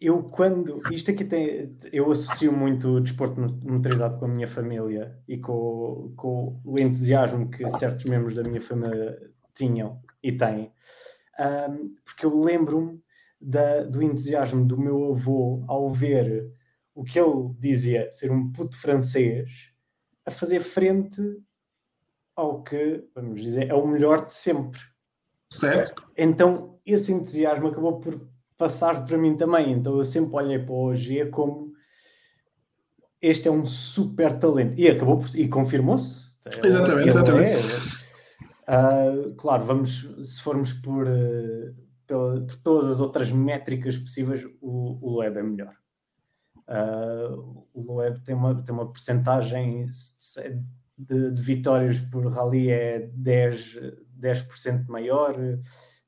[0.00, 0.80] eu quando.
[0.92, 1.76] Isto aqui tem.
[1.92, 7.50] Eu associo muito o desporto motorizado com a minha família e com, com o entusiasmo
[7.50, 9.18] que certos membros da minha família
[9.54, 10.72] tinham e têm.
[11.38, 13.00] Um, porque eu lembro-me
[13.40, 16.52] do entusiasmo do meu avô ao ver
[16.94, 19.72] o que ele dizia ser um puto francês
[20.26, 21.22] a fazer frente
[22.34, 24.80] ao que, vamos dizer, é o melhor de sempre.
[25.50, 26.04] Certo.
[26.16, 29.72] Então, esse entusiasmo acabou por passar para mim também.
[29.72, 31.72] Então, eu sempre olhei para o OG como
[33.20, 34.78] este é um super talento.
[34.78, 36.28] E acabou por, e confirmou-se.
[36.64, 37.58] Exatamente, exatamente.
[38.66, 41.74] É, uh, claro, vamos, se formos por, uh,
[42.06, 45.74] pela, por todas as outras métricas possíveis, o, o Loeb é melhor.
[46.68, 49.86] Uh, o Loeb tem uma, tem uma percentagem
[50.96, 53.78] de, de, vitórias por rally é 10,
[54.20, 55.34] 10% maior,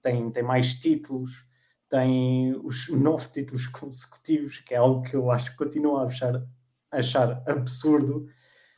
[0.02, 1.44] tem, tem mais títulos,
[1.90, 6.42] tem os nove títulos consecutivos, que é algo que eu acho que continuo a achar,
[6.90, 8.26] achar absurdo.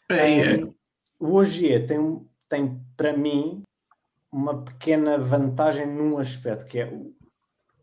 [0.08, 0.64] É, é.
[0.64, 0.74] Um,
[1.20, 3.62] o OGE tem, tem, para mim,
[4.32, 6.90] uma pequena vantagem num aspecto, que é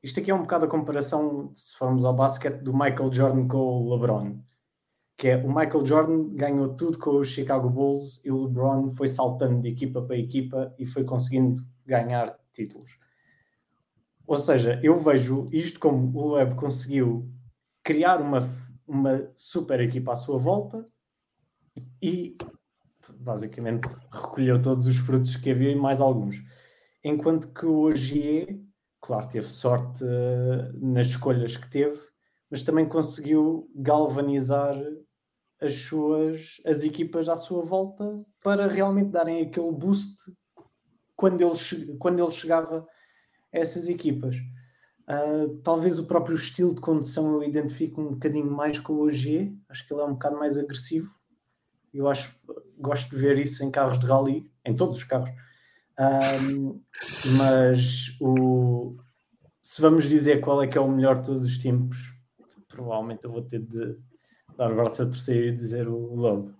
[0.02, 3.58] isto aqui é um bocado a comparação, se formos ao basquete, do Michael Jordan com
[3.58, 4.40] o LeBron.
[5.18, 9.10] Que é o Michael Jordan ganhou tudo com os Chicago Bulls e o LeBron foi
[9.10, 12.90] saltando de equipa para equipa e foi conseguindo ganhar títulos.
[14.30, 17.28] Ou seja, eu vejo isto como o Web conseguiu
[17.84, 18.48] criar uma,
[18.88, 20.88] uma super equipa à sua volta
[22.00, 22.38] e
[23.16, 26.36] basicamente recolheu todos os frutos que havia e mais alguns.
[27.04, 28.64] Enquanto que o OGE
[29.02, 32.00] claro, teve sorte uh, nas escolhas que teve,
[32.52, 34.76] mas também conseguiu galvanizar
[35.60, 40.32] as suas as equipas à sua volta para realmente darem aquele boost
[41.16, 42.88] quando ele, quando ele chegava
[43.52, 44.36] essas equipas.
[45.08, 49.58] Uh, talvez o próprio estilo de condução eu identifico um bocadinho mais com o OG,
[49.68, 51.10] acho que ele é um bocado mais agressivo.
[51.92, 52.36] Eu acho,
[52.78, 55.32] gosto de ver isso em carros de rally, em todos os carros,
[56.00, 56.80] um,
[57.38, 58.92] mas o,
[59.62, 61.98] se vamos dizer qual é que é o melhor de todos os tempos,
[62.68, 63.98] provavelmente eu vou ter de
[64.56, 66.54] dar o braço a terceiro e dizer o Lobo.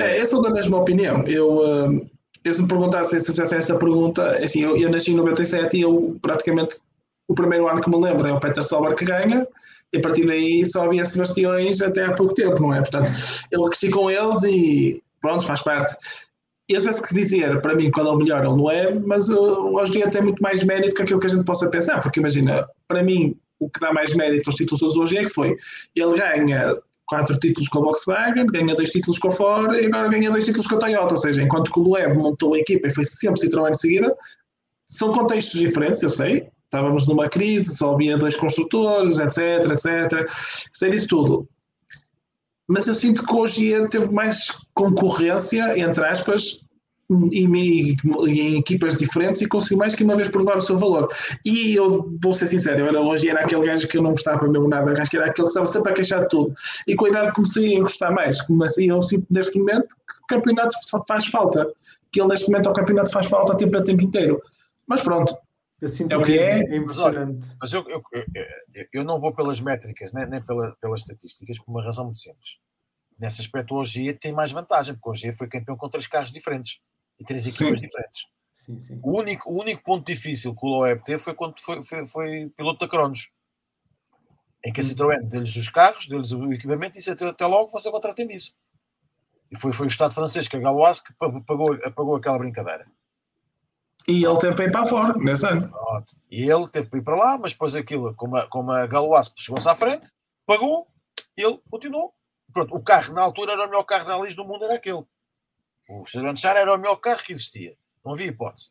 [0.00, 1.26] É, eu sou da mesma opinião.
[1.26, 1.60] Eu,
[2.44, 5.76] eu se me perguntassem se fizessem essa pergunta, é assim, eu, eu nasci em 97
[5.76, 6.76] e eu praticamente
[7.28, 9.46] o primeiro ano que me lembro é o Peter Sober que ganha,
[9.92, 12.78] e a partir daí só havia Sebastiões até há pouco tempo, não é?
[12.78, 13.08] Portanto,
[13.50, 15.96] eu cresci com eles e pronto, faz parte
[16.68, 19.28] e às vezes que dizer para mim qual é o melhor ou não é, mas
[19.28, 22.00] uh, hoje em dia tem muito mais mérito que aquilo que a gente possa pensar,
[22.00, 25.56] porque imagina, para mim o que dá mais mérito aos títulos hoje é que foi
[25.94, 26.72] ele ganha
[27.12, 30.46] quatro títulos com a Volkswagen, ganha dois títulos com a Ford e agora ganha dois
[30.46, 33.04] títulos com a Toyota, ou seja, enquanto que o Loeb montou a equipa e foi
[33.04, 34.16] sempre Citroën de seguida,
[34.86, 40.26] são contextos diferentes, eu sei, estávamos numa crise, só havia dois construtores, etc, etc,
[40.72, 41.46] sei disso tudo,
[42.66, 46.61] mas eu sinto que hoje teve mais concorrência, entre aspas,
[47.30, 47.96] e, e,
[48.28, 51.08] e, em equipas diferentes e conseguiu mais que uma vez provar o seu valor.
[51.44, 54.46] E eu vou ser sincero, eu era hoje era aquele gajo que eu não gostava
[54.48, 56.54] mesmo nada, acho que era aquele que estava sempre a queixar de tudo.
[56.86, 58.40] E com a idade comecei a gostar mais.
[58.42, 60.76] Comecei, eu sinto neste momento que o campeonato
[61.06, 61.70] faz falta,
[62.10, 64.40] que ele neste momento ao campeonato faz falta tempo a tempo inteiro.
[64.86, 65.36] Mas pronto,
[65.80, 66.60] eu sinto é o que é.
[66.60, 67.46] é impressionante.
[67.60, 71.70] Mas, eu, eu, eu, eu, não vou pelas métricas, nem, nem pela, pelas estatísticas, por
[71.72, 72.58] uma razão muito simples.
[73.18, 76.30] Nesse aspecto, o OG tem mais vantagem, porque o OG foi campeão com três carros
[76.30, 76.80] diferentes
[77.18, 77.86] e três equipas sim.
[77.86, 78.26] diferentes.
[78.54, 79.00] Sim, sim.
[79.02, 82.52] O, único, o único ponto difícil que o Loeb teve foi quando foi, foi, foi
[82.56, 83.30] piloto da Cronos,
[84.64, 84.86] em que a hum.
[84.86, 88.56] Citroën deu-lhes os carros, deu-lhes o equipamento e disse até, até logo você contratem disso.
[89.50, 92.86] E foi, foi o Estado francês, que a Galois, que apagou, apagou aquela brincadeira.
[94.08, 95.68] E ele teve para ir para fora nesse ano.
[95.68, 96.16] Pronto.
[96.30, 99.32] E ele teve para ir para lá, mas depois aquilo, como a, como a Galois
[99.36, 100.10] chegou-se à frente,
[100.46, 100.88] pagou,
[101.36, 102.14] ele continuou.
[102.52, 105.04] Pronto, o carro na altura era o melhor carro de rallies do mundo, era aquele.
[105.88, 107.76] O Esteban Char era o melhor carro que existia.
[108.04, 108.70] Não havia hipótese.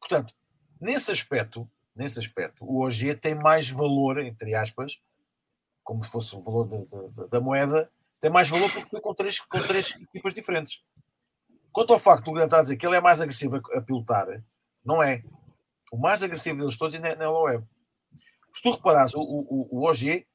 [0.00, 0.34] Portanto,
[0.80, 5.00] nesse aspecto, nesse aspecto, o OG tem mais valor, entre aspas,
[5.82, 7.90] como se fosse o valor de, de, de, da moeda,
[8.20, 10.82] tem mais valor porque foi com três, com três equipas diferentes.
[11.70, 13.82] Quanto ao facto do Grande estar a dizer que ele é mais agressivo a, a
[13.82, 14.42] pilotar,
[14.84, 15.22] não é.
[15.92, 17.64] O mais agressivo deles todos é na web.
[18.52, 20.26] Se tu reparares, o, o, o OG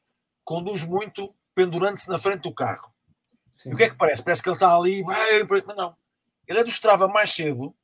[0.44, 2.94] conduz muito pendurando-se na frente do carro.
[3.52, 3.72] Sim.
[3.72, 4.24] E o que é que parece?
[4.24, 5.96] Parece que ele está ali, mas não.
[6.50, 7.76] Ele é do Strava mais cedo,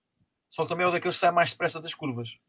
[0.50, 2.40] só que também é o daqueles que sai mais depressa das curvas.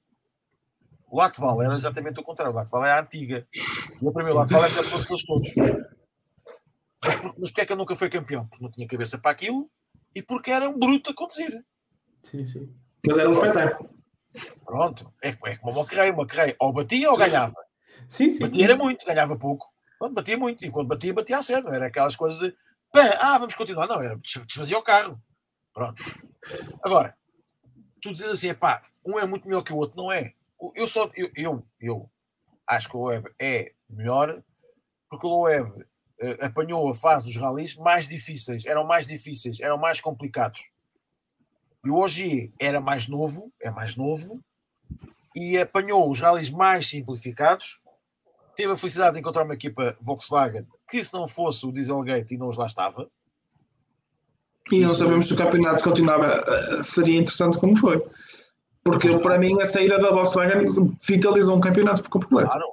[1.08, 2.54] O Latval era exatamente o contrário.
[2.54, 3.46] O Latval é a antiga.
[3.54, 5.14] E o primeiro Latval é que é todos.
[5.14, 5.60] porque,
[7.38, 8.46] mas porque é que ele nunca foi campeão?
[8.46, 9.70] Porque não tinha cabeça para aquilo
[10.14, 11.62] e porque era um bruto a conduzir.
[12.22, 12.74] Sim, sim.
[13.06, 13.90] Mas era um espetáculo.
[14.64, 17.54] Pronto, é, é como uma carreira, uma carreira, ou batia ou ganhava.
[18.08, 18.40] Sim, sim.
[18.40, 19.70] Batia era muito, ganhava pouco.
[19.98, 21.64] Quando batia muito, e quando batia, batia a sério.
[21.64, 22.50] Não era aquelas coisas de
[22.92, 23.86] "Pá, ah, vamos continuar.
[23.86, 25.20] Não, era desfazia o carro.
[25.76, 26.02] Pronto.
[26.82, 27.14] Agora,
[28.00, 30.32] tu dizes assim, pá, um é muito melhor que o outro, não é?
[30.74, 32.10] Eu só, eu, eu, eu
[32.66, 34.42] acho que o Loeb é melhor
[35.06, 35.84] porque o Loeb
[36.18, 40.70] eh, apanhou a fase dos ralis mais difíceis, eram mais difíceis, eram mais complicados.
[41.84, 42.06] E o
[42.58, 44.42] era mais novo, é mais novo,
[45.34, 47.82] e apanhou os ralis mais simplificados.
[48.56, 52.38] Teve a felicidade de encontrar uma equipa Volkswagen que, se não fosse o Dieselgate, e
[52.38, 53.10] não os lá estava.
[54.70, 58.02] E não sabemos se o campeonato continuava, eh, seria interessante como foi.
[58.82, 60.64] Porque para mim a saída da Volkswagen
[61.06, 62.50] vitalizou um campeonato por completo.
[62.50, 62.66] Claro,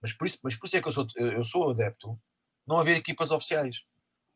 [0.00, 2.18] mas por isso, mas por isso é que eu sou, eu sou adepto
[2.66, 3.84] não haver equipas oficiais.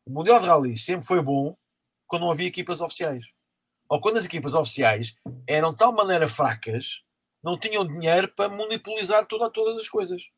[0.05, 1.55] O Mundial de Rallys sempre foi bom
[2.05, 3.33] quando não havia equipas oficiais.
[3.89, 5.15] Ou quando as equipas oficiais
[5.45, 7.03] eram de tal maneira fracas,
[7.43, 10.29] não tinham dinheiro para monopolizar toda, todas as coisas.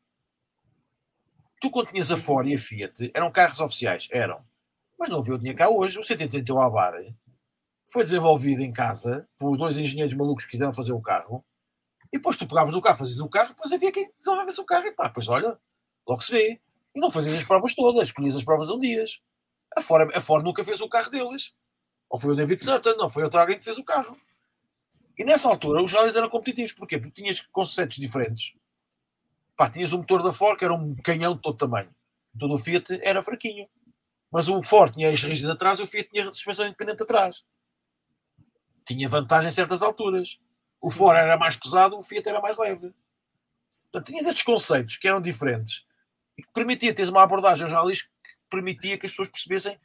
[1.60, 4.44] Tu, quando tinhas a Ford e a Fiat, eram carros oficiais, eram.
[5.00, 5.98] Mas não havia o dinheiro cá hoje.
[5.98, 6.92] O 131 Abar
[7.86, 11.42] foi desenvolvido em casa por dois engenheiros malucos que quiseram fazer o carro.
[12.12, 14.86] E depois tu pegavas o carro, fazias o carro, depois havia quem desenvolvesse o carro.
[14.86, 15.58] E pá, depois olha,
[16.06, 16.60] logo se vê.
[16.94, 19.22] E não fazias as provas todas, escolhias as provas um dias.
[19.74, 21.54] A Ford, a Ford nunca fez o carro deles.
[22.10, 24.18] Ou foi o David Sutton, ou foi outro alguém que fez o carro.
[25.16, 26.74] E nessa altura os rallies eram competitivos.
[26.74, 26.98] Porquê?
[26.98, 28.52] Porque tinhas conceitos diferentes.
[29.56, 31.88] Pá, tinhas o motor da Ford, que era um canhão de todo tamanho.
[32.38, 33.66] Todo o Fiat era fraquinho.
[34.30, 37.44] Mas o Ford tinha eixo rígido atrás e o Fiat tinha suspensão independente atrás.
[38.86, 40.38] Tinha vantagem em certas alturas.
[40.80, 42.94] O Ford era mais pesado, o Fiat era mais leve.
[43.90, 45.84] Portanto, tinhas estes conceitos que eram diferentes
[46.38, 48.10] e que permitia teres uma abordagem rallies que
[48.48, 49.78] permitia que as pessoas percebessem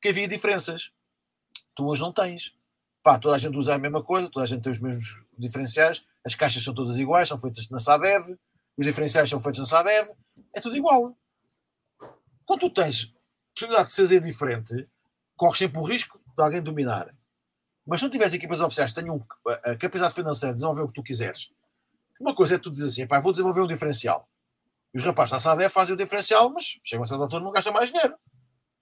[0.00, 0.92] que havia diferenças.
[1.74, 2.56] Tu hoje não tens.
[3.02, 6.04] Pá, toda a gente usa a mesma coisa, toda a gente tem os mesmos diferenciais,
[6.24, 8.38] as caixas são todas iguais, são feitas na SADEV,
[8.76, 10.10] os diferenciais são feitos na SADEV,
[10.54, 11.16] é tudo igual.
[12.44, 13.14] Quando tu tens
[13.58, 14.88] possibilidade de ser diferente,
[15.36, 17.12] corres sempre o risco de alguém dominar.
[17.84, 19.26] Mas se não tiveres equipas oficiais que tenham
[19.64, 21.50] a capacidade financeira de desenvolver o que tu quiseres,
[22.20, 24.28] uma coisa é tu dizer assim, pá, vou desenvolver um diferencial.
[24.94, 27.72] E os rapazes da SADEV fazem o diferencial, mas chegam a certa altura não gastam
[27.72, 28.16] mais dinheiro.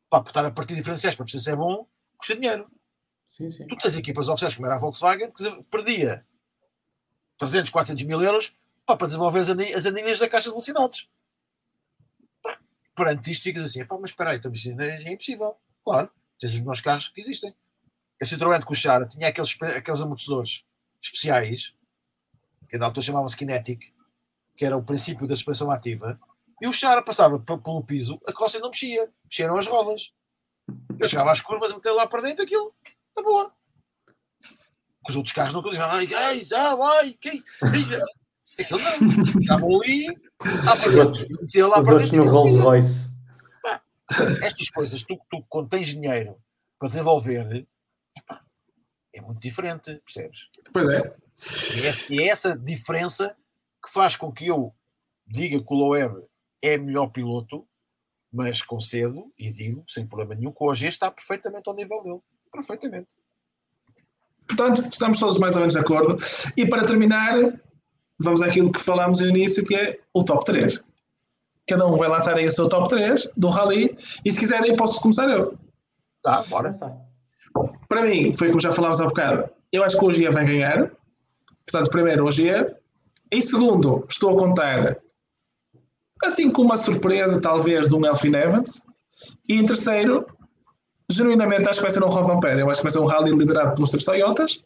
[0.08, 1.86] Pá, por estar a partir de diferenciais para perceber se é bom,
[2.16, 2.70] custa dinheiro.
[3.28, 3.66] Sim, sim.
[3.66, 6.24] Tu tens equipas oficiais como era a Volkswagen que perdia
[7.38, 11.08] 300, 400 mil euros pá, para desenvolver as anilhas da caixa de velocidades.
[12.96, 15.54] Perante isto ficas assim, mas espera aí, então, é impossível.
[15.84, 16.10] Claro,
[16.40, 17.54] tens os meus carros que existem.
[18.20, 20.64] A Citroën o Chara tinha aqueles, aqueles amortecedores
[21.00, 21.74] especiais,
[22.66, 23.92] que na altura chamavam-se Kinetic,
[24.56, 26.18] que era o princípio da suspensão ativa,
[26.60, 30.14] e o Chara passava pelo piso, a costa não mexia, mexeram as rodas.
[30.98, 32.74] Eu chegava às curvas, meter lá para dentro aquilo,
[33.14, 33.52] na boa.
[35.04, 35.90] Que os outros carros não conseguiam.
[35.90, 37.18] Ai, ai, ai, ai,
[38.60, 39.40] Aquilo não.
[39.40, 40.06] Estavam ali,
[40.40, 41.04] a fazer.
[41.66, 42.24] lá Os para outros dentro.
[42.24, 42.58] no Rolls.
[42.58, 43.10] Royce.
[44.42, 46.38] Estas coisas, tu, tu quando tens dinheiro
[46.78, 47.66] para desenvolver,
[48.16, 48.40] epá,
[49.12, 50.48] é muito diferente, percebes?
[50.72, 51.16] Pois é.
[51.76, 53.36] E é, e é essa diferença
[53.84, 54.72] que faz com que eu
[55.26, 56.24] diga que o Loeb
[56.62, 57.66] é melhor piloto,
[58.32, 62.20] mas concedo e digo, sem problema nenhum, que o OG está perfeitamente ao nível dele.
[62.52, 63.14] Perfeitamente.
[64.46, 66.16] Portanto, estamos todos mais ou menos de acordo.
[66.56, 67.34] E para terminar,
[68.20, 70.82] vamos àquilo que falámos no início, que é o top 3.
[71.66, 73.96] Cada um vai lançar aí o seu top 3 do Rally.
[74.24, 75.58] E se quiserem, posso começar eu.
[76.22, 76.70] Tá, bora.
[77.88, 80.90] Para mim, foi como já falámos há bocado, eu acho que o Ogier vai ganhar.
[81.66, 82.76] Portanto, primeiro o Ogier.
[83.32, 84.98] Em segundo, estou a contar,
[86.22, 88.82] assim com uma surpresa, talvez, de um Elfin Evans.
[89.48, 90.26] E em terceiro,
[91.10, 92.60] genuinamente, acho que vai ser um Rovanpera.
[92.60, 94.62] Eu acho que vai ser um rally liderado pelos três Toyotas.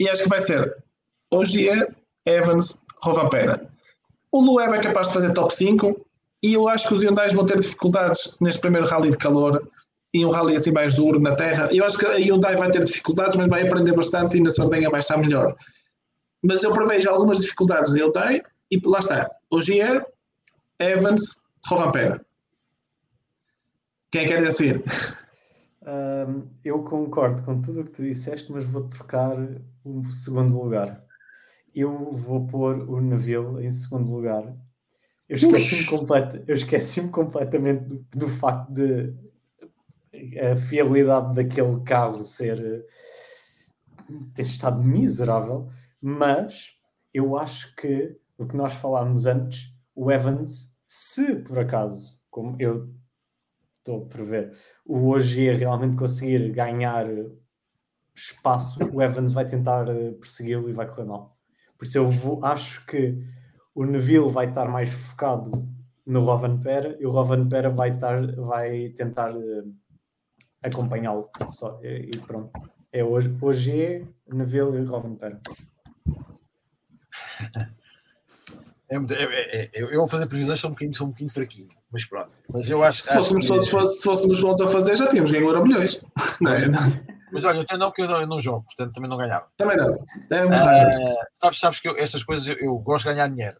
[0.00, 0.82] E acho que vai ser
[1.30, 1.94] Ogier,
[2.26, 3.68] Evans, Rovanpera.
[4.30, 6.06] O Loeb é capaz de fazer top 5.
[6.42, 9.70] E eu acho que os Hyundai vão ter dificuldades neste primeiro rally de calor
[10.12, 11.68] e um rally assim mais duro na terra.
[11.72, 14.90] Eu acho que a Hyundai vai ter dificuldades, mas vai aprender bastante e na Sardenha
[14.90, 15.54] vai estar melhor.
[16.42, 19.30] Mas eu prevejo algumas dificuldades da Hyundai e lá está.
[19.50, 20.04] Ogier,
[20.78, 22.24] Evans, Rovanpera.
[24.10, 24.82] Quem quer dizer?
[25.86, 29.36] Ahm, eu concordo com tudo o que tu disseste, mas vou trocar
[29.84, 31.02] o segundo lugar.
[31.74, 34.54] Eu vou pôr o Neville em segundo lugar.
[35.28, 35.86] Eu esqueci-me
[36.48, 39.14] esqueci-me completamente do, do facto de
[40.38, 42.86] a fiabilidade daquele carro ser
[44.34, 45.70] ter estado miserável,
[46.00, 46.76] mas
[47.14, 52.92] eu acho que o que nós falámos antes, o Evans, se por acaso, como eu
[53.78, 57.06] estou a prever, o hoje realmente conseguir ganhar
[58.14, 61.38] espaço, o Evans vai tentar eh, persegui-lo e vai correr mal.
[61.82, 63.12] Por isso eu vou, acho que
[63.74, 65.68] o Neville vai estar mais focado
[66.06, 69.74] no Rovan Pera e o Rovan Pera vai, estar, vai tentar uh,
[70.62, 71.28] acompanhá-lo.
[71.82, 72.52] E, e, pronto.
[72.92, 75.40] É hoje, hoje é Neville e Rovan Pera.
[78.88, 82.04] É, é, é, eu vou fazer previsões, sou um bocadinho, sou um bocadinho fraquinho, mas
[82.04, 82.42] pronto.
[82.48, 83.70] Mas eu acho, se, fôssemos acho que...
[83.70, 86.00] todos, se fôssemos bons a fazer, já tínhamos ganho euro milhões.
[86.40, 86.70] Não é?
[87.32, 89.48] Mas olha, eu não, que eu não, eu não jogo, portanto também não ganhava.
[89.56, 89.94] Também não.
[89.94, 93.56] Uh, sabes, sabes que eu, essas coisas eu, eu, gosto de ganhar dinheiro.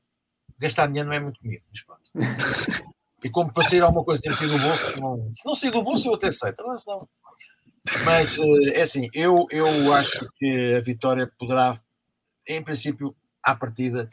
[0.59, 2.03] Gastar dinheiro não é muito comigo, mas pronto.
[3.25, 5.83] e como para sair alguma coisa tinha saído do bolso, não, se não sair do
[5.83, 7.09] bolso eu até aceito, mas não.
[8.05, 11.81] Mas uh, é assim, eu, eu acho que a vitória poderá,
[12.47, 14.09] em princípio, à partida,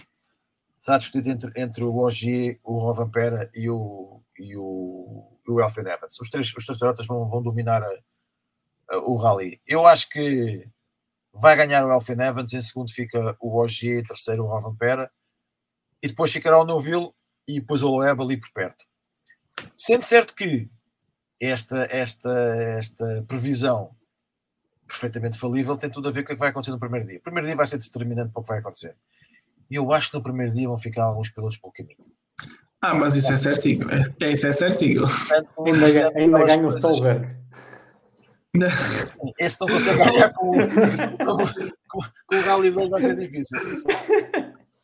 [0.77, 6.17] será discutido entre, entre o Ogier, o Rovampera e o, e o, o Elfin Evans.
[6.19, 7.91] Os três, os três vão, vão dominar a,
[8.97, 9.61] o rally.
[9.67, 10.67] Eu acho que
[11.33, 15.09] vai ganhar o Elfin Evans, em segundo fica o Ogier, em terceiro o Rovampera,
[16.01, 17.11] e depois ficará o Neuville
[17.47, 18.85] e depois o Loeb ali por perto.
[19.75, 20.69] Sendo certo que
[21.39, 22.31] esta, esta,
[22.77, 23.95] esta previsão
[24.87, 27.19] perfeitamente falível tem tudo a ver com o que vai acontecer no primeiro dia.
[27.19, 28.95] O primeiro dia vai ser determinante para o que vai acontecer.
[29.69, 32.05] E eu acho que no primeiro dia vão ficar alguns pilotos pelo caminho.
[32.81, 33.87] Ah, mas isso é certinho.
[34.19, 35.03] É, isso é certinho.
[35.65, 37.37] ainda, ainda ganha o Solberg.
[39.37, 41.37] Esse não consegue ganhar com, com,
[41.87, 43.59] com, com o Rally 2 vai ser difícil.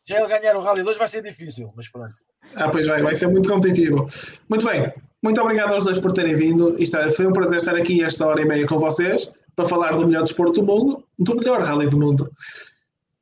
[0.04, 2.14] Já ele ganhar o Rally 2 vai ser difícil, mas pronto.
[2.54, 4.06] Ah, pois vai, vai ser muito competitivo.
[4.48, 6.80] Muito bem, muito obrigado aos dois por terem vindo.
[6.80, 9.96] Isto é, foi um prazer estar aqui esta hora e meia com vocês para falar
[9.96, 12.30] do melhor desporto do mundo, do melhor rally do mundo.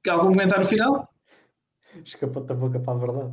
[0.07, 1.09] Algum comentário final?
[2.05, 3.33] Escapou-te a boca para a verdade.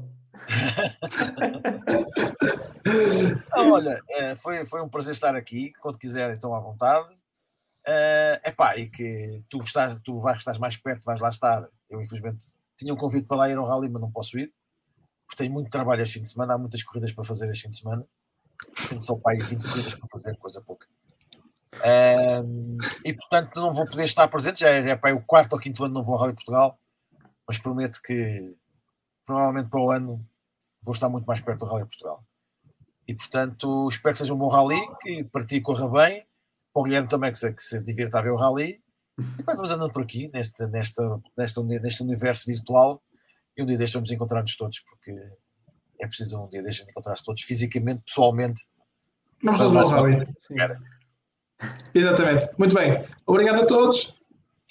[3.56, 5.72] Não, olha, é, foi, foi um prazer estar aqui.
[5.80, 7.08] Quando quiserem, estão à vontade.
[7.86, 11.68] É epá, e que tu, estás, tu vais, estás mais perto, vais lá estar.
[11.90, 12.46] Eu, infelizmente,
[12.78, 14.54] tinha um convite para lá ir ao Rally, mas não posso ir.
[15.28, 16.54] Porque tenho muito trabalho este fim de semana.
[16.54, 18.06] Há muitas corridas para fazer este fim de semana.
[18.88, 20.88] Tenho só aí 20 corridas para fazer, coisa pouca.
[22.44, 24.60] Um, e portanto, não vou poder estar presente.
[24.60, 26.78] Já é, é para aí o quarto ou quinto ano não vou ao Rally Portugal
[27.52, 28.56] mas prometo que
[29.32, 30.22] provavelmente para o ano
[30.82, 32.24] vou estar muito mais perto do Rally Portugal.
[33.08, 36.26] E portanto, espero que seja um bom rally, que para ti corra bem,
[36.74, 38.82] para o Guilherme também que se, que se divirta a ver o rally.
[39.18, 43.02] E depois vamos andando por aqui, neste, nesta, nesta, neste universo virtual,
[43.56, 45.12] e um dia deixamos vamos encontrar-nos todos, porque
[46.00, 48.66] é preciso um dia deixar de encontrar-se todos fisicamente, pessoalmente.
[49.44, 50.28] Vamos fazer um rally.
[51.94, 52.50] Exatamente.
[52.58, 53.04] Muito bem.
[53.26, 54.21] Obrigado a todos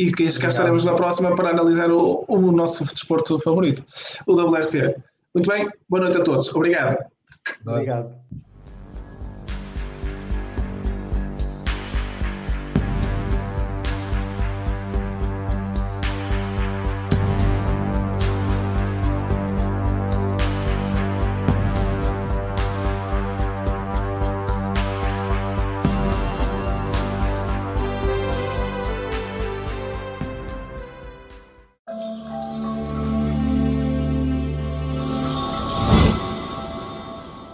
[0.01, 3.85] e que cá estaremos na próxima para analisar o, o nosso desporto favorito,
[4.27, 4.97] o WRC.
[5.35, 6.49] Muito bem, boa noite a todos.
[6.55, 6.97] Obrigado.
[7.67, 8.15] Obrigado.